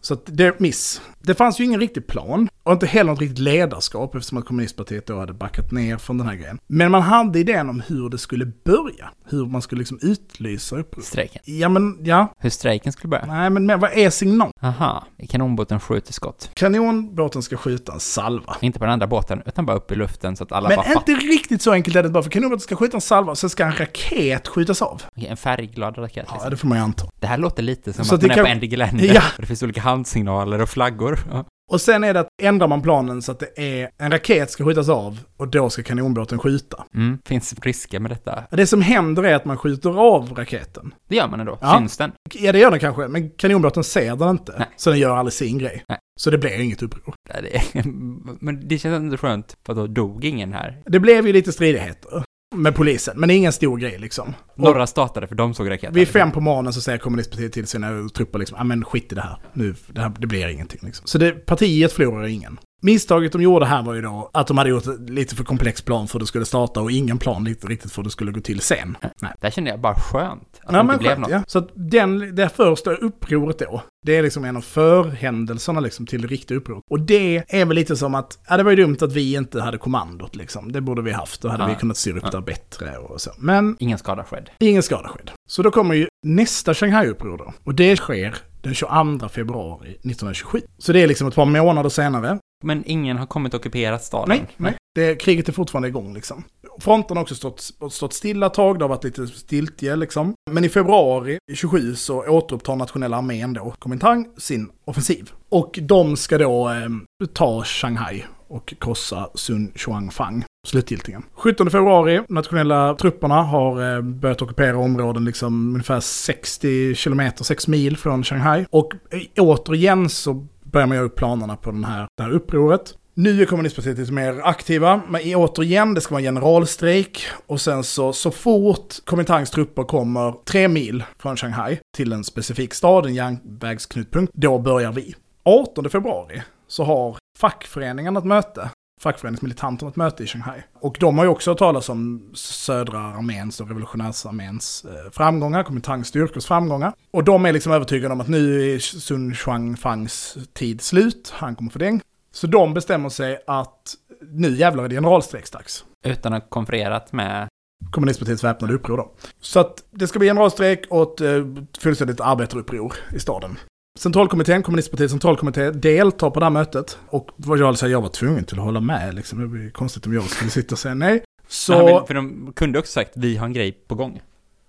Så 0.00 0.16
det 0.26 0.46
är 0.46 0.54
miss. 0.58 1.00
Det 1.22 1.34
fanns 1.34 1.60
ju 1.60 1.64
ingen 1.64 1.80
riktig 1.80 2.06
plan 2.06 2.48
och 2.62 2.72
inte 2.72 2.86
heller 2.86 3.10
något 3.10 3.20
riktigt 3.20 3.38
ledarskap 3.38 4.14
eftersom 4.14 4.38
att 4.38 4.44
kommunistpartiet 4.44 5.06
då 5.06 5.18
hade 5.18 5.32
backat 5.32 5.72
ner 5.72 5.96
från 5.96 6.18
den 6.18 6.26
här 6.28 6.34
grejen. 6.34 6.58
Men 6.66 6.90
man 6.90 7.02
hade 7.02 7.38
idén 7.38 7.68
om 7.68 7.82
hur 7.86 8.08
det 8.08 8.18
skulle 8.18 8.46
börja. 8.64 9.10
Hur 9.30 9.46
man 9.46 9.62
skulle 9.62 9.78
liksom 9.78 9.98
utlysa 10.02 10.76
uppror. 10.76 11.02
Strejken. 11.02 11.42
Ja 11.44 11.68
men, 11.68 11.98
ja. 12.02 12.32
Hur 12.38 12.50
strejken 12.50 12.92
skulle 12.92 13.08
börja? 13.08 13.26
Nej 13.26 13.50
men, 13.50 13.66
men 13.66 13.80
vad 13.80 13.90
är 13.92 14.10
signal? 14.10 14.50
Aha, 14.62 15.06
kanonbåten 15.28 15.80
skjuter 15.80 16.12
skott. 16.12 16.50
Kanonbåten 16.54 17.42
ska 17.42 17.56
skjuta 17.56 17.92
en 17.92 18.00
salva. 18.00 18.56
Inte 18.60 18.78
på 18.78 18.84
den 18.84 18.92
andra 18.92 19.06
båten, 19.06 19.42
utan 19.46 19.66
bara 19.66 19.76
upp 19.76 19.92
i 19.92 19.94
luften 19.94 20.36
så 20.36 20.44
att 20.44 20.52
alla 20.52 20.68
Men 20.68 20.76
bara 20.76 20.86
fattar. 20.86 21.12
inte 21.12 21.26
riktigt 21.26 21.62
så 21.62 21.72
enkelt 21.72 21.96
är 21.96 22.02
det 22.02 22.08
bara 22.08 22.22
för 22.22 22.30
kanonbåten 22.30 22.60
ska 22.60 22.76
skjuta 22.76 22.96
en 22.96 23.00
salva, 23.00 23.34
sen 23.34 23.50
ska 23.50 23.64
en 23.64 23.72
raket 23.72 24.48
skjutas 24.48 24.82
av. 24.82 25.02
Okej, 25.16 25.28
En 25.28 25.36
färgglad 25.36 25.98
raket 25.98 26.24
Ja, 26.28 26.32
liksom. 26.34 26.50
det 26.50 26.56
får 26.56 26.68
man 26.68 26.78
ju 26.78 26.84
anta. 26.84 27.06
Det 27.20 27.26
här 27.26 27.38
låter 27.38 27.62
lite 27.62 27.92
som 27.92 28.04
Så 28.04 28.14
att 28.14 28.22
man 28.22 28.30
är 28.30 28.34
kan- 28.34 28.44
på 28.44 28.50
Andy 28.50 28.66
Glenn. 28.66 28.98
Ja. 29.14 29.22
Det 29.38 29.46
finns 29.46 29.62
olika 29.62 29.80
handsignaler 29.80 30.60
och 30.60 30.68
flaggor. 30.68 31.09
Ja. 31.30 31.44
Och 31.70 31.80
sen 31.80 32.04
är 32.04 32.14
det 32.14 32.20
att 32.20 32.28
ändrar 32.42 32.68
man 32.68 32.82
planen 32.82 33.22
så 33.22 33.32
att 33.32 33.38
det 33.38 33.80
är 33.82 33.90
en 33.98 34.10
raket 34.10 34.50
ska 34.50 34.64
skjutas 34.64 34.88
av 34.88 35.18
och 35.36 35.48
då 35.48 35.70
ska 35.70 35.82
kanonbåten 35.82 36.38
skjuta. 36.38 36.84
Mm. 36.94 37.18
Finns 37.26 37.54
risker 37.62 38.00
med 38.00 38.10
detta? 38.10 38.44
Det 38.50 38.66
som 38.66 38.82
händer 38.82 39.22
är 39.22 39.34
att 39.34 39.44
man 39.44 39.56
skjuter 39.56 39.90
av 39.90 40.32
raketen. 40.34 40.94
Det 41.08 41.16
gör 41.16 41.28
man 41.28 41.40
ändå. 41.40 41.58
Ja. 41.60 41.78
Syns 41.78 41.96
den? 41.96 42.12
Ja, 42.34 42.52
det 42.52 42.58
gör 42.58 42.70
den 42.70 42.80
kanske, 42.80 43.08
men 43.08 43.30
kanonbåten 43.30 43.84
ser 43.84 44.16
den 44.16 44.28
inte. 44.28 44.54
Nej. 44.58 44.68
Så 44.76 44.90
den 44.90 44.98
gör 44.98 45.16
aldrig 45.16 45.32
sin 45.32 45.58
grej. 45.58 45.84
Nej. 45.88 45.98
Så 46.20 46.30
det 46.30 46.38
blir 46.38 46.60
inget 46.60 46.82
uppror. 46.82 47.14
Ja, 47.28 47.40
det 47.40 47.56
är... 47.56 47.82
Men 48.44 48.68
det 48.68 48.78
känns 48.78 48.96
ändå 48.96 49.16
skönt, 49.16 49.56
för 49.66 49.74
då 49.74 49.86
dog 49.86 50.24
ingen 50.24 50.52
här. 50.52 50.82
Det 50.86 51.00
blev 51.00 51.26
ju 51.26 51.32
lite 51.32 51.52
stridigheter 51.52 52.24
med 52.54 52.74
polisen, 52.74 53.20
men 53.20 53.28
det 53.28 53.34
är 53.34 53.36
ingen 53.36 53.52
stor 53.52 53.78
grej 53.78 53.98
liksom. 53.98 54.34
Några 54.54 54.86
startade 54.86 55.26
för 55.26 55.34
de 55.34 55.54
såg 55.54 55.70
raketen. 55.70 55.94
vid 55.94 56.08
fem 56.08 56.32
på 56.32 56.40
morgonen 56.40 56.72
så 56.72 56.80
säger 56.80 56.98
kommunistpartiet 56.98 57.52
till 57.52 57.66
sina 57.66 58.08
trupper 58.08 58.38
liksom, 58.38 58.58
ja 58.58 58.64
men 58.64 58.84
skit 58.84 59.12
i 59.12 59.14
det 59.14 59.20
här. 59.20 59.38
Nu, 59.52 59.74
det, 59.86 60.00
här, 60.00 60.12
det 60.18 60.26
blir 60.26 60.48
ingenting 60.48 60.80
liksom. 60.82 61.06
Så 61.06 61.18
det, 61.18 61.32
partiet 61.32 61.92
förlorar 61.92 62.26
ingen. 62.26 62.58
Misstaget 62.82 63.32
de 63.32 63.42
gjorde 63.42 63.66
här 63.66 63.82
var 63.82 63.94
ju 63.94 64.02
då 64.02 64.30
att 64.34 64.46
de 64.46 64.58
hade 64.58 64.70
gjort 64.70 64.84
lite 65.08 65.36
för 65.36 65.44
komplex 65.44 65.82
plan 65.82 66.08
för 66.08 66.14
hur 66.14 66.20
det 66.20 66.26
skulle 66.26 66.44
starta 66.44 66.80
och 66.80 66.90
ingen 66.90 67.18
plan 67.18 67.44
lite 67.44 67.66
riktigt 67.66 67.92
för 67.92 67.96
hur 67.96 68.04
det 68.04 68.10
skulle 68.10 68.32
gå 68.32 68.40
till 68.40 68.60
sen. 68.60 68.96
Nej. 69.22 69.32
Där 69.40 69.50
kände 69.50 69.70
jag 69.70 69.80
bara 69.80 69.94
skönt 69.94 70.42
att 70.62 70.72
Ja, 70.72 70.78
det 70.78 70.82
men 70.84 70.86
inte 70.94 70.98
blev 70.98 71.10
skönt, 71.10 71.20
något. 71.20 71.30
ja. 71.30 71.42
Så 71.46 71.60
den, 71.74 72.34
det 72.36 72.48
första 72.48 72.90
upproret 72.94 73.58
då, 73.58 73.82
det 74.06 74.16
är 74.16 74.22
liksom 74.22 74.44
en 74.44 74.56
av 74.56 74.60
förhändelserna 74.60 75.80
liksom 75.80 76.06
till 76.06 76.22
det 76.22 76.28
riktiga 76.28 76.58
upproret. 76.58 76.82
Och 76.90 77.00
det 77.00 77.44
är 77.48 77.64
väl 77.64 77.74
lite 77.76 77.96
som 77.96 78.14
att, 78.14 78.38
ja 78.48 78.56
det 78.56 78.62
var 78.62 78.70
ju 78.70 78.76
dumt 78.76 78.96
att 79.00 79.12
vi 79.12 79.34
inte 79.34 79.60
hade 79.60 79.78
kommandot 79.78 80.36
liksom. 80.36 80.72
Det 80.72 80.80
borde 80.80 81.02
vi 81.02 81.12
haft, 81.12 81.42
då 81.42 81.48
hade 81.48 81.62
Ja. 81.62 81.68
vi 81.68 81.74
kunnat 81.74 81.96
styra 81.96 82.16
upp 82.16 82.24
Ja. 82.24 82.30
det 82.30 82.42
bättre 82.42 82.96
och 82.98 83.20
så. 83.20 83.30
Men 83.38 83.76
Ingen 83.78 83.98
skada 83.98 84.24
skedd. 84.24 84.50
ingen 84.58 84.82
skada 84.82 85.08
skedd. 85.08 85.30
Så 85.48 85.62
då 85.62 85.70
kommer 85.70 85.94
ju 85.94 86.08
nästa 86.26 86.74
Shanghai-uppror 86.74 87.38
då. 87.38 87.52
Och 87.64 87.74
det 87.74 87.96
sker 87.96 88.36
den 88.62 88.74
22 88.74 89.28
februari 89.28 89.88
1927. 89.88 90.60
Så 90.78 90.92
det 90.92 91.02
är 91.02 91.06
liksom 91.06 91.28
ett 91.28 91.34
par 91.34 91.44
månader 91.44 91.88
senare. 91.88 92.38
Men 92.64 92.82
ingen 92.86 93.16
har 93.18 93.26
kommit 93.26 93.54
och 93.54 93.60
ockuperat 93.60 94.04
staden? 94.04 94.28
Nej, 94.28 94.46
nej. 94.56 94.74
Det, 94.94 95.14
kriget 95.14 95.48
är 95.48 95.52
fortfarande 95.52 95.88
igång 95.88 96.14
liksom. 96.14 96.44
Fronten 96.80 97.16
har 97.16 97.22
också 97.22 97.34
stått, 97.34 97.70
stått 97.90 98.12
stilla 98.12 98.46
ett 98.46 98.54
tag, 98.54 98.78
det 98.78 98.84
har 98.84 98.88
varit 98.88 99.04
lite 99.04 99.26
stiltje 99.26 99.96
liksom. 99.96 100.34
Men 100.50 100.64
i 100.64 100.68
februari 100.68 101.38
27 101.54 101.94
så 101.94 102.28
återupptar 102.28 102.76
nationella 102.76 103.16
armén 103.16 103.52
då, 103.52 103.74
Kuomintang, 103.80 104.28
sin 104.36 104.70
offensiv. 104.84 105.30
Och 105.48 105.78
de 105.82 106.16
ska 106.16 106.38
då 106.38 106.68
eh, 106.68 106.88
ta 107.32 107.64
Shanghai 107.64 108.24
och 108.50 108.74
krossa 108.80 109.30
Sun 109.34 109.72
Chuangfang 109.74 110.44
slutgiltigen. 110.66 111.22
17 111.34 111.70
februari, 111.70 112.22
nationella 112.28 112.94
trupperna 112.94 113.42
har 113.42 113.96
eh, 113.96 114.02
börjat 114.02 114.42
ockupera 114.42 114.78
områden 114.78 115.24
liksom 115.24 115.74
ungefär 115.74 116.00
60 116.00 116.94
kilometer, 116.94 117.44
6 117.44 117.68
mil 117.68 117.96
från 117.96 118.24
Shanghai. 118.24 118.66
Och 118.70 118.92
återigen 119.38 120.08
så 120.08 120.46
börjar 120.62 120.86
man 120.86 120.96
göra 120.96 121.06
upp 121.06 121.16
planerna 121.16 121.56
på 121.56 121.70
den 121.70 121.84
här, 121.84 122.08
det 122.16 122.22
här 122.22 122.30
upproret. 122.30 122.94
Nu 123.14 123.42
är 123.42 123.46
kommunistpartiet 123.46 123.98
lite 123.98 124.12
mer 124.12 124.40
aktiva, 124.44 125.00
men 125.08 125.34
återigen, 125.34 125.94
det 125.94 126.00
ska 126.00 126.14
vara 126.14 126.22
generalstrejk. 126.22 127.26
Och 127.46 127.60
sen 127.60 127.84
så, 127.84 128.12
så 128.12 128.30
fort 128.30 128.94
Kuomintangs 129.06 129.50
trupper 129.50 129.82
kommer 129.82 130.34
tre 130.44 130.68
mil 130.68 131.04
från 131.18 131.36
Shanghai 131.36 131.78
till 131.96 132.12
en 132.12 132.24
specifik 132.24 132.74
stad, 132.74 133.06
en 133.06 133.14
järnvägsknutpunkt, 133.14 134.32
då 134.34 134.58
börjar 134.58 134.92
vi. 134.92 135.14
18 135.44 135.90
februari 135.90 136.42
så 136.70 136.84
har 136.84 137.16
fackföreningarna 137.38 138.18
ett 138.18 138.24
möte. 138.24 138.70
Fackföreningsmilitanterna 139.00 139.90
ett 139.90 139.96
möte 139.96 140.22
i 140.22 140.26
Shanghai. 140.26 140.62
Och 140.80 140.96
de 141.00 141.18
har 141.18 141.24
ju 141.24 141.30
också 141.30 141.54
talas 141.54 141.88
om 141.88 142.30
södra 142.34 142.98
arméns 142.98 143.60
och 143.60 143.68
revolutionsarméns 143.68 144.84
eh, 144.84 145.10
framgångar, 145.10 145.62
Kuomintangs 145.62 146.08
styrkors 146.08 146.46
framgångar. 146.46 146.92
Och 147.10 147.24
de 147.24 147.46
är 147.46 147.52
liksom 147.52 147.72
övertygade 147.72 148.14
om 148.14 148.20
att 148.20 148.28
nu 148.28 148.74
är 148.74 148.78
Sun 148.78 149.34
Chuangfangs 149.34 150.38
tid 150.52 150.80
slut, 150.80 151.32
han 151.36 151.56
kommer 151.56 151.70
få 151.70 151.78
däng. 151.78 152.00
Så 152.32 152.46
de 152.46 152.74
bestämmer 152.74 153.08
sig 153.08 153.38
att 153.46 153.94
nu 154.32 154.56
jävlar 154.56 154.84
är 154.84 154.88
det 154.88 154.94
generalstrejksdags. 154.94 155.84
Utan 156.06 156.32
att 156.32 156.50
konfererat 156.50 157.12
med... 157.12 157.48
Kommunistpartiets 157.90 158.44
väpnade 158.44 158.74
uppror 158.74 158.96
då. 158.96 159.12
Så 159.40 159.60
att 159.60 159.84
det 159.90 160.06
ska 160.06 160.18
bli 160.18 160.28
generalstrejk 160.28 160.86
och 160.90 161.02
ett 161.02 161.20
eh, 161.20 161.64
fullständigt 161.78 162.20
arbetaruppror 162.20 162.94
i 163.14 163.18
staden. 163.18 163.58
Centralkommittén, 163.98 164.62
kommunistpartiets 164.62 165.10
centralkommitté, 165.10 165.70
deltar 165.70 166.30
på 166.30 166.40
det 166.40 166.46
här 166.46 166.50
mötet. 166.50 166.98
Och 167.08 167.28
vad 167.36 167.58
jag 167.58 167.78
säger, 167.78 167.92
jag 167.92 168.00
var 168.00 168.08
tvungen 168.08 168.44
till 168.44 168.58
att 168.58 168.64
hålla 168.64 168.80
med 168.80 169.14
liksom. 169.14 169.40
Det 169.40 169.46
blir 169.46 169.70
konstigt 169.70 170.06
om 170.06 170.14
jag 170.14 170.24
skulle 170.24 170.50
sitta 170.50 170.74
och 170.74 170.78
säga 170.78 170.94
nej. 170.94 171.22
Så... 171.48 171.72
Men 171.72 171.86
han 171.86 171.94
vill, 171.94 172.06
för 172.06 172.14
de 172.14 172.52
kunde 172.56 172.78
också 172.78 172.92
sagt 172.92 173.10
vi 173.14 173.36
har 173.36 173.46
en 173.46 173.52
grej 173.52 173.72
på 173.72 173.94
gång. 173.94 174.22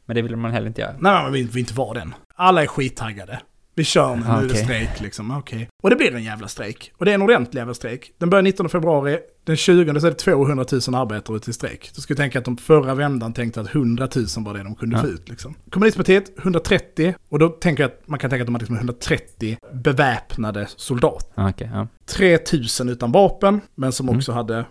Men 0.06 0.16
det 0.16 0.22
ville 0.22 0.36
man 0.36 0.52
heller 0.52 0.68
inte 0.68 0.82
göra. 0.82 0.96
Nej, 1.00 1.24
men 1.24 1.34
vi 1.34 1.44
vill 1.44 1.58
inte 1.58 1.74
vara 1.74 1.94
den. 2.00 2.14
Alla 2.36 2.64
är 2.64 2.68
skittaggade. 2.68 3.42
Vi 3.76 3.84
kör 3.84 4.16
nu, 4.16 4.22
nu 4.24 4.30
är 4.32 4.48
det 4.48 4.56
strejk 4.56 5.02
liksom. 5.02 5.32
Okej. 5.38 5.68
Och 5.84 5.90
det 5.90 5.96
blir 5.96 6.16
en 6.16 6.24
jävla 6.24 6.48
strejk. 6.48 6.92
Och 6.98 7.06
det 7.06 7.12
är 7.12 7.16
en 7.16 7.22
ordentlig 7.22 7.60
jävla 7.60 7.74
strejk. 7.74 8.14
Den 8.18 8.30
börjar 8.30 8.44
19 8.44 8.70
februari. 8.70 9.18
Den 9.46 9.56
20 9.58 10.00
så 10.00 10.08
är 10.08 10.12
det 10.12 10.18
200 10.18 10.66
000 10.88 10.96
arbetare 10.96 11.38
ute 11.38 11.50
i 11.50 11.54
strejk. 11.54 11.92
Du 11.96 12.02
ska 12.02 12.16
tänka 12.16 12.40
att 12.40 12.46
de 12.46 12.58
förra 12.58 12.96
vändan 12.96 13.34
tänkte 13.34 13.62
att 13.62 13.76
100 13.76 14.08
000 14.16 14.26
var 14.38 14.54
det 14.54 14.64
de 14.64 14.76
kunde 14.76 14.96
Ja. 14.98 15.02
få 15.02 15.08
ut 15.08 15.30
liksom. 15.30 15.56
Kommunistpartiet 15.70 16.40
130. 16.40 17.14
Och 17.30 17.40
då 17.40 17.50
tänker 17.50 17.84
jag 17.84 17.92
att 17.92 18.08
man 18.08 18.20
kan 18.20 18.30
tänka 18.30 18.42
att 18.44 18.48
de 18.48 18.56
hade 18.56 18.64
liksom 18.64 18.76
130 18.78 19.58
beväpnade 19.74 20.68
soldater. 20.76 21.28
Ah, 21.36 21.50
Okej, 21.50 21.70
ja. 21.74 21.88
3000 22.06 22.90
utan 22.90 23.12
vapen, 23.12 23.62
men 23.76 23.92
som 23.92 24.08
Mm. 24.10 24.18
också 24.18 24.32
hade... 24.32 24.66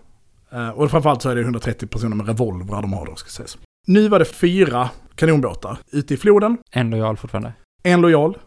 eh, 0.52 0.68
Och 0.68 0.90
framförallt 0.90 1.22
så 1.22 1.28
är 1.30 1.34
det 1.34 1.40
130 1.42 1.86
personer 1.88 2.16
med 2.16 2.26
revolvrar 2.26 2.82
de 2.82 2.92
har 2.92 3.06
då, 3.06 3.16
ska 3.16 3.28
sägas. 3.30 3.58
Nu 3.86 4.08
var 4.08 4.18
det 4.18 4.24
fyra 4.24 4.90
kanonbåtar 5.14 5.78
ute 5.92 6.14
i 6.14 6.16
floden. 6.16 6.58
En 6.70 6.90
lojal 6.90 7.16
fortfarande. 7.16 7.52
En 7.82 8.00
lojal. 8.00 8.38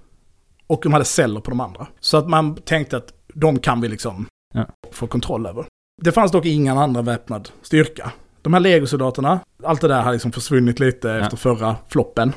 Och 0.67 0.79
de 0.83 0.93
hade 0.93 1.05
celler 1.05 1.39
på 1.39 1.49
de 1.51 1.59
andra. 1.59 1.87
Så 1.99 2.17
att 2.17 2.29
man 2.29 2.55
tänkte 2.55 2.97
att 2.97 3.13
de 3.33 3.59
kan 3.59 3.81
vi 3.81 3.87
liksom 3.87 4.25
Ja. 4.53 4.65
få 4.91 5.07
kontroll 5.07 5.45
över. 5.45 5.65
Det 6.01 6.11
fanns 6.11 6.31
dock 6.31 6.45
ingen 6.45 6.77
andra 6.77 7.01
väpnad 7.01 7.49
styrka. 7.61 8.11
De 8.41 8.53
här 8.53 8.59
legosoldaterna, 8.59 9.39
allt 9.63 9.81
det 9.81 9.87
där 9.87 10.01
hade 10.01 10.13
liksom 10.13 10.31
försvunnit 10.31 10.79
lite 10.79 11.11
efter 11.11 11.37
förra 11.37 11.75
floppen. 11.87 12.33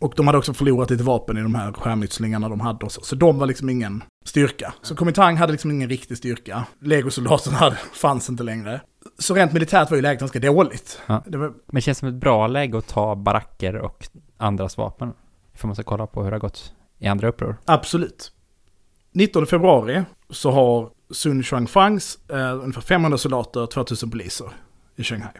Och 0.00 0.12
de 0.16 0.26
hade 0.26 0.38
också 0.38 0.54
förlorat 0.54 0.90
lite 0.90 1.04
vapen 1.04 1.38
i 1.38 1.42
de 1.42 1.54
här 1.54 1.72
skärmytslingarna 1.72 2.48
de 2.48 2.60
hade 2.60 2.84
och 2.86 2.92
så. 2.92 3.16
De 3.16 3.38
var 3.38 3.46
liksom 3.46 3.70
ingen 3.70 4.02
styrka. 4.24 4.74
Så 4.82 4.96
Kuomintang 4.96 5.36
hade 5.36 5.52
liksom 5.52 5.70
ingen 5.70 5.88
riktig 5.88 6.16
styrka. 6.16 6.66
Legosoldaterna 6.80 7.56
hade, 7.56 7.76
fanns 7.92 8.28
inte 8.30 8.42
längre. 8.42 8.80
Så 9.18 9.34
rent 9.34 9.52
militärt 9.52 9.90
var 9.90 9.96
ju 9.96 10.02
läget 10.02 10.20
ganska 10.20 10.38
dåligt. 10.38 11.00
Ja. 11.06 11.22
Det 11.26 11.38
var, 11.38 11.46
Men 11.46 11.54
det 11.66 11.80
känns 11.80 11.98
som 11.98 12.08
ett 12.08 12.14
bra 12.14 12.46
läge 12.46 12.78
att 12.78 12.86
ta 12.88 13.14
baracker 13.16 13.74
och 13.76 14.06
andras 14.36 14.76
vapen. 14.76 15.12
För 15.54 15.66
man 15.68 15.74
ska 15.76 15.82
kolla 15.84 16.06
på 16.06 16.22
hur 16.22 16.30
det 16.30 16.34
har 16.34 16.40
gått 16.40 16.74
i 17.04 17.08
andra 17.08 17.28
uppror. 17.28 17.56
Absolut. 17.64 18.32
19 19.12 19.46
februari 19.46 20.02
så 20.30 20.50
har 20.50 20.90
Sun 21.10 21.42
Chuangfangs 21.42 22.18
eh, 22.30 22.54
ungefär 22.62 22.80
500 22.82 23.18
soldater 23.18 23.62
och 23.62 23.70
2000 23.70 24.10
poliser 24.10 24.46
i 24.96 25.04
Shanghai. 25.04 25.32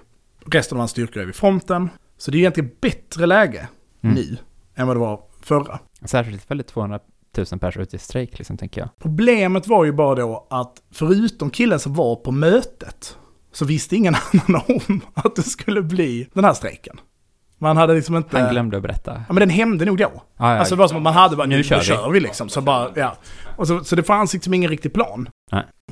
Resten 0.47 0.77
av 0.77 0.81
hans 0.81 0.91
styrkor 0.91 1.23
är 1.23 1.27
vid 1.27 1.35
fronten. 1.35 1.89
Så 2.17 2.31
det 2.31 2.37
är 2.37 2.39
egentligen 2.39 2.71
bättre 2.81 3.27
läge 3.27 3.69
Mm. 4.03 4.15
nu 4.17 4.37
än 4.75 4.87
vad 4.87 4.97
det 4.97 5.01
var 5.01 5.21
förra. 5.43 5.79
Särskilt 6.05 6.51
väldigt 6.51 6.67
200 6.67 7.01
000 7.37 7.47
personer 7.47 7.83
ute 7.83 7.97
i 7.97 7.99
strejk, 7.99 8.39
liksom, 8.39 8.57
tänker 8.57 8.81
jag. 8.81 8.91
Problemet 8.99 9.67
var 9.67 9.85
ju 9.85 9.93
bara 9.93 10.15
då 10.15 10.47
att 10.51 10.83
förutom 10.91 11.51
killen 11.51 11.81
som 11.81 11.95
var 11.95 12.17
på 12.17 12.31
mötet 12.31 13.19
så 13.53 13.65
visste 13.65 13.97
ingen 13.97 14.15
annan 14.47 14.63
om 14.69 15.01
att 15.15 15.37
det 15.37 15.43
skulle 15.43 15.83
bli 15.83 16.29
den 16.33 16.45
här 16.45 16.53
strejken. 16.55 17.01
Man 17.65 17.77
hade 17.77 17.95
liksom 17.95 18.17
inte... 18.17 18.39
Han 18.39 18.51
glömde 18.51 18.77
att 18.77 18.83
berätta. 18.83 19.13
Ja 19.13 19.33
men 19.33 19.37
den 19.41 19.51
hände 19.51 19.85
nog 19.85 19.99
då. 19.99 20.05
Ah, 20.37 20.53
ja. 20.53 20.59
Alltså 20.59 20.75
det 20.75 20.79
var 20.79 20.89
som 20.89 20.97
att 20.97 21.03
man 21.03 21.13
hade 21.15 21.37
bara, 21.37 21.47
Nu 21.47 21.57
nu, 21.57 21.63
kör 21.65 21.79
vi. 21.79 21.85
kör 21.85 22.11
vi 22.11 22.21
liksom. 22.21 22.49
Så 22.49 22.61
bara, 22.61 22.89
ja. 22.95 23.17
Och 23.57 23.67
så, 23.69 23.85
så 23.85 23.97
det 23.97 24.03
fanns 24.03 24.33
liksom 24.35 24.55
ingen 24.55 24.71
riktig 24.71 24.93
plan. 24.95 25.29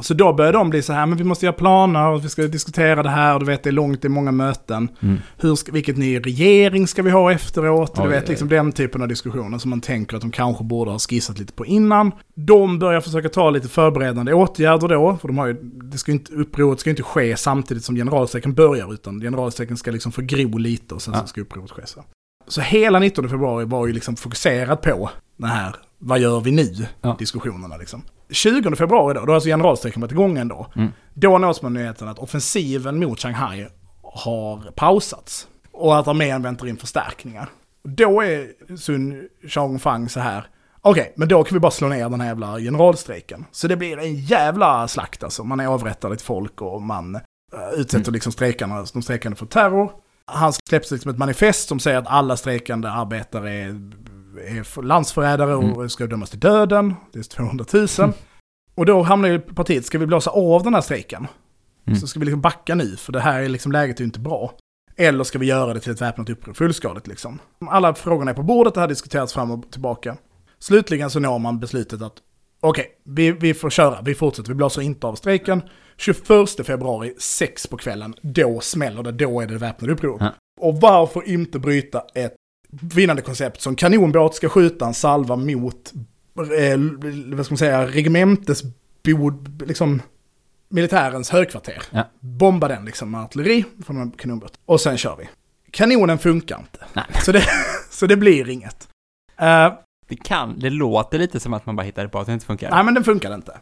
Så 0.01 0.15
då 0.15 0.33
började 0.33 0.59
de 0.59 0.71
bli 0.71 0.83
så 0.83 0.93
här, 0.93 1.07
men 1.07 1.19
vi 1.19 1.25
måste 1.25 1.47
göra 1.47 1.57
planer 1.57 2.09
och 2.09 2.25
vi 2.25 2.29
ska 2.29 2.43
diskutera 2.43 3.03
det 3.03 3.09
här 3.09 3.35
och 3.35 3.41
du 3.41 3.47
vet 3.47 3.63
det 3.63 3.71
är 3.71 3.73
långt, 3.73 4.03
det 4.03 4.09
är 4.09 4.11
många 4.11 4.33
möten. 4.33 4.89
Mm. 5.01 5.19
Hur 5.37 5.55
ska, 5.55 5.73
vilket 5.73 5.97
ny 5.97 6.19
regering 6.19 6.87
ska 6.87 7.03
vi 7.03 7.11
ha 7.11 7.33
efteråt? 7.33 7.99
Oj, 7.99 8.05
du 8.05 8.11
vet 8.11 8.23
oj, 8.23 8.29
liksom 8.29 8.49
den 8.49 8.73
typen 8.73 9.03
av 9.03 9.09
diskussioner 9.09 9.59
som 9.59 9.71
man 9.71 9.81
tänker 9.81 10.17
att 10.17 10.23
de 10.23 10.31
kanske 10.31 10.65
borde 10.65 10.91
ha 10.91 10.99
skissat 10.99 11.39
lite 11.39 11.53
på 11.53 11.67
innan. 11.67 12.13
De 12.35 12.79
börjar 12.79 13.01
försöka 13.01 13.29
ta 13.29 13.51
lite 13.51 13.69
förberedande 13.69 14.33
åtgärder 14.33 14.89
då, 14.89 15.17
för 15.21 15.29
de 15.29 15.39
har 15.39 15.47
ju, 15.47 15.53
det 15.63 15.99
ska 15.99 16.13
inte, 16.13 16.33
upproret 16.33 16.81
ska 16.81 16.91
ju 16.91 16.93
inte 16.93 17.03
ske 17.03 17.37
samtidigt 17.37 17.85
som 17.85 17.97
generalstrejken 17.97 18.55
börjar, 18.55 18.93
utan 18.93 19.21
generalstrejken 19.21 19.77
ska 19.77 19.91
liksom 19.91 20.13
få 20.13 20.23
gro 20.23 20.59
lite 20.59 20.95
och 20.95 21.03
sen 21.03 21.15
Ja. 21.15 21.21
så 21.21 21.27
ska 21.27 21.41
upproret 21.41 21.71
ske. 21.71 21.87
Så. 21.87 22.05
så 22.49 22.61
hela 22.61 22.99
19 22.99 23.29
februari 23.29 23.65
var 23.65 23.87
ju 23.87 23.93
liksom 23.93 24.17
fokuserat 24.17 24.83
på 24.83 25.11
den 25.37 25.49
här, 25.51 25.77
vad 26.05 26.19
gör 26.19 26.41
vi 26.41 26.51
nu? 26.51 26.87
Ja. 27.01 27.17
Diskussionerna 27.19 27.77
liksom. 27.77 28.03
20 28.31 28.77
februari 28.77 29.15
då, 29.15 29.21
då 29.21 29.27
har 29.27 29.35
alltså 29.35 29.49
generalstrejken 29.49 30.01
varit 30.03 30.13
igång 30.13 30.39
ändå. 30.39 30.67
Mm. 30.77 30.89
Då 31.15 31.39
nås 31.39 31.63
man 31.63 31.75
nyheten 31.75 32.09
att 32.09 32.19
offensiven 32.19 32.99
mot 33.01 33.21
Shanghai 33.21 33.67
har 34.03 34.71
pausats. 34.71 35.49
Och 35.73 35.99
att 35.99 36.09
armén 36.09 36.43
väntar 36.43 36.67
in 36.67 36.77
förstärkningar. 36.77 37.49
Då 37.85 38.21
är 38.23 38.47
Sun 38.77 39.29
Chongfang 39.49 40.09
så 40.09 40.21
här, 40.21 40.47
okej, 40.81 41.13
men 41.17 41.29
då 41.29 41.45
kan 41.45 41.55
vi 41.57 41.61
bara 41.61 41.73
slå 41.73 41.89
ner 41.89 42.09
den 42.09 42.21
här 42.21 42.29
jävla 42.29 42.59
generalstrejken. 42.59 43.45
Så 43.53 43.69
det 43.69 43.77
blir 43.77 43.99
en 43.99 44.15
jävla 44.15 44.89
slakt 44.89 45.23
alltså. 45.25 45.45
Man 45.45 45.61
är 45.61 45.67
avrättar 45.67 46.11
lite 46.11 46.25
folk 46.25 46.63
och 46.63 46.83
man 46.83 47.15
eh, 47.15 47.21
utsätter 47.77 48.05
Mm. 48.05 48.13
liksom 48.15 48.33
strejkarna, 48.33 48.85
de 48.93 49.03
strejkande 49.03 49.37
för 49.37 49.47
terror. 49.47 49.93
Han 50.27 50.53
släpps 50.69 50.91
liksom 50.91 51.11
ett 51.11 51.19
manifest 51.19 51.69
som 51.69 51.81
säger 51.81 51.99
att 51.99 52.07
alla 52.07 52.37
strejkande 52.37 52.89
arbetare 52.89 53.51
är, 53.53 53.93
är 54.41 54.83
landsförrädare 54.83 55.55
och 55.55 55.65
Mm. 55.65 55.89
ska 55.89 56.07
dömas 56.07 56.31
till 56.31 56.41
döden. 56.41 56.95
Det 57.13 57.19
är 57.19 57.23
200 57.23 57.65
000. 57.99 58.13
Och 58.75 58.87
då 58.87 59.03
hamnar 59.03 59.29
ju 59.29 59.39
partiet, 59.41 59.87
ska 59.87 59.99
vi 59.99 60.07
blåsa 60.07 60.31
av 60.31 60.63
den 60.63 60.75
här 60.75 60.81
strejken? 60.81 61.27
Mm. 61.87 61.99
Så 62.01 62.07
ska 62.07 62.21
vi 62.21 62.27
liksom 62.27 62.41
backa 62.41 62.75
nu, 62.75 62.97
för 62.97 63.13
det 63.13 63.21
här 63.21 63.43
är 63.43 63.49
liksom, 63.49 63.73
läget 63.73 63.97
är 63.97 64.01
ju 64.01 64.05
inte 64.07 64.21
bra. 64.21 64.55
Eller 64.97 65.25
ska 65.25 65.39
vi 65.39 65.47
göra 65.47 65.75
det 65.75 65.81
till 65.81 65.93
ett 65.93 66.01
väpnat 66.03 66.31
uppror, 66.31 66.55
fullskaligt 66.55 67.07
liksom? 67.07 67.39
Alla 67.71 67.95
frågorna 67.95 68.31
är 68.31 68.35
på 68.35 68.43
bordet, 68.43 68.75
det 68.75 68.81
har 68.81 68.89
diskuterats 68.89 69.33
fram 69.35 69.51
och 69.51 69.71
tillbaka. 69.73 70.17
Slutligen 70.59 71.11
så 71.11 71.21
når 71.21 71.39
man 71.39 71.61
beslutet 71.61 72.03
att 72.03 72.13
okej, 72.61 72.87
vi, 73.05 73.33
vi 73.33 73.55
får 73.55 73.71
köra, 73.71 74.03
vi 74.03 74.15
fortsätter, 74.15 74.49
vi 74.49 74.55
blåser 74.55 74.83
inte 74.83 75.07
av 75.07 75.15
strejken. 75.15 75.63
21 75.97 76.67
februari, 76.67 77.15
6 77.19 77.67
på 77.67 77.77
kvällen, 77.77 78.15
då 78.23 78.61
smäller 78.61 79.03
det, 79.03 79.13
då 79.13 79.41
är 79.41 79.47
det 79.47 79.59
väpnade 79.59 79.93
uppror. 79.93 80.17
Ja. 80.21 80.31
Och 80.61 80.81
varför 80.81 81.29
inte 81.29 81.59
bryta 81.59 82.03
ett 82.15 82.35
vinnande 82.81 83.23
koncept 83.23 83.61
som 83.61 83.77
kanonbåt 83.77 84.35
ska 84.35 84.49
skjuta 84.49 84.87
en 84.87 84.95
salva 84.95 85.37
mot, 85.37 85.93
eh, 86.39 86.79
vad 87.35 87.47
ska 87.47 87.53
man 87.53 87.59
säga, 87.59 87.87
regementesbod, 87.87 89.63
liksom 89.67 90.03
militärens 90.69 91.31
högkvarter. 91.31 91.83
Ja. 91.91 92.09
Bomba 92.21 92.69
den 92.69 92.85
liksom 92.85 93.11
med 93.11 93.21
artilleri 93.21 93.65
från 93.87 93.97
en 93.97 94.11
kanonbåt. 94.11 94.53
Och 94.67 94.81
sen 94.81 94.97
kör 94.97 95.17
vi. 95.17 95.29
Kanonen 95.71 96.19
funkar 96.19 96.59
inte. 96.59 96.79
Nej. 96.93 97.05
Så 97.25 97.33
det, 97.33 97.43
så 97.91 98.07
det 98.07 98.17
blir 98.17 98.49
inget. 98.49 98.89
Eh, 99.41 99.73
Det 100.09 100.17
kan, 100.17 100.59
det 100.59 100.71
låter 100.71 101.19
lite 101.19 101.41
som 101.41 101.55
att 101.55 101.67
man 101.67 101.77
bara 101.77 101.83
hittade 101.83 102.09
på 102.09 102.19
att 102.19 102.27
det 102.27 102.33
inte 102.33 102.47
funkar. 102.47 102.71
nej 102.71 102.85
men 102.85 102.95
den 102.95 103.05
funkar 103.05 103.35
inte. 103.35 103.61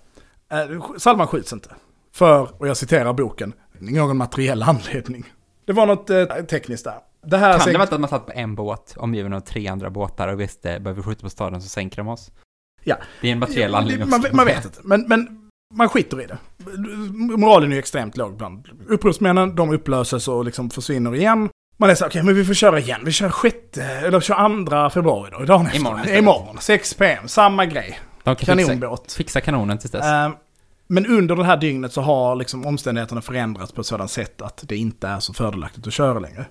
Uh, 0.71 0.97
salvan 0.99 1.27
skjuts 1.27 1.53
inte. 1.53 1.75
För, 2.15 2.61
och 2.61 2.69
jag 2.69 2.77
citerar 2.77 3.13
boken, 3.13 3.53
någon 3.79 4.17
materiell 4.17 4.63
anledning. 4.63 5.25
Det 5.65 5.73
var 5.73 5.87
något 5.87 6.11
eh, 6.11 6.25
tekniskt 6.25 6.85
där. 6.85 6.95
Det 7.23 7.37
här 7.39 7.53
kan 7.53 7.61
sänk- 7.61 7.73
det 7.73 7.79
vara 7.79 7.89
att 7.95 8.01
man 8.01 8.09
satt 8.11 8.27
på 8.27 8.33
en 8.33 8.55
båt, 8.55 8.95
omgiven 8.97 9.33
av 9.33 9.41
tre 9.41 9.69
andra 9.69 9.91
båtar 9.91 10.29
och 10.29 10.41
visste, 10.41 10.63
behöver 10.81 10.93
vi 10.95 11.03
skjuta 11.03 11.23
på 11.23 11.31
staden 11.31 11.63
så 11.63 11.69
sänker 11.69 11.97
de 11.97 12.09
oss? 12.09 12.31
Ja. 12.85 12.97
Det 13.21 13.29
är 13.29 13.33
en 13.33 13.39
materiell 13.39 13.75
anledning 13.75 14.09
man, 14.11 14.25
man 14.33 14.47
vet 14.47 14.65
inte. 14.65 14.79
Men, 14.83 15.05
men 15.09 15.51
man 15.75 15.89
skiter 15.89 16.23
i 16.23 16.27
det. 16.27 16.39
Moralen 17.37 17.71
är 17.71 17.75
ju 17.75 17.79
extremt 17.79 18.17
låg 18.17 18.37
bland 18.37 18.69
upprorsmännen. 18.89 19.55
De 19.55 19.71
upplöses 19.71 20.29
och 20.29 20.45
liksom 20.45 20.71
försvinner 20.71 21.15
igen. 21.15 21.49
Man 21.77 21.91
är 21.91 21.95
så 21.95 22.07
okej 22.07 22.23
men 22.23 22.35
vi 22.35 22.45
får 22.45 22.55
köra 22.55 22.79
igen. 22.79 23.01
Vi 23.05 23.13
kör 23.13 23.31
sjätte, 23.31 23.83
eller 23.85 24.21
22 24.21 24.91
februari 24.91 25.31
då. 25.39 25.45
Dagen 25.45 25.67
efter. 25.67 25.79
Imorgon. 25.79 26.09
Imorgon. 26.09 26.59
6 26.61 26.95
pm. 26.95 27.29
Samma 27.29 27.67
grej. 27.67 28.01
De 28.25 28.37
kan 28.37 28.57
fixa, 28.57 28.57
Kanonbåt. 28.75 29.13
fixa 29.13 29.41
kanonen 29.41 29.79
tills 29.79 29.93
dess. 29.93 30.07
Eh, 30.07 30.31
Men 30.87 31.07
under 31.07 31.37
det 31.37 31.45
här 31.45 31.57
dygnet 31.57 31.93
så 31.93 32.01
har 32.01 32.35
liksom 32.37 32.67
omständigheterna 32.67 33.23
förändrats 33.23 33.73
på 33.73 33.81
ett 33.81 33.87
sådant 33.87 34.11
sätt 34.11 34.43
att 34.43 34.65
det 34.67 34.77
inte 34.77 35.09
är 35.09 35.21
så 35.21 35.33
fördelaktigt 35.33 35.87
att 35.87 35.93
köra 35.93 36.19
längre. 36.19 36.45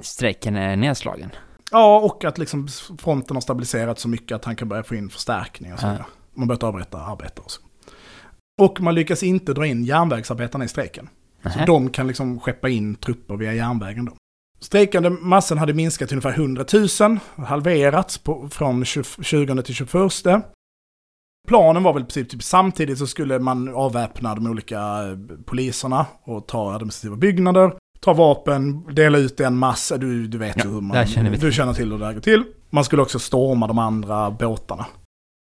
Strejken 0.00 0.56
är 0.56 0.76
nedslagen. 0.76 1.30
Ja, 1.70 1.98
och 1.98 2.24
att 2.24 2.38
liksom 2.38 2.68
fronten 2.98 3.36
har 3.36 3.40
stabiliserats 3.40 4.02
så 4.02 4.08
mycket 4.08 4.34
att 4.34 4.44
han 4.44 4.56
kan 4.56 4.68
börja 4.68 4.82
få 4.82 4.94
in 4.94 5.10
förstärkningar 5.10 5.74
och 5.74 5.80
så. 5.80 5.86
Ja. 5.86 6.04
Man 6.34 6.48
börjar 6.48 6.64
avrätta 6.64 6.98
arbetare 6.98 7.44
och 7.44 7.50
så. 7.50 7.62
Och 8.62 8.80
man 8.80 8.94
lyckas 8.94 9.22
inte 9.22 9.52
dra 9.52 9.66
in 9.66 9.84
järnvägsarbetarna 9.84 10.64
i 10.64 10.68
strejken. 10.68 11.08
Så 11.42 11.58
de 11.66 11.90
kan 11.90 12.06
liksom 12.06 12.40
skeppa 12.40 12.68
in 12.68 12.94
trupper 12.94 13.36
via 13.36 13.54
järnvägen 13.54 14.04
då. 14.04 14.12
Strejkande 14.60 15.10
massan 15.10 15.58
hade 15.58 15.74
minskat 15.74 16.08
till 16.08 16.16
ungefär 16.16 16.40
100 16.40 16.64
000, 17.00 17.18
halverats 17.46 18.18
på, 18.18 18.48
från 18.48 18.84
20, 18.84 19.04
20 19.22 19.62
till 19.62 19.74
21. 19.74 19.92
Planen 21.48 21.82
var 21.82 21.92
väl 21.92 22.02
i 22.02 22.04
princip 22.04 22.30
typ 22.30 22.42
samtidigt 22.42 22.98
så 22.98 23.06
skulle 23.06 23.38
man 23.38 23.74
avväpna 23.74 24.34
de 24.34 24.46
olika 24.46 24.78
eh, 24.78 25.38
poliserna 25.46 26.06
och 26.22 26.48
ta 26.48 26.74
administrativa 26.74 27.16
byggnader, 27.16 27.76
ta 28.06 28.12
vapen, 28.12 28.94
dela 28.94 29.18
ut 29.18 29.40
en 29.40 29.56
massa, 29.56 29.96
du, 29.98 30.26
du 30.26 30.38
vet 30.38 30.56
Ja, 30.56 30.64
ju 30.64 30.70
hur 30.70 30.80
man... 30.80 31.06
känner. 31.06 31.36
Du 31.36 31.52
känner 31.52 31.74
till 31.74 31.92
hur 31.92 31.98
det 31.98 32.06
här 32.06 32.12
går 32.12 32.20
till. 32.20 32.44
Man 32.70 32.84
skulle 32.84 33.02
också 33.02 33.18
storma 33.18 33.66
de 33.66 33.78
andra 33.78 34.30
båtarna. 34.30 34.86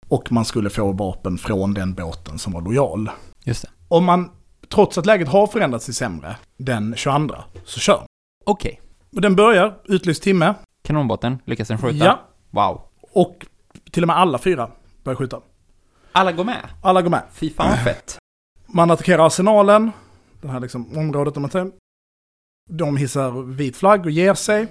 Och 0.09 0.33
man 0.33 0.45
skulle 0.45 0.71
få 0.71 0.93
vapen 0.93 1.39
från 1.39 1.75
den 1.75 1.95
båten 1.95 2.39
som 2.39 2.53
var 2.53 2.61
lojal. 2.61 3.11
Just 3.45 3.63
det. 3.63 3.69
Om 3.89 4.05
man, 4.05 4.31
trots 4.69 4.99
att 4.99 5.07
läget 5.07 5.29
har 5.29 5.47
förändrats 5.47 5.85
till 5.85 5.95
sämre, 5.95 6.37
den 6.57 6.95
22, 6.97 7.35
så 7.65 7.81
kör. 7.81 8.03
Okej. 8.45 8.81
Och 9.15 9.21
Den 9.21 9.37
börjar, 9.37 9.75
utlyst 9.85 10.23
timme. 10.23 10.55
Kanonbåten, 10.83 11.39
lyckas 11.45 11.69
den 11.69 11.79
skjuta? 11.79 12.05
Ja, 12.05 12.21
Wow. 12.51 12.81
och 13.13 13.47
till 13.93 14.03
och 14.03 14.07
med 14.07 14.17
alla 14.17 14.39
fyra 14.39 14.71
börjar 15.05 15.17
skjuta. 15.17 15.41
Alla 16.13 16.33
går 16.33 16.45
med? 16.45 16.69
Alla 16.83 17.03
går 17.03 17.11
med. 17.11 17.23
Fy 17.33 17.51
fan 17.51 17.77
fett. 17.85 18.19
Man 18.67 18.91
attackerar 18.91 19.27
arsenalen, 19.27 19.91
det 20.41 20.49
här 20.49 20.61
liksom 20.61 20.99
området 20.99 21.37
om 21.37 21.43
man 21.43 21.51
säger. 21.51 21.71
De 22.69 22.97
hissar 22.97 23.43
vit 23.43 23.77
flagg 23.77 24.05
och 24.05 24.11
ger 24.11 24.35
sig. 24.35 24.69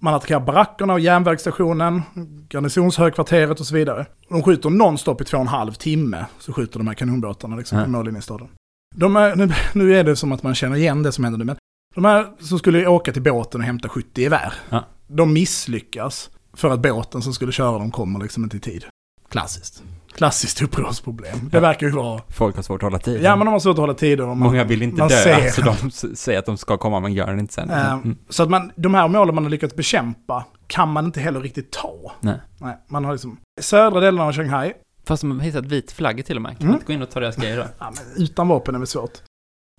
Man 0.00 0.14
attackerar 0.14 0.40
barackerna 0.40 0.92
och 0.92 1.00
järnvägsstationen, 1.00 2.02
garnisonshögkvarteret 2.48 3.60
och 3.60 3.66
så 3.66 3.74
vidare. 3.74 4.06
De 4.28 4.42
skjuter 4.42 4.70
nonstop 4.70 5.20
i 5.20 5.24
två 5.24 5.36
och 5.36 5.40
en 5.40 5.48
halv 5.48 5.72
timme, 5.72 6.26
så 6.38 6.52
skjuter 6.52 6.78
de 6.78 6.86
här 6.86 6.94
kanonbåtarna 6.94 7.56
liksom 7.56 7.78
Ja. 7.78 7.84
i 7.84 7.88
mållinjestaden. 7.88 8.48
De 8.96 9.16
är, 9.16 9.36
nu, 9.36 9.48
nu 9.74 9.96
är 9.96 10.04
det 10.04 10.16
som 10.16 10.32
att 10.32 10.42
man 10.42 10.54
känner 10.54 10.76
igen 10.76 11.02
det 11.02 11.12
som 11.12 11.24
händer 11.24 11.38
nu, 11.38 11.44
men 11.44 11.56
de 11.94 12.04
här 12.04 12.26
som 12.40 12.58
skulle 12.58 12.86
åka 12.86 13.12
till 13.12 13.22
båten 13.22 13.60
och 13.60 13.66
hämta 13.66 13.88
70 13.88 14.20
gevär, 14.22 14.52
Ja. 14.70 14.84
de 15.06 15.32
misslyckas 15.32 16.30
för 16.52 16.70
att 16.70 16.80
båten 16.80 17.22
som 17.22 17.32
skulle 17.34 17.52
köra 17.52 17.78
dem 17.78 17.90
kommer 17.90 18.20
liksom 18.20 18.44
inte 18.44 18.56
i 18.56 18.60
tid. 18.60 18.84
Klassiskt. 19.28 19.82
Klassiskt 20.18 20.62
upprorsproblem. 20.62 21.48
Det 21.50 21.56
Ja. 21.56 21.60
verkar 21.60 21.86
ju 21.86 21.92
vara... 21.92 22.22
Folk 22.28 22.56
har 22.56 22.62
svårt 22.62 22.76
att 22.82 22.82
hålla 22.82 22.98
tid. 22.98 23.22
Ja, 23.22 23.36
men 23.36 23.44
de 23.46 23.52
har 23.52 23.60
svårt 23.60 23.72
att 23.72 23.78
hålla 23.78 23.94
tider. 23.94 24.22
och 24.22 24.28
man- 24.36 24.38
Många 24.38 24.64
vill 24.64 24.82
inte 24.82 24.98
man 24.98 25.08
dö, 25.08 25.14
ser. 25.14 25.50
så 25.50 25.60
de 25.62 25.88
s- 25.88 26.18
säger 26.20 26.38
att 26.38 26.46
de 26.46 26.56
ska 26.56 26.78
komma 26.78 27.00
men 27.00 27.12
gör 27.12 27.34
det 27.34 27.40
inte 27.40 27.54
sen. 27.54 27.70
Eh, 27.70 27.92
Mm. 27.92 28.16
Så 28.28 28.42
att 28.42 28.50
man, 28.50 28.72
de 28.76 28.94
här 28.94 29.08
målen 29.08 29.34
man 29.34 29.44
har 29.44 29.50
lyckats 29.50 29.76
bekämpa 29.76 30.44
kan 30.66 30.92
man 30.92 31.04
inte 31.04 31.20
heller 31.20 31.40
riktigt 31.40 31.72
ta. 31.72 32.12
Nej. 32.20 32.40
Nej, 32.60 32.76
man 32.88 33.04
har 33.04 33.12
liksom... 33.12 33.36
Södra 33.60 34.00
delen 34.00 34.20
av 34.20 34.32
Shanghai, 34.32 34.72
Fast 35.06 35.22
de 35.22 35.38
har 35.38 35.44
hittat 35.46 35.64
vit 35.66 35.92
flagga 35.92 36.22
till 36.22 36.36
och 36.36 36.42
med. 36.42 36.50
Kan 36.52 36.60
Mm. 36.60 36.68
man 36.70 36.74
inte 36.80 36.86
gå 36.86 36.92
in 36.92 37.02
och 37.02 37.10
ta 37.10 37.20
deras 37.20 37.36
grejer 37.36 37.56
då? 37.56 37.64
ja, 37.78 37.92
men 37.96 38.22
utan 38.24 38.48
vapen 38.48 38.74
är 38.74 38.78
det 38.78 38.86
svårt. 38.86 39.12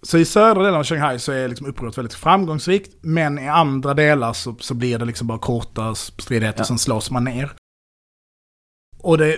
Så 0.01 0.17
i 0.17 0.25
södra 0.25 0.61
delen 0.63 0.79
av 0.79 0.83
Shanghai 0.83 1.19
så 1.19 1.31
är 1.31 1.47
liksom 1.47 1.67
upproret 1.67 1.97
väldigt 1.97 2.13
framgångsrikt, 2.13 2.95
men 3.01 3.39
i 3.39 3.47
andra 3.47 3.93
delar 3.93 4.33
så, 4.33 4.55
så 4.59 4.73
blir 4.73 4.99
det 4.99 5.05
liksom 5.05 5.27
bara 5.27 5.37
korta 5.39 5.95
stridigheter, 5.95 6.59
Ja. 6.59 6.65
sen 6.65 6.77
slås 6.77 7.11
man 7.11 7.23
ner. 7.23 7.51
Och 8.99 9.17
det 9.17 9.37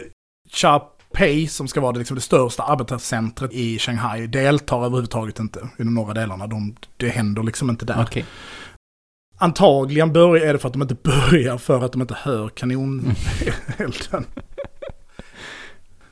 Chapei, 0.53 1.47
som 1.47 1.67
ska 1.67 1.81
vara 1.81 1.91
det, 1.91 1.99
liksom 1.99 2.15
det 2.15 2.21
största 2.21 2.63
arbetarcentret 2.63 3.53
i 3.53 3.79
Shanghai, 3.79 4.27
deltar 4.27 4.85
överhuvudtaget 4.85 5.39
inte 5.39 5.59
i 5.59 5.83
de 5.83 5.95
norra 5.95 6.13
delarna. 6.13 6.47
De, 6.47 6.75
det 6.97 7.09
händer 7.09 7.43
liksom 7.43 7.69
inte 7.69 7.85
där. 7.85 8.03
Okej. 8.07 8.25
Antagligen 9.37 10.13
börjar, 10.13 10.45
är 10.45 10.53
det 10.53 10.59
för 10.59 10.67
att 10.67 10.73
de 10.73 10.81
inte 10.81 10.95
börjar 10.95 11.57
för 11.57 11.85
att 11.85 11.91
de 11.91 12.01
inte 12.01 12.17
hör 12.19 12.49
kanonelden. 12.49 13.15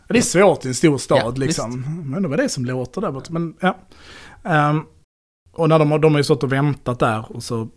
det 0.07 0.17
är 0.17 0.21
svårt 0.21 0.65
i 0.65 0.67
en 0.67 0.75
stor 0.75 0.97
stad 0.97 1.19
Ja, 1.19 1.31
liksom. 1.35 1.83
Men 2.11 2.23
det 2.23 2.29
var 2.29 2.37
det 2.37 2.49
som 2.49 2.65
låter 2.65 3.01
där 3.01 3.11
borta. 3.11 3.33
Men 3.33 3.55
ja. 3.59 3.77
Ehm, 4.43 4.81
och 5.51 5.69
när 5.69 5.79
de, 5.79 5.91
har- 5.91 5.99
de 5.99 6.11
har 6.13 6.19
ju 6.19 6.23
stått 6.23 6.43
och 6.43 6.51
väntat 6.53 6.99
där 6.99 7.31
och 7.35 7.43
så 7.43 7.67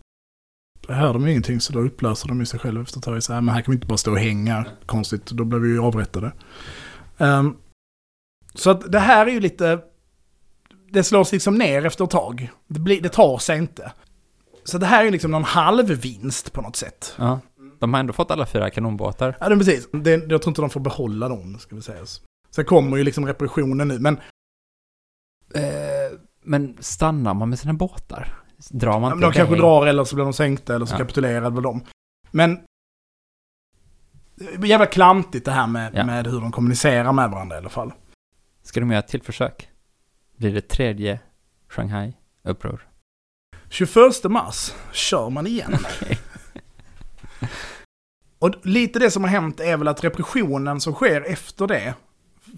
hör 0.88 1.12
de 1.12 1.26
ingenting 1.26 1.60
så 1.60 1.72
då 1.72 1.80
upplöser 1.80 2.28
de 2.28 2.46
sig 2.46 2.60
själva 2.60 2.82
efter 2.82 2.98
ett 2.98 3.04
tag. 3.04 3.22
Så 3.22 3.32
här, 3.32 3.40
men 3.40 3.54
här 3.54 3.62
kan 3.62 3.72
vi 3.72 3.76
inte 3.76 3.86
bara 3.86 3.98
stå 3.98 4.10
och 4.10 4.18
hänga 4.18 4.66
konstigt, 4.86 5.26
då 5.26 5.44
blir 5.44 5.58
vi 5.58 5.68
ju 5.68 5.80
avrättade. 5.80 6.32
Ehm, 7.18 7.56
så 8.54 8.70
att 8.70 8.92
det 8.92 8.98
här 8.98 9.26
är 9.26 9.30
ju 9.30 9.40
lite, 9.40 9.80
det 10.90 11.04
slås 11.04 11.32
liksom 11.32 11.54
ner 11.54 11.86
efter 11.86 12.04
ett 12.04 12.10
tag. 12.10 12.50
Det, 12.66 12.80
blir, 12.80 13.00
det 13.00 13.08
tar 13.08 13.38
sig 13.38 13.58
inte. 13.58 13.92
Så 14.64 14.78
det 14.78 14.86
här 14.86 15.00
är 15.00 15.04
ju 15.04 15.10
liksom 15.10 15.30
någon 15.30 15.44
halvvinst 15.44 16.52
på 16.52 16.62
något 16.62 16.76
sätt. 16.76 17.14
Ja. 17.18 17.40
De 17.78 17.94
har 17.94 18.00
ändå 18.00 18.12
fått 18.12 18.30
alla 18.30 18.46
fyra 18.46 18.70
kanonbåtar. 18.70 19.36
Ja, 19.40 19.48
det 19.48 19.56
precis. 19.56 19.88
Det, 19.92 20.10
jag 20.10 20.42
tror 20.42 20.48
inte 20.50 20.60
de 20.60 20.70
får 20.70 20.80
behålla 20.80 21.28
dem, 21.28 21.58
ska 21.58 21.76
vi 21.76 21.82
säga. 21.82 22.04
Sen 22.50 22.64
kommer 22.64 22.96
ju 22.96 23.04
liksom 23.04 23.26
repressionen 23.26 23.88
nu, 23.88 23.98
men 23.98 24.18
Eh, 25.54 26.18
men 26.42 26.76
stannar 26.80 27.34
man 27.34 27.48
med 27.48 27.58
sina 27.58 27.72
båtar? 27.72 28.41
Drar 28.70 29.00
man 29.00 29.02
men 29.02 29.12
inte 29.12 29.26
de 29.26 29.32
kanske 29.32 29.56
drar 29.56 29.86
eller 29.86 30.04
så 30.04 30.14
blir 30.14 30.24
de 30.24 30.32
sänkta 30.32 30.74
eller 30.74 30.86
så 30.86 30.94
Ja. 30.94 30.98
kapitulerar 30.98 31.50
väl 31.50 31.62
de. 31.62 31.84
Men 32.30 32.60
är 34.40 34.64
jävla 34.66 34.86
klantigt 34.86 35.44
det 35.44 35.50
här 35.52 35.66
med, 35.66 35.92
Ja. 35.94 36.06
med 36.06 36.26
hur 36.26 36.40
de 36.40 36.52
kommunicerar 36.52 37.12
med 37.12 37.30
varandra 37.30 37.56
i 37.56 37.58
alla 37.58 37.68
fall. 37.68 37.92
Ska 38.62 38.80
de 38.80 38.90
göra 38.90 38.98
ett 38.98 39.08
till 39.08 39.22
försök? 39.22 39.68
Blir 40.36 40.54
det 40.54 40.60
tredje 40.68 41.20
Shanghai-uppror? 41.68 42.80
21 43.70 44.24
mars 44.30 44.72
kör 44.92 45.30
man 45.30 45.46
igen. 45.46 45.76
Och 48.38 48.50
lite 48.66 48.98
det 48.98 49.10
som 49.10 49.22
har 49.24 49.30
hänt 49.30 49.60
är 49.60 49.76
väl 49.76 49.88
att 49.88 50.04
repressionen 50.04 50.80
som 50.80 50.92
sker 50.94 51.20
efter 51.20 51.66
det, 51.66 51.94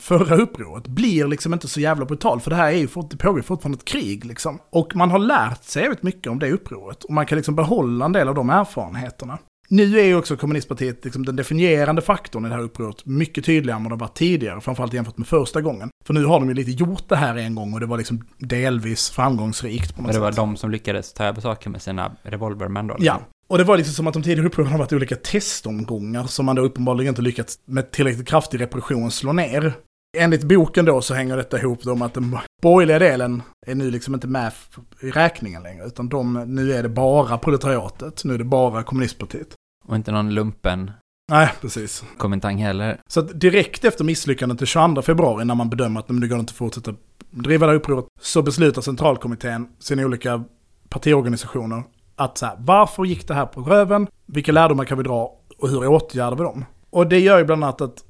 förra 0.00 0.36
upproret, 0.36 0.86
blir 0.86 1.26
liksom 1.26 1.52
inte 1.52 1.68
så 1.68 1.80
jävla 1.80 2.04
brutal. 2.04 2.40
För 2.40 2.50
det 2.50 2.56
här 2.56 2.72
är 2.72 2.76
ju 2.76 2.88
fort, 2.88 3.10
det 3.10 3.16
pågår 3.16 3.42
fortfarande 3.42 3.76
ett 3.78 3.84
krig 3.84 4.24
liksom. 4.24 4.58
Och 4.70 4.96
man 4.96 5.10
har 5.10 5.18
lärt 5.18 5.64
sig 5.64 5.82
väldigt 5.82 6.02
mycket 6.02 6.32
om 6.32 6.38
det 6.38 6.50
upproret. 6.52 7.04
Och 7.04 7.14
man 7.14 7.26
kan 7.26 7.36
liksom 7.36 7.54
behålla 7.54 8.04
en 8.04 8.12
del 8.12 8.28
av 8.28 8.34
de 8.34 8.50
erfarenheterna. 8.50 9.38
Nu 9.68 9.98
är 10.00 10.04
ju 10.04 10.16
också 10.16 10.36
kommunistpartiet 10.36 11.04
liksom 11.04 11.24
den 11.24 11.36
definierande 11.36 12.02
faktorn 12.02 12.46
i 12.46 12.48
det 12.48 12.54
här 12.54 12.62
upproret 12.62 13.06
mycket 13.06 13.44
tydligare 13.44 13.76
än 13.76 13.84
vad 13.84 13.92
det 13.92 13.96
var 14.00 14.08
tidigare, 14.08 14.60
framförallt 14.60 14.92
jämfört 14.92 15.18
med 15.18 15.26
första 15.28 15.60
gången. 15.60 15.88
För 16.06 16.14
nu 16.14 16.24
har 16.24 16.40
de 16.40 16.48
ju 16.48 16.54
lite 16.54 16.70
gjort 16.70 17.08
det 17.08 17.16
här 17.16 17.36
en 17.36 17.54
gång 17.54 17.74
och 17.74 17.80
det 17.80 17.86
var 17.86 17.98
liksom 17.98 18.24
delvis 18.38 19.10
framgångsrikt 19.10 19.94
på 19.96 20.02
något 20.02 20.06
Men 20.06 20.14
det 20.14 20.20
var 20.20 20.30
sätt. 20.30 20.36
de 20.36 20.56
som 20.56 20.70
lyckades 20.70 21.12
ta 21.12 21.24
över 21.24 21.40
saker 21.40 21.70
med 21.70 21.82
sina 21.82 22.12
revolvermän 22.22 22.86
då? 22.86 22.94
Ja, 22.98 23.14
liksom. 23.14 23.22
Och 23.48 23.58
det 23.58 23.64
var 23.64 23.76
liksom 23.76 23.94
som 23.94 24.06
att 24.06 24.14
de 24.14 24.22
tidigare 24.22 24.46
upproren 24.46 24.70
har 24.70 24.78
varit 24.78 24.92
olika 24.92 25.16
testomgångar 25.16 26.24
som 26.24 26.46
man 26.46 26.56
då 26.56 26.62
uppenbarligen 26.62 27.08
inte 27.12 27.22
lyckats 27.22 27.58
med 27.64 27.90
tillräckligt 27.90 28.28
kraftig 28.28 28.60
repression 28.60 29.10
slå 29.10 29.32
ner. 29.32 29.72
Enligt 30.16 30.42
boken 30.44 30.84
då 30.84 31.00
så 31.00 31.14
hänger 31.14 31.36
detta 31.36 31.58
ihop 31.58 31.82
då 31.82 31.94
med 31.94 32.06
att 32.06 32.14
den 32.14 32.38
borgerliga 32.62 32.98
delen 32.98 33.42
är 33.66 33.74
nu 33.74 33.90
liksom 33.90 34.14
inte 34.14 34.26
med 34.26 34.52
i 35.00 35.10
räkningen 35.10 35.62
längre, 35.62 35.86
utan 35.86 36.08
de, 36.08 36.44
nu 36.46 36.72
är 36.72 36.82
det 36.82 36.88
bara 36.88 37.38
proletariatet, 37.38 38.24
nu 38.24 38.34
är 38.34 38.38
det 38.38 38.44
bara 38.44 38.82
kommunistpartiet. 38.82 39.48
Och 39.86 39.96
inte 39.96 40.12
någon 40.12 40.34
lumpen 40.34 40.90
Nej, 41.30 41.52
precis. 41.60 42.04
kommentang 42.18 42.58
heller. 42.58 43.00
Så 43.08 43.20
att 43.20 43.40
direkt 43.40 43.84
efter 43.84 44.04
misslyckandet 44.04 44.58
den 44.58 44.66
22 44.66 45.02
februari 45.02 45.44
när 45.44 45.54
man 45.54 45.70
bedömer 45.70 46.00
att 46.00 46.08
"Men 46.08 46.16
nu 46.20 46.28
går 46.28 46.36
det 46.36 46.40
inte 46.40 46.50
att 46.50 46.56
fortsätta 46.56 46.94
driva 47.30 47.66
det 47.66 47.72
här 47.72 47.78
upproret, 47.78 48.04
så 48.20 48.42
beslutar 48.42 48.82
centralkommittén, 48.82 49.68
sina 49.78 50.04
olika 50.04 50.44
partiorganisationer, 50.88 51.82
att 52.16 52.38
så 52.38 52.46
här, 52.46 52.56
varför 52.58 53.04
gick 53.04 53.28
det 53.28 53.34
här 53.34 53.46
på 53.46 53.60
röven? 53.60 54.06
Vilka 54.26 54.52
lärdomar 54.52 54.84
kan 54.84 54.98
vi 54.98 55.04
dra 55.04 55.32
och 55.58 55.68
hur 55.68 55.86
åtgärdar 55.86 56.36
vi 56.36 56.42
dem? 56.42 56.64
Och 56.90 57.06
det 57.06 57.18
gör 57.18 57.38
ju 57.38 57.44
bland 57.44 57.64
annat 57.64 57.80
att 57.80 58.04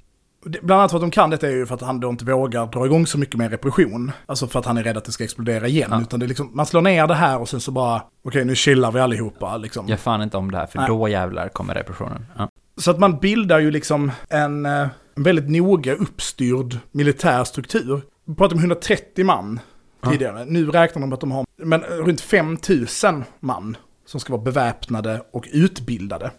Bland 0.63 0.81
annat 0.81 0.91
för 0.91 0.99
att 0.99 1.03
de 1.03 1.11
kan 1.11 1.31
detta 1.31 1.47
är 1.47 1.51
ju 1.51 1.67
för 1.67 1.75
att 1.75 1.81
han 1.81 2.01
då 2.01 2.09
inte 2.09 2.25
vågar 2.25 2.67
dra 2.67 2.87
igång 2.87 3.07
så 3.07 3.19
mycket 3.19 3.37
mer 3.37 3.49
repression. 3.49 4.13
Alltså 4.27 4.47
för 4.47 4.59
att 4.59 4.67
han 4.67 4.77
är 4.77 4.83
rädd 4.83 4.97
att 4.97 5.05
det 5.05 5.13
ska 5.13 5.25
explodera 5.25 5.67
igen. 5.67 5.89
Ja. 5.93 6.01
Utan 6.01 6.21
det 6.21 6.27
är 6.27 6.29
liksom, 6.29 6.51
man 6.55 6.67
slår 6.67 6.83
ner 6.83 7.07
det 7.07 7.15
här 7.15 7.39
och 7.39 7.49
sen 7.49 7.61
så 7.61 7.71
bara, 7.71 8.03
okej 8.25 8.45
nu 8.45 8.55
chillar 8.55 8.93
vi 8.93 9.01
allihopa 9.01 9.57
liksom. 9.57 9.89
Jag 9.89 10.01
fan 10.01 10.23
inte 10.23 10.37
om 10.37 10.51
det 10.51 10.59
här, 10.59 10.67
för 10.67 10.79
Nej. 10.79 10.89
då 10.89 11.09
jävlar 11.09 11.49
kommer 11.49 11.75
repressionen. 11.75 12.27
Ja. 12.39 12.49
Så 12.77 12.91
att 12.91 12.99
man 12.99 13.19
bildar 13.19 13.59
ju 13.59 13.71
liksom 13.71 14.13
en, 14.29 14.67
eh, 14.67 14.89
en 15.17 15.23
väldigt 15.23 15.51
noga 15.51 15.95
uppstyrd 15.95 16.79
militär 16.93 17.45
struktur. 17.45 18.03
Vi 18.25 18.35
pratade 18.35 18.55
om 18.55 18.61
130 18.61 19.25
man 19.25 19.61
Ja. 20.01 20.11
tidigare. 20.11 20.45
Nu 20.45 20.71
räknar 20.71 21.01
de 21.01 21.09
med 21.09 21.15
att 21.15 21.21
de 21.21 21.33
har 21.33 21.47
men, 21.57 21.81
runt 21.81 22.21
5000 22.21 23.25
man 23.41 23.77
som 24.15 24.21
ska 24.21 24.33
vara 24.33 24.43
beväpnade 24.43 25.23
och 25.33 25.49
utbildade. 25.53 26.31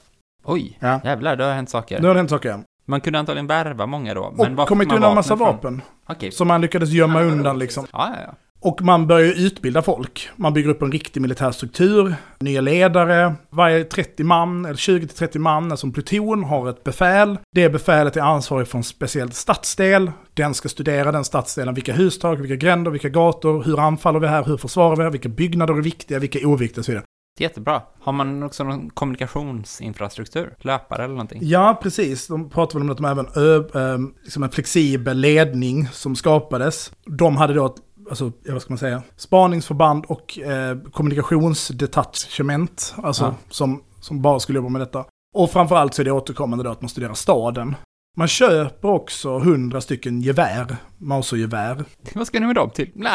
Oj, 0.44 0.78
Ja. 0.82 1.02
jävlar, 1.04 1.36
det 1.36 1.44
har 1.44 1.54
hänt 1.54 1.70
saker. 1.70 2.02
Nu 2.02 2.08
har 2.08 2.14
det 2.14 2.20
hänt 2.20 2.30
saker. 2.30 2.60
Man 2.86 3.02
kunde 3.02 3.20
antagligen 3.20 3.48
värva 3.48 3.86
många 3.86 4.14
då. 4.14 4.22
Och 4.22 4.48
var 4.48 4.66
kommit 4.66 4.92
undan 4.92 5.10
en 5.10 5.16
massa 5.16 5.38
från? 5.38 5.48
vapen. 5.48 5.82
Okej. 6.10 6.32
Som 6.32 6.48
man 6.48 6.62
lyckades 6.62 6.90
gömma 6.90 7.22
undan 7.22 7.60
liksom. 7.60 7.88
Ja, 7.94 8.12
ja, 8.16 8.22
ja. 8.28 8.34
Och 8.60 8.82
man 8.82 9.08
börjar 9.08 9.34
utbilda 9.46 9.82
folk. 9.82 10.30
Man 10.36 10.54
bygger 10.54 10.70
upp 10.70 10.82
en 10.82 10.92
riktig 10.92 11.22
militär 11.22 11.52
struktur, 11.52 12.16
nya 12.40 12.62
ledare. 12.62 13.36
Varje 13.50 13.84
30 13.84 14.24
man, 14.24 14.66
eller 14.66 14.76
20-30 14.76 15.40
man, 15.40 15.72
alltså 15.72 15.88
en 15.88 15.94
pluton, 15.94 16.44
har 16.44 16.70
ett 16.70 16.84
befäl. 16.84 17.38
Det 17.56 17.70
befälet 17.70 18.18
är 18.18 18.22
ansvarig 18.22 18.68
för 18.68 18.78
en 18.78 18.84
speciell 18.84 19.32
stadsdel. 19.32 20.12
Den 20.34 20.54
ska 20.54 20.70
studera 20.70 21.12
den 21.12 21.24
stadsdelen, 21.24 21.74
vilka 21.74 21.94
hustak, 21.94 22.40
vilka 22.40 22.56
gränder, 22.56 22.92
vilka 22.92 23.10
gator, 23.10 23.64
hur 23.64 23.80
anfaller 23.80 24.20
vi 24.20 24.28
här, 24.28 24.44
hur 24.44 24.58
försvarar 24.58 24.96
vi 24.96 25.04
här, 25.04 25.10
vilka 25.12 25.30
byggnader 25.30 25.74
är 25.74 25.82
viktiga, 25.82 26.20
vilka 26.20 26.40
är 26.40 26.46
oviktiga 26.46 26.82
och 26.82 26.86
så 26.86 26.92
vidare. 26.92 27.06
Det 27.38 27.44
är 27.44 27.50
jättebra. 27.50 27.82
Har 28.00 28.14
man 28.14 28.44
också 28.44 28.64
någon 28.64 28.90
kommunikationsinfrastruktur? 28.90 30.56
Löpare 30.60 31.04
eller 31.04 31.14
någonting? 31.14 31.40
Ja, 31.44 31.80
precis. 31.82 32.28
De 32.28 32.50
pratar 32.50 32.74
väl 32.80 32.84
om 32.84 32.90
att 32.92 32.98
de 32.98 33.06
även 33.06 33.28
ö, 33.36 33.64
ö, 33.74 33.98
liksom 34.24 34.44
en 34.44 34.50
flexibel 34.50 35.18
ledning 35.18 35.88
som 35.88 36.16
skapades. 36.16 36.92
De 37.06 37.38
hade 37.38 37.54
då 37.54 37.66
ett 37.66 37.76
alltså, 38.10 38.32
ja, 38.44 38.54
vad 38.54 38.62
ska 38.62 38.72
man 38.74 38.78
säga, 38.78 39.02
spaningsförband 39.16 40.06
och 40.06 40.40
eh, 40.40 40.78
kommunikationsdetachement, 40.92 42.96
alltså 42.98 43.24
Ja. 43.24 43.36
som, 43.50 43.84
som 44.00 44.22
bara 44.22 44.40
skulle 44.40 44.58
jobba 44.60 44.70
med 44.70 44.82
detta. 44.82 45.06
Och 45.36 45.52
framförallt 45.52 45.94
så 45.94 46.02
är 46.02 46.04
det 46.04 46.12
återkommande 46.12 46.64
då 46.64 46.72
att 46.72 46.82
man 46.82 46.90
studerar 46.90 47.14
staden. 47.14 47.76
Man 48.18 48.28
köper 48.28 48.90
också 48.90 49.40
hundra 49.40 49.82
stycken 49.82 50.22
gevär, 50.22 50.78
Mauser-gevär. 50.98 51.84
Vad 52.14 52.28
ska 52.28 52.40
ni 52.40 52.46
med 52.46 52.56
dem 52.56 52.70
till? 52.70 52.92
Nej, 52.96 53.12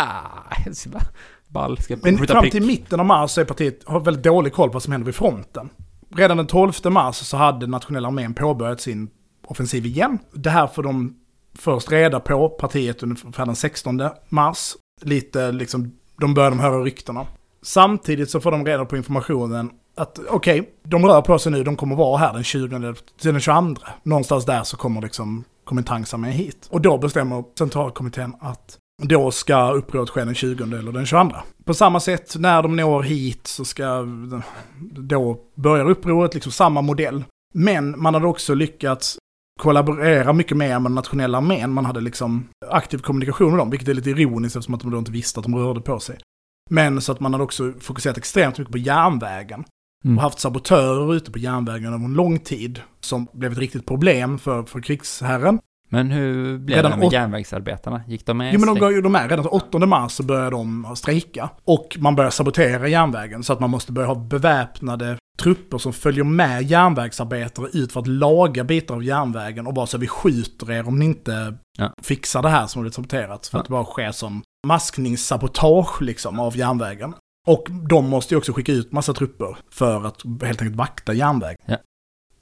bara- 0.92 1.02
ball. 1.50 1.78
Ska 1.78 1.96
Men 2.02 2.18
fram 2.18 2.42
prick. 2.42 2.52
till 2.52 2.66
mitten 2.66 3.00
av 3.00 3.06
mars 3.06 3.38
är 3.38 3.44
partiet, 3.44 3.84
har 3.84 4.00
väldigt 4.00 4.24
dålig 4.24 4.52
koll 4.52 4.68
på 4.68 4.72
vad 4.72 4.82
som 4.82 4.92
händer 4.92 5.06
vid 5.06 5.14
fronten. 5.14 5.70
Redan 6.16 6.36
den 6.36 6.46
12 6.46 6.72
mars 6.84 7.16
så 7.16 7.36
hade 7.36 7.66
nationella 7.66 8.08
armén 8.08 8.34
påbörjat 8.34 8.80
sin 8.80 9.10
offensiv 9.46 9.86
igen. 9.86 10.18
Det 10.32 10.50
här 10.50 10.66
får 10.66 10.82
de 10.82 11.16
först 11.58 11.92
reda 11.92 12.20
på, 12.20 12.48
partiet 12.48 13.02
ungefär 13.02 13.46
den 13.46 13.56
16 13.56 14.02
mars. 14.28 14.74
Lite 15.02 15.52
liksom, 15.52 15.92
de 16.20 16.34
börjar 16.34 16.50
de 16.50 16.60
höra 16.60 16.82
ryktena. 16.82 17.26
Samtidigt 17.62 18.30
så 18.30 18.40
får 18.40 18.50
de 18.50 18.66
reda 18.66 18.84
på 18.84 18.96
informationen 18.96 19.70
att 19.96 20.18
okej, 20.28 20.70
de 20.82 21.06
rör 21.06 21.22
på 21.22 21.38
sig 21.38 21.52
nu, 21.52 21.64
de 21.64 21.76
kommer 21.76 21.96
vara 21.96 22.18
här 22.18 22.32
den 22.32 22.44
20 22.44 22.94
till 23.20 23.32
den 23.32 23.40
22. 23.40 23.74
Någonstans 24.02 24.46
där 24.46 24.62
så 24.62 24.76
kommer 24.76 25.02
liksom 25.02 25.44
Komintangsarmén 25.64 26.32
hit. 26.32 26.68
Och 26.70 26.80
då 26.80 26.98
bestämmer 26.98 27.44
centralkommittén 27.58 28.34
att 28.40 28.78
då 29.02 29.30
ska 29.30 29.72
upproret 29.72 30.10
ske 30.10 30.24
den 30.24 30.34
20 30.34 30.64
eller 30.64 30.92
den 30.92 31.06
22. 31.06 31.36
På 31.64 31.74
samma 31.74 32.00
sätt, 32.00 32.36
när 32.38 32.62
de 32.62 32.76
når 32.76 33.02
hit 33.02 33.46
så 33.46 33.64
ska 33.64 34.06
då 34.80 35.38
börjar 35.54 35.90
upproret, 35.90 36.34
liksom 36.34 36.52
samma 36.52 36.82
modell. 36.82 37.24
Men 37.54 38.02
man 38.02 38.14
hade 38.14 38.26
också 38.26 38.54
lyckats 38.54 39.18
kollaborera 39.60 40.32
mycket 40.32 40.56
mer 40.56 40.78
med 40.78 40.90
den 40.90 40.94
nationella 40.94 41.38
armén. 41.38 41.72
Man 41.72 41.84
hade 41.84 42.00
liksom 42.00 42.48
aktiv 42.66 42.98
kommunikation 42.98 43.50
med 43.50 43.58
dem, 43.58 43.70
vilket 43.70 43.88
är 43.88 43.94
lite 43.94 44.10
ironiskt 44.10 44.56
eftersom 44.56 44.74
att 44.74 44.80
de 44.80 44.90
då 44.90 44.98
inte 44.98 45.12
visste 45.12 45.40
att 45.40 45.44
de 45.44 45.56
rörde 45.56 45.80
på 45.80 46.00
sig. 46.00 46.18
Men 46.70 47.00
så 47.00 47.12
att 47.12 47.20
man 47.20 47.32
hade 47.32 47.44
också 47.44 47.72
fokuserat 47.80 48.18
extremt 48.18 48.58
mycket 48.58 48.72
på 48.72 48.78
järnvägen. 48.78 49.64
Mm. 50.04 50.16
Och 50.16 50.22
haft 50.22 50.38
sabotörer 50.40 51.14
ute 51.14 51.30
på 51.30 51.38
järnvägen 51.38 51.94
över 51.94 52.04
en 52.04 52.14
lång 52.14 52.38
tid. 52.38 52.80
Som 53.00 53.26
blev 53.32 53.52
ett 53.52 53.58
riktigt 53.58 53.86
problem 53.86 54.38
för, 54.38 54.62
för 54.62 54.80
krigsherren. 54.80 55.58
Men 55.92 56.10
hur 56.10 56.58
blev 56.58 56.76
Redan 56.76 56.90
det 56.90 56.96
med 56.96 57.06
åt- 57.06 57.12
järnvägsarbetarna? 57.12 58.02
Gick 58.08 58.26
de 58.26 58.36
med? 58.38 58.54
Jo 58.54 58.60
men 58.60 58.74
de 58.74 59.00
de 59.02 59.14
är 59.14 59.28
redan 59.28 59.46
8 59.46 59.78
mars 59.86 60.12
så 60.12 60.22
börjar 60.22 60.50
de 60.50 60.92
strejka. 60.96 61.50
Och 61.64 61.96
man 62.00 62.16
börjar 62.16 62.30
sabotera 62.30 62.88
järnvägen 62.88 63.42
så 63.44 63.52
att 63.52 63.60
man 63.60 63.70
måste 63.70 63.92
börja 63.92 64.08
ha 64.08 64.14
beväpnade 64.14 65.16
trupper 65.42 65.78
som 65.78 65.92
följer 65.92 66.24
med 66.24 66.62
järnvägsarbetare 66.62 67.66
ut 67.72 67.92
för 67.92 68.00
att 68.00 68.06
laga 68.06 68.64
bitar 68.64 68.94
av 68.94 69.04
järnvägen 69.04 69.66
och 69.66 69.74
bara 69.74 69.86
så 69.86 69.98
vi 69.98 70.06
skjuter 70.08 70.70
er 70.72 70.88
om 70.88 70.98
ni 70.98 71.04
inte 71.04 71.54
Ja. 71.78 71.92
fixar 72.02 72.42
det 72.42 72.48
här 72.48 72.66
som 72.66 72.78
har 72.78 72.82
blivit 72.82 72.94
saboterat. 72.94 73.46
För 73.46 73.58
Ja. 73.58 73.60
att 73.60 73.66
det 73.66 73.70
bara 73.72 73.84
sker 73.84 74.12
som 74.12 74.42
maskningssabotage 74.66 76.02
liksom 76.02 76.40
av 76.40 76.56
järnvägen. 76.56 77.14
Och 77.46 77.66
de 77.88 78.08
måste 78.08 78.34
ju 78.34 78.38
också 78.38 78.52
skicka 78.52 78.72
ut 78.72 78.92
massa 78.92 79.12
trupper 79.12 79.56
för 79.70 80.04
att 80.06 80.22
helt 80.42 80.62
enkelt 80.62 80.76
vakta 80.76 81.12
järnväg. 81.12 81.56
Ja. 81.66 81.76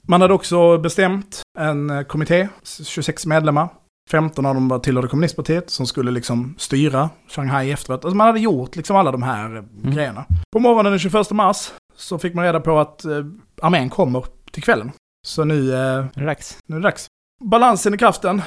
Man 0.09 0.21
hade 0.21 0.33
också 0.33 0.77
bestämt 0.77 1.41
en 1.59 1.89
eh, 1.89 2.01
kommitté, 2.03 2.47
26 2.83 3.25
medlemmar. 3.25 3.69
15 4.11 4.45
av 4.45 4.55
dem 4.55 4.67
var 4.67 4.79
tillhörde 4.79 5.07
kommunistpartiet 5.07 5.69
som 5.69 5.85
skulle 5.87 6.11
liksom 6.11 6.55
styra 6.57 7.09
Shanghai 7.27 7.71
efteråt. 7.71 8.05
Alltså 8.05 8.15
man 8.17 8.27
hade 8.27 8.39
gjort 8.39 8.75
liksom 8.75 8.95
alla 8.95 9.11
de 9.11 9.23
här 9.23 9.43
eh, 9.55 9.63
Mm. 9.83 9.95
grejerna. 9.95 10.25
På 10.53 10.59
morgonen 10.59 10.91
den 10.91 10.99
21 10.99 11.31
mars 11.31 11.71
så 11.95 12.19
fick 12.19 12.33
man 12.33 12.45
reda 12.45 12.59
på 12.59 12.79
att 12.79 13.05
eh, 13.05 13.11
armén 13.61 13.89
kommer 13.89 14.25
till 14.51 14.63
kvällen. 14.63 14.91
Så 15.27 15.43
nu, 15.43 15.73
eh, 15.73 15.79
Är 15.79 16.09
det 16.15 16.25
dags? 16.25 16.57
nu 16.67 16.75
är 16.75 16.79
det 16.79 16.87
dags. 16.87 17.07
Balansen 17.43 17.93
i 17.93 17.97
kraften, 17.97 18.41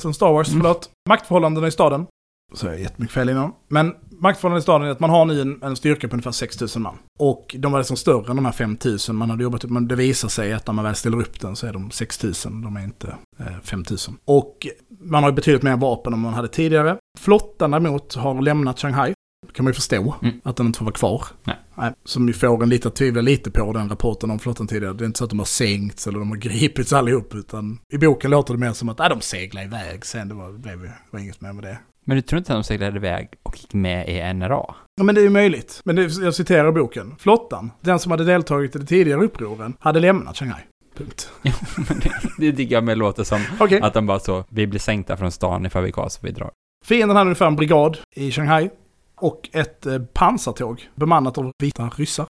som 0.00 0.14
Star 0.14 0.32
Wars, 0.32 0.48
Mm. 0.48 0.60
förlåt. 0.60 0.90
Maktförhållandena 1.08 1.66
i 1.66 1.70
staden. 1.70 2.06
Så 2.54 2.66
har 2.68 2.74
jättemycket 2.74 3.14
fel 3.14 3.28
innan. 3.28 3.52
Men 3.68 3.94
maktförhållandena 4.20 4.58
i 4.58 4.62
staden 4.62 4.86
är 4.88 4.90
att 4.90 5.00
man 5.00 5.10
har 5.10 5.24
nu 5.24 5.40
en, 5.40 5.62
en 5.62 5.76
styrka 5.76 6.08
på 6.08 6.12
ungefär 6.14 6.30
6 6.30 6.60
000 6.60 6.68
man. 6.76 6.98
Och 7.18 7.56
de 7.58 7.72
var 7.72 7.78
liksom 7.80 7.96
större 7.96 8.30
än 8.30 8.36
de 8.36 8.44
här 8.44 8.52
5 8.52 8.76
000 9.08 9.16
man 9.16 9.30
hade 9.30 9.42
jobbat 9.42 9.64
upp. 9.64 9.70
Men 9.70 9.88
det 9.88 9.96
visar 9.96 10.28
sig 10.28 10.52
att 10.52 10.66
när 10.66 10.74
man 10.74 10.84
väl 10.84 10.94
ställer 10.94 11.20
upp 11.20 11.40
den 11.40 11.56
så 11.56 11.66
är 11.66 11.72
de 11.72 11.90
6 11.90 12.22
000, 12.22 12.32
de 12.62 12.76
är 12.76 12.84
inte 12.84 13.16
eh, 13.38 13.46
5 13.62 13.84
000. 13.90 13.98
Och 14.24 14.66
man 15.00 15.22
har 15.22 15.32
betydligt 15.32 15.62
mer 15.62 15.76
vapen 15.76 16.12
än 16.12 16.18
man 16.18 16.34
hade 16.34 16.48
tidigare. 16.48 16.96
Flottan 17.18 17.70
däremot 17.70 18.14
har 18.14 18.42
lämnat 18.42 18.78
Shanghai. 18.80 19.14
kan 19.52 19.64
man 19.64 19.70
ju 19.70 19.74
förstå 19.74 20.14
Mm. 20.22 20.40
att 20.44 20.56
den 20.56 20.66
inte 20.66 20.78
får 20.78 20.84
vara 20.84 20.94
kvar. 20.94 21.24
Nej. 21.44 21.92
som 22.04 22.26
ju 22.28 22.34
får 22.34 22.62
en 22.62 22.68
lite 22.68 22.88
att 22.88 22.94
tvivla 22.96 23.20
lite 23.20 23.50
på 23.50 23.72
den 23.72 23.88
rapporten 23.88 24.30
om 24.30 24.38
flottan 24.38 24.66
tidigare. 24.66 24.94
Det 24.94 25.04
är 25.04 25.06
inte 25.06 25.18
så 25.18 25.24
att 25.24 25.30
de 25.30 25.38
har 25.38 25.46
sänkts 25.46 26.06
eller 26.06 26.18
de 26.18 26.30
har 26.30 26.36
gripits 26.48 26.92
allihop. 26.92 27.34
Utan 27.34 27.78
i 27.92 27.98
boken 27.98 28.30
låter 28.30 28.54
det 28.54 28.60
mer 28.60 28.72
som 28.72 28.88
att 28.88 29.00
äh, 29.00 29.08
de 29.08 29.20
seglar 29.20 29.62
iväg 29.64 30.06
sen. 30.06 30.28
Det 30.28 30.34
var, 30.34 30.52
det 30.52 30.58
blev, 30.58 30.80
det 30.82 30.92
var 31.10 31.20
inget 31.20 31.40
mer 31.40 31.52
med 31.52 31.64
det. 31.64 31.78
Men 32.04 32.16
du 32.16 32.22
tror 32.22 32.38
inte 32.38 32.52
att 32.52 32.56
de 32.56 32.64
seglade 32.64 32.96
iväg 32.96 33.28
och 33.42 33.56
gick 33.56 33.74
med 33.74 34.08
i 34.08 34.34
NRA? 34.34 34.74
Ja, 34.94 35.04
men 35.04 35.14
det 35.14 35.20
är 35.20 35.22
ju 35.22 35.30
möjligt. 35.30 35.80
Men 35.84 35.96
det, 35.96 36.02
jag 36.02 36.34
citerar 36.34 36.72
boken. 36.72 37.14
Flottan, 37.18 37.70
den 37.80 37.98
som 37.98 38.10
hade 38.10 38.24
deltagit 38.24 38.76
i 38.76 38.78
det 38.78 38.86
tidigare 38.86 39.24
upproren, 39.24 39.76
hade 39.80 40.00
lämnat 40.00 40.36
Shanghai. 40.36 40.62
Punkt. 40.94 41.30
Men 41.88 42.00
det, 42.00 42.12
det 42.38 42.52
tycker 42.56 42.74
jag 42.74 42.84
med 42.84 42.98
låter 42.98 43.24
som 43.24 43.40
Okej. 43.60 43.80
att 43.80 43.94
de 43.94 44.06
bara 44.06 44.18
så, 44.18 44.44
vi 44.48 44.66
blir 44.66 44.80
sänkta 44.80 45.16
från 45.16 45.32
stan 45.32 45.66
ifall 45.66 45.82
vi 45.82 45.92
så 45.92 46.18
vi 46.20 46.30
drar. 46.30 46.50
Fienden 46.84 47.16
hade 47.16 47.26
ungefär 47.26 47.46
en 47.46 47.56
brigad 47.56 47.98
i 48.16 48.30
Shanghai. 48.30 48.70
Och 49.16 49.48
ett 49.52 49.86
eh, 49.86 49.98
pansartåg 49.98 50.88
bemannat 50.94 51.38
av 51.38 51.52
vita 51.62 51.90
ryssar. 51.96 52.26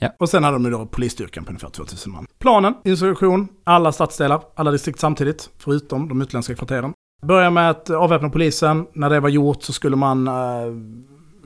Ja. 0.00 0.14
Och 0.18 0.28
sen 0.28 0.44
hade 0.44 0.56
de 0.56 0.64
ju 0.64 0.70
då 0.70 0.86
polisstyrkan 0.86 1.44
på 1.44 1.50
ungefär 1.50 1.68
2000 1.68 2.12
man. 2.12 2.26
Planen, 2.38 2.74
insurrektion, 2.84 3.48
alla 3.64 3.92
stadsdelar, 3.92 4.42
alla 4.54 4.70
distrikt 4.70 5.00
samtidigt, 5.00 5.50
förutom 5.58 6.08
de 6.08 6.22
utländska 6.22 6.54
kvarteren. 6.54 6.92
Börja 7.22 7.50
med 7.50 7.70
att 7.70 7.90
avväpna 7.90 8.30
polisen. 8.30 8.86
När 8.92 9.10
det 9.10 9.20
var 9.20 9.28
gjort 9.28 9.62
så 9.62 9.72
skulle 9.72 9.96
man 9.96 10.28
eh, 10.28 10.34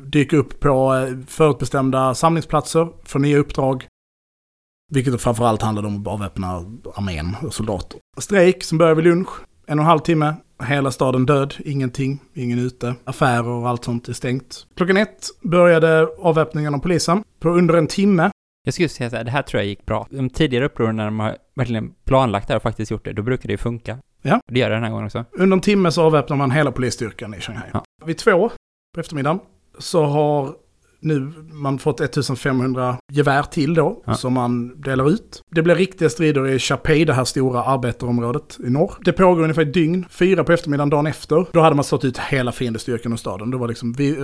dyka 0.06 0.36
upp 0.36 0.60
på 0.60 0.94
eh, 0.94 1.26
förutbestämda 1.26 2.14
samlingsplatser 2.14 2.88
för 3.04 3.18
nya 3.18 3.38
uppdrag. 3.38 3.86
Vilket 4.90 5.20
framförallt 5.20 5.62
handlade 5.62 5.88
om 5.88 6.00
att 6.00 6.06
avväpna 6.06 6.48
armén 6.94 7.36
och 7.42 7.54
soldater. 7.54 8.00
Strejk 8.18 8.64
som 8.64 8.78
började 8.78 9.02
vid 9.02 9.04
lunch. 9.04 9.28
En 9.66 9.78
och 9.78 9.82
en 9.82 9.88
halv 9.88 9.98
timme. 9.98 10.34
Hela 10.62 10.90
staden 10.90 11.26
död, 11.26 11.54
ingenting, 11.64 12.20
ingen 12.34 12.58
ute. 12.58 12.94
Affärer 13.04 13.48
och 13.48 13.68
allt 13.68 13.84
sånt 13.84 14.08
är 14.08 14.12
stängt. 14.12 14.66
Klockan 14.76 14.96
ett 14.96 15.26
började 15.42 16.08
avväpningen 16.18 16.74
av 16.74 16.78
polisen. 16.78 17.24
På 17.40 17.48
under 17.48 17.74
en 17.74 17.86
timme. 17.86 18.30
Jag 18.64 18.74
skulle 18.74 18.88
säga 18.88 19.10
så 19.10 19.16
här, 19.16 19.24
det 19.24 19.30
här 19.30 19.42
tror 19.42 19.60
jag 19.60 19.68
gick 19.68 19.86
bra. 19.86 20.06
De 20.10 20.30
tidigare 20.30 20.66
upproren 20.66 20.96
när 20.96 21.04
de 21.04 21.20
har 21.20 21.36
verkligen 21.56 21.92
planlagt 22.04 22.48
det 22.48 22.52
här 22.52 22.56
och 22.56 22.62
faktiskt 22.62 22.90
gjort 22.90 23.04
det, 23.04 23.12
då 23.12 23.22
brukar 23.22 23.46
det 23.46 23.52
ju 23.52 23.58
funka. 23.58 23.98
Ja. 24.22 24.36
Och 24.36 24.52
det 24.52 24.60
gör 24.60 24.68
det 24.70 24.76
den 24.76 24.84
här 24.84 24.90
gången 24.90 25.06
också. 25.06 25.24
Under 25.32 25.56
en 25.56 25.60
timme 25.60 25.90
så 25.92 26.02
avväpnar 26.02 26.36
man 26.36 26.50
hela 26.50 26.72
polisstyrkan 26.72 27.34
i 27.34 27.40
Shanghai. 27.40 27.68
Ja. 27.72 27.84
Vid 28.04 28.18
två 28.18 28.50
på 28.94 29.00
eftermiddagen 29.00 29.38
så 29.78 30.04
har 30.04 30.54
nu 31.00 31.32
man 31.52 31.78
fått 31.78 32.00
1500 32.00 32.96
gevär 33.12 33.42
till 33.42 33.74
då, 33.74 34.02
Ja. 34.06 34.14
som 34.14 34.32
man 34.32 34.80
delar 34.80 35.08
ut. 35.10 35.42
Det 35.50 35.62
blir 35.62 35.74
riktiga 35.74 36.08
strider 36.08 36.48
i 36.48 36.58
Chapei, 36.58 37.04
det 37.04 37.12
här 37.14 37.24
stora 37.24 37.62
arbetarområdet 37.64 38.58
i 38.66 38.70
norr. 38.70 38.92
Det 39.04 39.12
pågår 39.12 39.42
ungefär 39.42 39.62
ett 39.62 39.74
dygn, 39.74 40.06
fyra 40.10 40.44
på 40.44 40.52
eftermiddagen 40.52 40.90
dagen 40.90 41.06
efter. 41.06 41.46
Då 41.52 41.60
hade 41.60 41.76
man 41.76 41.84
slått 41.84 42.04
ut 42.04 42.18
hela 42.18 42.52
fiendestyrkan 42.52 43.12
ur 43.12 43.16
staden. 43.16 43.50
Då 43.50 43.58
var 43.58 43.68
liksom 43.68 43.92
vi, 43.92 44.16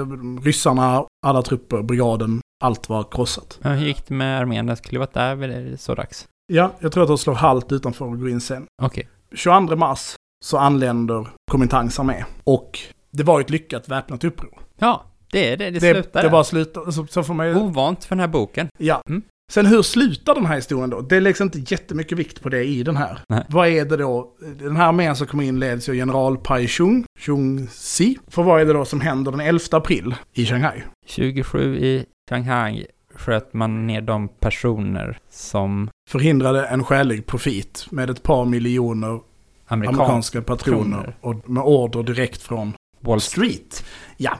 ryssarna, 0.43 1.05
alla 1.27 1.43
trupper, 1.43 1.83
brigaden, 1.83 2.41
allt 2.65 2.89
var 2.89 3.05
krossat. 3.11 3.59
Men 3.63 3.79
hur 3.79 3.87
gick 3.87 4.07
det 4.09 4.15
med 4.15 4.41
armén? 4.41 4.67
Den 4.67 4.77
skulle 4.77 4.99
varit 4.99 5.15
där, 5.15 5.37
det 5.37 5.79
så 5.79 5.95
dags? 5.95 6.27
Ja, 6.53 6.73
jag 6.81 6.93
tror 6.93 7.03
att 7.03 7.09
de 7.09 7.19
slår 7.19 7.35
halt 7.35 7.73
utanför 7.73 8.05
och 8.05 8.19
går 8.21 8.29
in 8.31 8.41
sen. 8.41 8.67
Okej. 8.83 9.09
22 9.35 9.77
mars 9.77 10.15
så 10.45 10.59
anländer 10.59 11.29
Kuomintangs 11.51 11.99
armé. 11.99 12.25
Och 12.45 12.79
det 13.11 13.23
var 13.23 13.39
ju 13.39 13.45
ett 13.45 13.51
lyckat 13.51 13.89
väpnat 13.89 14.25
uppror. 14.25 14.59
Ja, 14.79 15.05
det 15.33 15.53
är 15.53 15.57
det. 15.57 15.71
Det 15.71 15.71
Det, 15.71 15.93
slutar 15.93 16.23
det 16.23 16.31
bara 16.31 16.45
slutar, 16.45 16.91
så, 16.91 17.07
så 17.07 17.23
får 17.23 17.35
man 17.35 17.47
ju... 17.47 17.55
Ovant 17.55 18.05
för 18.05 18.17
den 18.17 18.21
här 18.21 18.29
boken. 18.29 18.69
Ja. 18.79 19.03
Mm. 19.09 19.23
Sen 19.53 19.67
hur 19.67 19.83
slutar 19.83 20.35
den 20.35 20.47
här 20.47 20.57
historien 20.57 20.91
då? 20.91 21.01
Det 21.01 21.21
läggs 21.21 21.41
inte 21.41 21.59
jättemycket 21.59 22.19
vikt 22.19 22.43
på 22.43 22.49
det 22.49 22.65
i 22.65 22.83
den 22.83 22.97
här. 22.97 23.19
Nej. 23.29 23.45
Vad 23.49 23.69
är 23.69 23.85
det 23.85 23.97
då? 23.97 24.35
Den 24.59 24.77
här 24.77 24.89
armén 24.89 25.17
som 25.17 25.27
kommer 25.27 25.45
in 25.45 25.61
leds 25.61 25.89
av 25.89 25.95
general 25.95 26.37
Pai 26.37 26.67
Chung, 26.69 27.05
Chung 27.19 27.69
Si. 27.69 28.19
För 28.29 28.43
vad 28.43 28.61
är 28.61 28.65
det 28.67 28.73
då 28.73 28.85
som 28.85 29.01
händer 29.01 29.31
den 29.31 29.41
11 29.41 29.61
april 29.71 30.15
i 30.33 30.47
Shanghai? 30.47 30.83
27 31.07 31.77
i 31.77 32.05
Shanghai 32.31 32.87
sköt 33.19 33.55
man 33.55 33.87
ner 33.87 34.01
de 34.01 34.29
personer 34.29 35.19
som 35.31 35.91
Förhindrade 36.11 36.67
en 36.67 36.85
skälig 36.85 37.27
profit 37.27 37.87
med 37.91 38.11
ett 38.11 38.23
par 38.23 38.45
miljoner 38.45 39.21
amerikanska 39.67 40.03
amerikanska 40.03 40.43
patroner 40.43 41.17
och 41.21 41.51
med 41.51 41.63
order 41.63 42.03
direkt 42.03 42.43
från 42.43 42.73
Wall 43.01 43.21
Street. 43.21 43.85
Ja. 44.17 44.39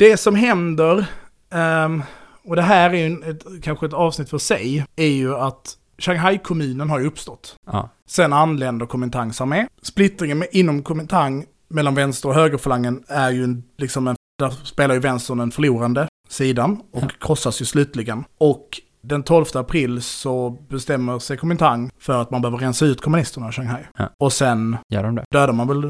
Det 0.00 0.16
som 0.16 0.34
händer, 0.34 1.06
ehm, 1.50 2.02
och 2.44 2.56
det 2.56 2.62
här 2.62 2.90
är 2.90 2.94
ju 2.94 3.06
en- 3.06 3.22
ett, 3.22 3.44
kanske 3.62 3.86
ett 3.86 3.92
avsnitt 3.92 4.30
för 4.30 4.38
sig, 4.38 4.84
är 4.96 5.06
ju 5.06 5.34
att 5.36 5.78
Shanghai-kommunen 5.98 6.90
har 6.90 6.98
ju 6.98 7.06
uppstått. 7.06 7.56
Ja, 7.66 7.88
Sen 8.06 8.32
anländer 8.32 8.86
Kuomintangs 8.86 9.40
armé. 9.40 9.66
Splittringen 9.82 10.38
med, 10.38 10.48
inom 10.52 10.82
Kuomintang 10.82 11.44
mellan 11.68 11.94
vänster 11.94 12.28
och 12.28 12.34
högerfalangen 12.34 13.04
är 13.08 13.30
ju 13.30 13.44
en, 13.44 13.62
liksom 13.76 14.08
en, 14.08 14.16
där 14.38 14.50
spelar 14.50 14.94
ju 14.94 15.00
vänstern 15.00 15.38
den 15.38 15.50
förlorande 15.50 16.08
sidan 16.28 16.80
och 16.92 17.02
Ja. 17.02 17.08
krossas 17.20 17.60
ju 17.60 17.64
slutligen. 17.64 18.24
Och 18.38 18.80
den 19.02 19.22
12 19.22 19.44
april 19.54 20.02
så 20.02 20.50
bestämmer 20.68 21.18
sig 21.18 21.36
Kuomintang 21.36 21.90
för 22.00 22.22
att 22.22 22.30
man 22.30 22.42
behöver 22.42 22.58
rensa 22.58 22.84
ut 22.86 23.00
kommunisterna 23.00 23.48
i 23.48 23.52
Shanghai. 23.52 23.82
Ja. 23.98 24.10
Och 24.18 24.32
sen 24.32 24.76
gör 24.94 25.02
de 25.02 25.14
det. 25.14 25.24
dödar 25.32 25.52
man 25.52 25.68
väl 25.68 25.82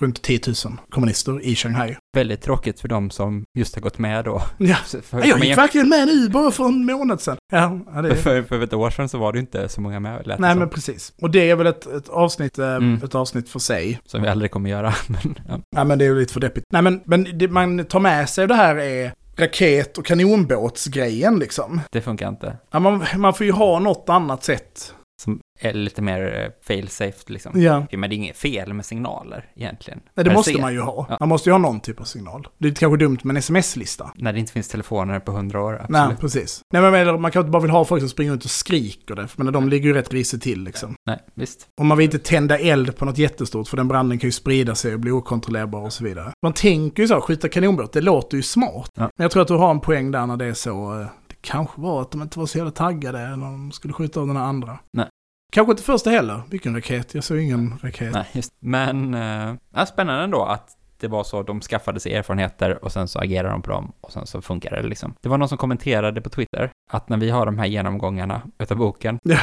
runt 0.00 0.22
10 0.22 0.40
000 0.46 0.54
kommunister 0.90 1.40
i 1.44 1.54
Shanghai. 1.56 1.96
Väldigt 2.16 2.42
tråkigt 2.42 2.80
för 2.80 2.88
de 2.88 3.10
som 3.10 3.44
just 3.58 3.74
har 3.74 3.82
gått 3.82 3.98
med 3.98 4.24
då. 4.24 4.42
Ja, 4.58 4.76
För, 5.02 5.26
jag 5.26 5.44
gick 5.44 5.58
verkligen 5.58 5.88
med 5.88 6.06
nu 6.06 6.28
bara 6.28 6.50
för 6.50 6.64
en 6.64 6.84
månad 6.86 7.20
sedan. 7.20 7.36
Ja, 7.52 7.78
ja 7.94 8.02
det 8.02 8.16
för, 8.16 8.42
för, 8.42 8.62
ett 8.62 8.72
år 8.72 8.90
sedan 8.90 9.08
så 9.08 9.18
var 9.18 9.32
det 9.32 9.38
inte 9.38 9.68
så 9.68 9.80
många 9.80 10.00
med. 10.00 10.26
Lät 10.26 10.38
Nej 10.38 10.50
som. 10.52 10.58
men 10.58 10.68
precis. 10.68 11.12
Och 11.22 11.30
det 11.30 11.50
är 11.50 11.56
väl 11.56 11.66
ett, 11.66 11.86
ett, 11.86 12.08
avsnitt, 12.08 12.58
eh, 12.58 12.66
Mm. 12.76 12.94
ett 13.04 13.14
avsnitt 13.14 13.48
för 13.48 13.58
sig. 13.58 14.00
Som 14.06 14.22
vi 14.22 14.28
aldrig 14.28 14.50
kommer 14.50 14.70
göra. 14.70 14.94
Men, 15.08 15.38
ja. 15.48 15.60
Nej 15.76 15.84
men 15.84 15.98
det 15.98 16.04
är 16.04 16.06
ju 16.06 16.18
lite 16.18 16.32
för 16.32 16.40
deppigt. 16.40 16.64
Nej 16.72 16.82
men, 16.82 17.00
men 17.04 17.38
det 17.38 17.48
man 17.48 17.84
tar 17.84 18.00
med 18.00 18.28
sig 18.28 18.46
det 18.46 18.54
här 18.54 18.76
är 18.76 19.12
raket 19.36 19.98
och 19.98 20.06
kanonbåtsgrejen 20.06 21.38
liksom. 21.38 21.80
Det 21.90 22.00
funkar 22.00 22.28
inte. 22.28 22.56
Ja, 22.70 22.78
man, 22.78 23.04
man 23.16 23.34
får 23.34 23.46
ju 23.46 23.52
ha 23.52 23.78
något 23.78 24.08
annat 24.08 24.44
sätt. 24.44 24.94
Som 25.22 25.40
lite 25.60 26.02
mer 26.02 26.40
eh, 26.44 26.50
fail-safe 26.66 27.32
liksom. 27.32 27.60
Ja, 27.62 27.86
Men 27.92 28.10
det 28.10 28.14
är 28.14 28.16
inget 28.16 28.36
fel 28.36 28.72
med 28.74 28.84
signaler 28.86 29.44
egentligen. 29.56 30.00
Nej, 30.14 30.24
det 30.24 30.32
måste 30.34 30.52
se. 30.52 30.60
man 30.60 30.72
ju 30.72 30.80
ha. 30.80 31.06
Ja. 31.10 31.16
Man 31.20 31.28
måste 31.28 31.48
ju 31.48 31.52
ha 31.52 31.58
någon 31.58 31.80
typ 31.80 32.00
av 32.00 32.04
signal. 32.04 32.46
Det 32.58 32.68
är 32.68 32.72
kanske 32.74 32.96
dumt 32.96 33.18
med 33.22 33.30
en 33.30 33.36
sms-lista. 33.36 34.12
När 34.16 34.32
det 34.32 34.38
inte 34.38 34.52
finns 34.52 34.68
telefoner 34.68 35.20
på 35.20 35.32
hundra 35.32 35.62
år, 35.62 35.72
absolut. 35.74 35.90
Nej, 36.08 36.16
precis. 36.20 36.60
Nej, 36.72 36.82
men 36.90 37.20
man 37.20 37.30
kan 37.30 37.40
inte 37.40 37.50
bara 37.50 37.62
vilja 37.62 37.72
ha 37.76 37.84
folk 37.84 38.02
som 38.02 38.08
springer 38.08 38.34
ut 38.34 38.44
och 38.44 38.50
skriker 38.50 39.14
det. 39.14 39.28
Men 39.36 39.52
de 39.52 39.68
ligger 39.68 39.86
ju 39.88 39.94
rätt 39.94 40.12
risigt 40.12 40.42
till 40.42 40.62
liksom. 40.64 40.94
Nej, 41.06 41.18
visst. 41.34 41.66
Och 41.80 41.86
man 41.86 41.98
vill 41.98 42.04
inte 42.04 42.18
tända 42.18 42.58
eld 42.58 42.96
på 42.96 43.04
något 43.04 43.18
jättestort 43.18 43.68
för 43.68 43.76
den 43.76 43.88
branden 43.88 44.18
kan 44.18 44.28
ju 44.28 44.32
sprida 44.32 44.74
sig 44.74 44.94
och 44.94 45.00
bli 45.00 45.10
okontrollerbar 45.10 45.80
och 45.80 45.92
så 45.92 46.04
vidare. 46.04 46.32
Man 46.42 46.52
tänker 46.52 47.02
ju 47.02 47.08
så, 47.08 47.20
skjuta 47.20 47.48
kanonbåt, 47.48 47.92
det 47.92 48.00
låter 48.00 48.36
ju 48.36 48.42
smart. 48.42 48.90
Ja. 48.94 49.02
Men 49.16 49.24
jag 49.24 49.30
tror 49.30 49.42
att 49.42 49.48
du 49.48 49.54
har 49.54 49.70
en 49.70 49.80
poäng 49.80 50.10
där 50.10 50.26
när 50.26 50.36
det 50.36 50.44
är 50.44 50.54
så. 50.54 51.00
eh, 51.00 51.06
Det 51.28 51.34
kanske 51.40 51.80
var 51.80 52.02
att 52.02 52.10
de 52.10 52.22
inte 52.22 52.38
var 52.38 52.46
så 52.46 52.58
jävla 52.58 52.70
taggade 52.72 53.18
när 53.18 53.46
de 53.46 53.72
skulle 53.72 53.92
skjuta 53.94 54.20
av 54.20 54.26
den 54.26 54.36
här 54.36 54.44
andra. 54.44 54.78
Nej. 54.92 55.06
Kanske 55.56 55.72
inte 55.72 55.82
första 55.82 56.10
heller. 56.10 56.42
Vilken 56.50 56.74
raket? 56.74 57.14
Jag 57.14 57.24
såg 57.24 57.38
ingen 57.38 57.78
raket. 57.82 58.12
Nej, 58.12 58.26
just. 58.32 58.52
Men, 58.60 59.14
äh, 59.14 59.54
ja, 59.74 59.86
spännande 59.86 60.24
ändå 60.24 60.44
att 60.44 60.68
det 61.00 61.08
var 61.08 61.24
så 61.24 61.42
de 61.42 61.60
skaffade 61.60 62.00
sig 62.00 62.14
erfarenheter 62.14 62.84
och 62.84 62.92
sen 62.92 63.08
så 63.08 63.18
agerade 63.18 63.48
de 63.48 63.62
på 63.62 63.70
dem 63.70 63.92
och 64.00 64.12
sen 64.12 64.26
så 64.26 64.42
funkar 64.42 64.70
det 64.70 64.82
liksom. 64.82 65.14
Det 65.22 65.28
var 65.28 65.38
någon 65.38 65.48
som 65.48 65.58
kommenterade 65.58 66.20
på 66.20 66.30
Twitter 66.30 66.70
att 66.92 67.08
när 67.08 67.16
vi 67.16 67.30
har 67.30 67.46
de 67.46 67.58
här 67.58 67.66
genomgångarna 67.66 68.42
utav 68.58 68.78
boken 68.78 69.18
Ja, 69.22 69.38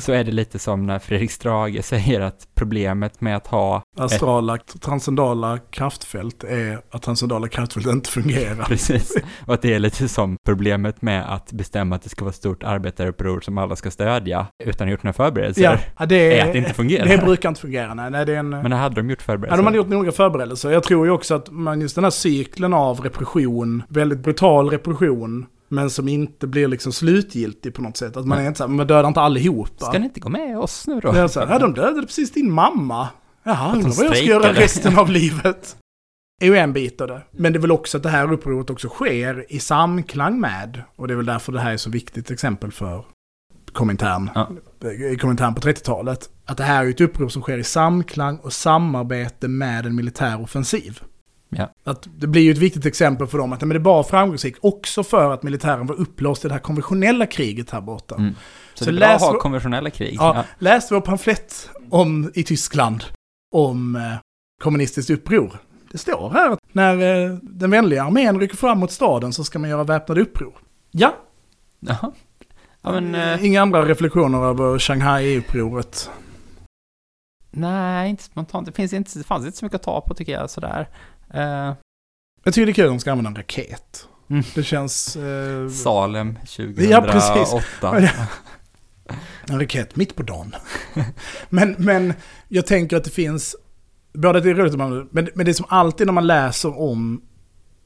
så 0.00 0.12
är 0.12 0.24
det 0.24 0.32
lite 0.32 0.58
som 0.58 0.86
när 0.86 0.98
Fredrik 0.98 1.30
Strage 1.30 1.84
säger 1.84 2.20
att 2.20 2.48
problemet 2.54 3.20
med 3.20 3.36
att 3.36 3.46
ha 3.46 3.82
Astrala, 3.98 4.58
transcendala 4.80 5.58
kraftfält 5.58 6.44
är 6.44 6.80
att 6.90 7.02
transcendala 7.02 7.48
kraftfält 7.48 7.86
inte 7.86 8.10
fungerar. 8.10 8.64
Precis, 8.64 9.16
och 9.46 9.54
att 9.54 9.62
det 9.62 9.74
är 9.74 9.78
lite 9.78 10.08
som 10.08 10.36
problemet 10.46 11.02
med 11.02 11.34
att 11.34 11.52
bestämma 11.52 11.96
att 11.96 12.02
det 12.02 12.08
ska 12.08 12.24
vara 12.24 12.30
ett 12.30 12.36
stort 12.36 12.62
arbetaruppror 12.62 13.40
som 13.40 13.58
alla 13.58 13.76
ska 13.76 13.90
stödja 13.90 14.46
utan 14.64 14.72
att 14.72 14.88
ha 14.88 14.90
gjort 14.90 15.02
några 15.02 15.12
förberedelser. 15.12 15.62
Ja, 15.62 15.78
ja, 15.98 16.06
det, 16.06 16.38
är 16.38 16.46
att 16.46 16.52
det 16.52 16.58
inte 16.58 16.74
fungerar. 16.74 17.06
Det 17.06 17.18
brukar 17.18 17.48
inte 17.48 17.60
fungera. 17.60 17.94
Nej, 17.94 18.10
nej 18.10 18.26
det 18.26 18.34
är 18.34 18.38
en... 18.38 18.50
Men 18.50 18.72
hade 18.72 18.94
de 18.94 19.10
gjort 19.10 19.20
Ja, 19.20 19.24
förberedelser? 19.24 19.56
de 19.56 19.66
hade 19.66 19.76
gjort 19.76 19.88
noga 19.88 20.12
förberedelser. 20.12 20.70
Jag 20.70 20.82
tror 20.90 21.06
ju 21.06 21.12
också 21.12 21.34
att 21.34 21.50
man 21.50 21.80
just 21.80 21.94
den 21.94 22.04
här 22.04 22.10
cykeln 22.10 22.74
av 22.74 23.00
repression, 23.00 23.82
väldigt 23.88 24.18
brutal 24.18 24.70
repression, 24.70 25.46
men 25.68 25.90
som 25.90 26.08
inte 26.08 26.46
blir 26.46 26.68
liksom 26.68 26.92
slutgiltig 26.92 27.74
på 27.74 27.82
något 27.82 27.96
sätt. 27.96 28.16
Att 28.16 28.26
man 28.26 28.38
är 28.38 28.46
inte 28.46 28.58
så 28.58 28.64
här, 28.64 28.68
man 28.68 28.86
dödar 28.86 29.08
inte 29.08 29.20
allihopa. 29.20 29.86
Ska 29.86 29.98
ni 29.98 30.04
inte 30.04 30.20
gå 30.20 30.28
med 30.28 30.58
oss 30.58 30.86
nu 30.86 31.00
då? 31.00 31.12
Det 31.12 31.20
är 31.20 31.28
så 31.28 31.40
här, 31.40 31.52
ja, 31.52 31.58
de 31.58 31.74
dödade 31.74 32.06
precis 32.06 32.32
din 32.32 32.52
mamma. 32.52 33.08
Jaha, 33.42 33.72
undrar 33.72 33.90
vad 33.90 34.06
jag 34.06 34.16
ska 34.16 34.26
göra 34.26 34.52
resten 34.52 34.98
av 34.98 35.10
livet. 35.10 35.76
är 36.40 36.46
ju 36.46 36.56
en 36.56 36.72
bit 36.72 37.00
av 37.00 37.08
det. 37.08 37.22
Men 37.30 37.52
det 37.52 37.58
är 37.58 37.60
väl 37.60 37.72
också 37.72 37.96
att 37.96 38.02
det 38.02 38.08
här 38.08 38.32
upproret 38.32 38.70
också 38.70 38.88
sker 38.88 39.46
i 39.48 39.60
samklang 39.60 40.40
med, 40.40 40.82
och 40.96 41.08
det 41.08 41.14
är 41.14 41.16
väl 41.16 41.26
därför 41.26 41.52
det 41.52 41.60
här 41.60 41.72
är 41.72 41.76
så 41.76 41.90
viktigt 41.90 42.30
exempel 42.30 42.72
för 42.72 43.04
Komintern, 43.72 44.30
Ja. 44.34 44.50
i 45.12 45.16
Komintern 45.16 45.54
på 45.54 45.60
30-talet. 45.60 46.30
Att 46.46 46.56
det 46.56 46.64
här 46.64 46.84
är 46.86 46.90
ett 46.90 47.00
uppror 47.00 47.28
som 47.28 47.42
sker 47.42 47.58
i 47.58 47.64
samklang 47.64 48.36
och 48.36 48.52
samarbete 48.52 49.48
med 49.48 49.86
en 49.86 49.94
militär 49.96 50.40
offensiv. 50.42 51.00
Ja. 51.48 51.68
Att 51.84 52.08
det 52.18 52.26
blir 52.26 52.42
ju 52.42 52.52
ett 52.52 52.58
viktigt 52.58 52.86
exempel 52.86 53.26
för 53.26 53.38
dem 53.38 53.52
att 53.52 53.60
men 53.60 53.68
det 53.68 53.78
var 53.78 54.02
framgångsrikt 54.02 54.58
också 54.62 55.02
för 55.02 55.30
att 55.32 55.42
militären 55.42 55.86
var 55.86 55.94
upplåst 56.00 56.44
i 56.44 56.48
det 56.48 56.54
här 56.54 56.60
konventionella 56.60 57.26
kriget 57.26 57.70
här 57.70 57.80
borta. 57.80 58.14
Mm. 58.14 58.34
Så, 58.74 58.84
Så 58.84 58.90
det 58.90 58.96
är 58.96 59.00
bra 59.00 59.08
att 59.08 59.20
ha 59.22 59.38
konventionella 59.40 59.90
krig. 59.90 60.16
Ja, 60.18 60.32
Ja. 60.36 60.44
läs 60.58 60.92
vår 60.92 61.00
pamflett 61.00 61.70
om, 61.90 62.30
i 62.34 62.42
Tyskland 62.42 63.04
om 63.54 63.96
eh, 63.96 64.02
kommunistiskt 64.62 65.10
uppror. 65.10 65.58
Det 65.92 65.98
står 65.98 66.30
här 66.30 66.50
att 66.50 66.58
när 66.72 67.24
eh, 67.26 67.36
den 67.42 67.70
vänliga 67.70 68.04
armén 68.04 68.40
rycker 68.40 68.56
fram 68.56 68.78
mot 68.78 68.90
staden 68.90 69.32
så 69.32 69.44
ska 69.44 69.58
man 69.58 69.70
göra 69.70 69.84
väpnade 69.84 70.20
uppror. 70.20 70.54
Ja, 70.90 71.14
Jaha. 71.80 72.12
Ja, 72.82 73.00
men... 73.00 73.14
eh, 73.14 73.44
inga 73.44 73.62
andra 73.62 73.84
reflektioner 73.84 74.44
över 74.44 74.78
Shanghai-upproret. 74.78 76.10
nej, 77.50 78.10
inte 78.10 78.22
spontant. 78.22 78.66
Det, 78.66 78.72
finns 78.72 78.92
inte, 78.92 79.18
det 79.18 79.24
fanns 79.24 79.46
inte 79.46 79.58
så 79.58 79.64
mycket 79.64 79.76
att 79.76 79.82
ta 79.82 80.00
på 80.00 80.14
tycker 80.14 80.32
jag 80.32 80.50
sådär. 80.50 80.88
Eh, 81.34 81.74
Jag 82.44 82.54
tycker 82.54 82.66
det 82.66 82.72
är 82.72 82.74
kul 82.74 82.84
att 82.84 82.90
de 82.90 83.00
ska 83.00 83.10
använda 83.12 83.28
en 83.30 83.36
raket. 83.36 84.06
Mm. 84.30 84.42
Det 84.54 84.62
känns... 84.62 85.16
Eh, 85.16 85.68
Salem 85.68 86.36
2008. 86.36 86.82
Ja, 86.90 87.00
precis. 87.00 87.54
en 89.48 89.60
raket 89.60 89.96
mitt 89.96 90.16
på 90.16 90.22
dagen. 90.22 90.54
men, 91.48 91.74
men 91.78 92.14
jag 92.48 92.66
tänker 92.66 92.96
att 92.96 93.04
det 93.04 93.10
finns... 93.10 93.56
Både 94.12 94.40
det 94.40 94.50
är 94.50 94.54
roligt, 94.54 94.74
men, 94.76 95.08
men 95.34 95.44
det 95.44 95.50
är 95.50 95.52
som 95.52 95.66
alltid 95.68 96.06
när 96.06 96.14
man 96.14 96.26
läser 96.26 96.80
om 96.80 97.22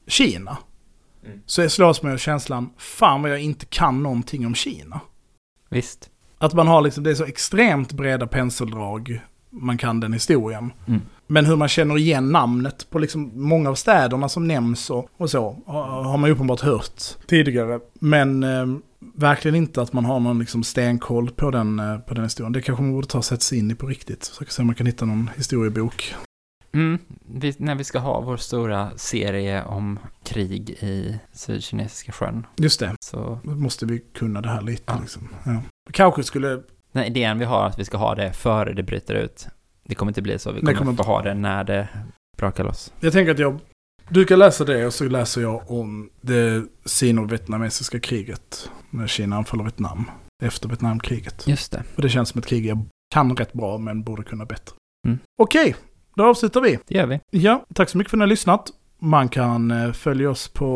Kina. 0.07 0.57
Mm. 1.25 1.39
Så 1.45 1.69
slås 1.69 2.03
man 2.03 2.11
av 2.11 2.17
känslan, 2.17 2.69
fan 2.77 3.21
vad 3.21 3.31
jag 3.31 3.41
inte 3.41 3.65
kan 3.65 4.03
någonting 4.03 4.45
om 4.45 4.55
Kina. 4.55 4.99
Visst. 5.69 6.09
Att 6.37 6.53
man 6.53 6.67
har 6.67 6.81
liksom, 6.81 7.03
det 7.03 7.11
är 7.11 7.15
så 7.15 7.25
extremt 7.25 7.93
breda 7.93 8.27
penseldrag 8.27 9.21
man 9.49 9.77
kan 9.77 9.99
den 9.99 10.13
historien. 10.13 10.73
Mm. 10.87 11.01
Men 11.27 11.45
hur 11.45 11.55
man 11.55 11.67
känner 11.67 11.97
igen 11.97 12.31
namnet 12.31 12.89
på 12.89 12.99
liksom 12.99 13.31
många 13.33 13.69
av 13.69 13.75
städerna 13.75 14.29
som 14.29 14.47
nämns 14.47 14.89
och, 14.89 15.09
och 15.17 15.29
så 15.29 15.57
har 15.65 16.17
man 16.17 16.29
ju 16.29 16.33
uppenbart 16.33 16.61
hört 16.61 17.27
tidigare. 17.27 17.79
Men 17.99 18.43
eh, 18.43 18.65
verkligen 19.15 19.55
inte 19.55 19.81
att 19.81 19.93
man 19.93 20.05
har 20.05 20.19
någon 20.19 20.39
liksom 20.39 20.63
stenkoll 20.63 21.29
på 21.31 21.51
den, 21.51 21.79
eh, 21.79 21.99
på 21.99 22.13
den 22.13 22.23
historien. 22.23 22.53
Det 22.53 22.61
kanske 22.61 22.83
man 22.83 22.93
borde 22.93 23.07
ta 23.07 23.17
och 23.17 23.25
sätta 23.25 23.41
sig 23.41 23.57
in 23.57 23.71
i 23.71 23.75
på 23.75 23.87
riktigt. 23.87 24.31
Kan 24.37 24.47
se 24.47 24.61
om 24.61 24.65
man 24.65 24.75
kan 24.75 24.85
hitta 24.85 25.05
någon 25.05 25.29
historiebok. 25.35 26.15
Mm. 26.75 26.99
Vi, 27.25 27.55
när 27.57 27.75
vi 27.75 27.83
ska 27.83 27.99
ha 27.99 28.21
vår 28.21 28.37
stora 28.37 28.97
serie 28.97 29.63
om 29.63 29.99
krig 30.23 30.69
i 30.69 31.19
Sydkinesiska 31.33 32.11
sjön 32.11 32.45
Just 32.55 32.79
det, 32.79 32.95
så 32.99 33.39
då 33.43 33.51
måste 33.51 33.85
vi 33.85 33.99
kunna 33.99 34.41
det 34.41 34.49
här 34.49 34.61
lite. 34.61 34.83
Ja. 34.87 34.99
Liksom. 35.01 35.29
Ja. 35.45 35.61
Kanske 35.91 36.23
skulle, 36.23 36.61
den 36.91 37.03
idén 37.03 37.39
vi 37.39 37.45
har 37.45 37.65
att 37.65 37.79
vi 37.79 37.85
ska 37.85 37.97
ha 37.97 38.15
det 38.15 38.33
före 38.33 38.73
det 38.73 38.83
bryter 38.83 39.15
ut. 39.15 39.47
Det 39.83 39.95
kommer 39.95 40.09
inte 40.09 40.21
bli 40.21 40.39
så. 40.39 40.51
Vi 40.51 40.59
kommer, 40.59 40.73
kommer 40.73 40.93
få 40.93 41.03
ha 41.03 41.21
det 41.21 41.33
när 41.33 41.63
det 41.63 41.87
brakar 42.37 42.63
loss. 42.63 42.93
jag 42.99 43.13
tänker 43.13 43.31
att 43.31 43.39
jag, 43.39 43.59
du 44.09 44.25
kan 44.25 44.39
läsa 44.39 44.65
det 44.65 44.85
och 44.85 44.93
så 44.93 45.03
läser 45.03 45.41
jag 45.41 45.71
om 45.71 46.09
det 46.21 46.63
sino-vietnamesiska 46.85 47.99
kriget. 47.99 48.69
När 48.89 49.07
Kina 49.07 49.35
anfaller 49.35 49.63
Vietnam. 49.63 50.11
Efter 50.43 50.69
Vietnamkriget. 50.69 51.47
Just 51.47 51.71
det. 51.71 51.83
Och 51.95 52.01
det 52.01 52.09
känns 52.09 52.29
som 52.29 52.39
ett 52.39 52.45
krig 52.45 52.65
jag 52.65 52.85
kan 53.13 53.37
rätt 53.37 53.53
bra 53.53 53.77
men 53.77 54.03
borde 54.03 54.23
kunna 54.23 54.45
bättre. 54.45 54.75
Mm. 55.07 55.19
Okej, 55.41 55.75
då 56.15 56.25
avslutar 56.25 56.61
vi. 56.61 56.79
Det 56.87 56.95
gör 56.95 57.05
vi. 57.07 57.19
Ja, 57.31 57.65
tack 57.73 57.89
så 57.89 57.97
mycket 57.97 58.11
för 58.11 58.17
att 58.17 58.19
ni 58.19 58.23
har 58.23 58.27
lyssnat. 58.27 58.69
Man 58.99 59.29
kan 59.29 59.71
eh, 59.71 59.91
följa 59.91 60.29
oss 60.29 60.47
på 60.47 60.67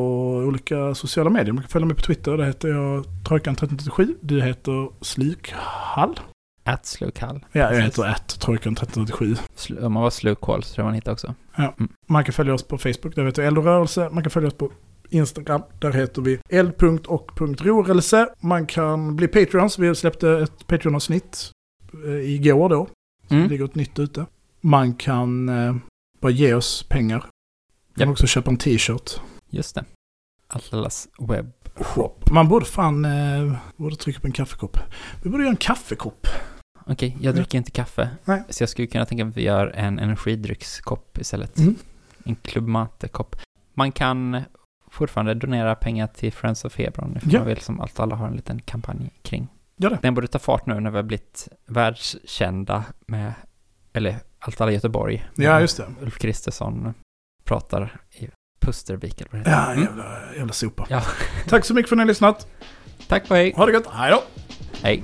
olika 0.47 0.95
sociala 0.95 1.29
medier. 1.29 1.53
Man 1.53 1.63
kan 1.63 1.69
följa 1.69 1.85
mig 1.85 1.95
på 1.95 2.01
Twitter. 2.01 2.37
Där 2.37 2.45
heter 2.45 2.67
jag 2.67 3.05
Trojkan1337. 3.27 4.15
Du 4.21 4.41
heter 4.41 4.89
Slukhall. 5.05 6.19
At 6.63 6.85
Slukall. 6.85 7.45
Ja, 7.51 7.73
jag 7.73 7.81
heter 7.81 8.03
att 8.07 8.27
Trojkan 8.39 8.73
1337. 8.73 9.35
Slu- 9.55 9.83
Om 9.85 9.93
man 9.93 10.03
var 10.03 10.09
Slukhål 10.09 10.63
så 10.63 10.73
tror 10.73 10.83
jag 10.83 10.87
man 10.87 10.95
hittar 10.95 11.11
också. 11.11 11.33
Man 12.07 12.23
kan 12.23 12.33
följa 12.33 12.53
oss 12.53 12.63
på 12.63 12.77
Facebook, 12.77 13.15
där 13.15 13.25
heter 13.25 13.43
Eldorörelse. 13.43 14.09
Man 14.11 14.23
kan 14.23 14.29
följa 14.31 14.47
oss 14.47 14.53
på 14.57 14.71
Instagram, 15.09 15.61
där 15.79 15.91
heter 15.91 16.21
vi 16.21 16.39
eld.och.rorelse. 16.49 18.27
Man 18.39 18.65
kan 18.67 19.15
bli 19.15 19.27
Patreons, 19.27 19.79
vi 19.79 19.95
släppte 19.95 20.29
ett 20.31 20.67
Patreon-avsnitt 20.67 21.51
eh, 22.05 22.11
igår 22.35 22.69
då. 22.69 22.87
Det 23.27 23.35
Mm. 23.35 23.47
ligger 23.49 23.65
ett 23.65 23.75
nytt 23.75 23.99
ute. 23.99 24.25
Man 24.61 24.93
kan 24.93 25.49
eh, 25.49 25.75
bara 26.21 26.31
ge 26.31 26.53
oss 26.53 26.83
pengar. 26.89 27.17
Man 27.19 27.29
kan 27.95 28.09
också 28.09 28.27
köpa 28.27 28.51
en 28.51 28.57
t-shirt. 28.57 29.21
Just 29.49 29.75
det. 29.75 29.85
Allas 30.47 31.07
webb. 31.19 31.51
Shop. 31.75 32.15
Man 32.31 32.47
borde 32.47 32.65
fan 32.65 33.05
eh, 33.05 33.53
borde 33.77 33.95
trycka 33.95 34.19
på 34.19 34.27
en 34.27 34.33
kaffekopp. 34.33 34.77
Vi 35.23 35.29
borde 35.29 35.43
göra 35.43 35.51
en 35.51 35.57
kaffekopp. 35.57 36.27
Okej, 36.85 37.17
jag 37.21 37.35
dricker 37.35 37.57
inte 37.57 37.71
kaffe. 37.71 38.09
Nej. 38.25 38.43
Så 38.49 38.61
jag 38.63 38.69
skulle 38.69 38.87
kunna 38.87 39.05
tänka 39.05 39.25
mig 39.25 39.31
att 39.31 39.37
vi 39.37 39.43
gör 39.43 39.67
en 39.67 39.99
energidryckskopp 39.99 41.17
istället. 41.17 41.57
Mm. 41.57 41.75
En 42.25 42.35
Club 42.35 42.67
Mate-kopp. 42.67 43.35
Man 43.73 43.91
kan 43.91 44.41
fortfarande 44.91 45.33
donera 45.33 45.75
pengar 45.75 46.07
till 46.07 46.33
Friends 46.33 46.65
of 46.65 46.77
Hebron 46.77 47.17
ifall 47.17 47.33
Ja. 47.33 47.39
man 47.39 47.47
vill, 47.47 47.61
som 47.61 47.79
allt 47.79 47.99
alla 47.99 48.15
har 48.15 48.27
en 48.27 48.35
liten 48.35 48.61
kampanj 48.61 49.11
kring. 49.21 49.47
Gör 49.77 49.89
det. 49.89 49.99
Den 50.01 50.13
borde 50.13 50.27
ta 50.27 50.39
fart 50.39 50.65
nu 50.65 50.79
när 50.79 50.91
vi 50.91 50.95
har 50.97 51.03
blivit 51.03 51.47
världskända 51.65 52.83
med, 53.07 53.33
eller 53.93 54.19
allt 54.39 54.61
alla 54.61 54.71
Göteborg. 54.71 55.29
Ja, 55.35 55.59
just 55.61 55.77
det. 55.77 55.85
Ulf 56.01 56.17
Kristersson 56.17 56.93
pratar 57.43 58.01
i 58.11 58.29
Pustervik 58.61 59.21
eller 59.21 59.31
vad 59.31 59.43
det 59.43 59.49
Ja, 59.51 59.57
heter. 59.59 59.71
Mm. 59.73 59.83
jävla, 59.83 60.35
jävla 60.35 60.53
sopa. 60.53 60.87
Ja. 60.89 61.03
Tack 61.47 61.65
så 61.65 61.73
mycket 61.73 61.89
för 61.89 61.95
att 61.95 61.97
ni 61.97 62.01
har 62.01 62.07
lyssnat. 62.07 62.47
Tack 63.07 63.23
och 63.31 63.35
hej. 63.35 63.53
Ha 63.55 63.65
det 63.65 63.71
gött. 63.71 63.87
Hej 63.87 64.11
då. 64.11 64.23
Hej. 64.83 65.03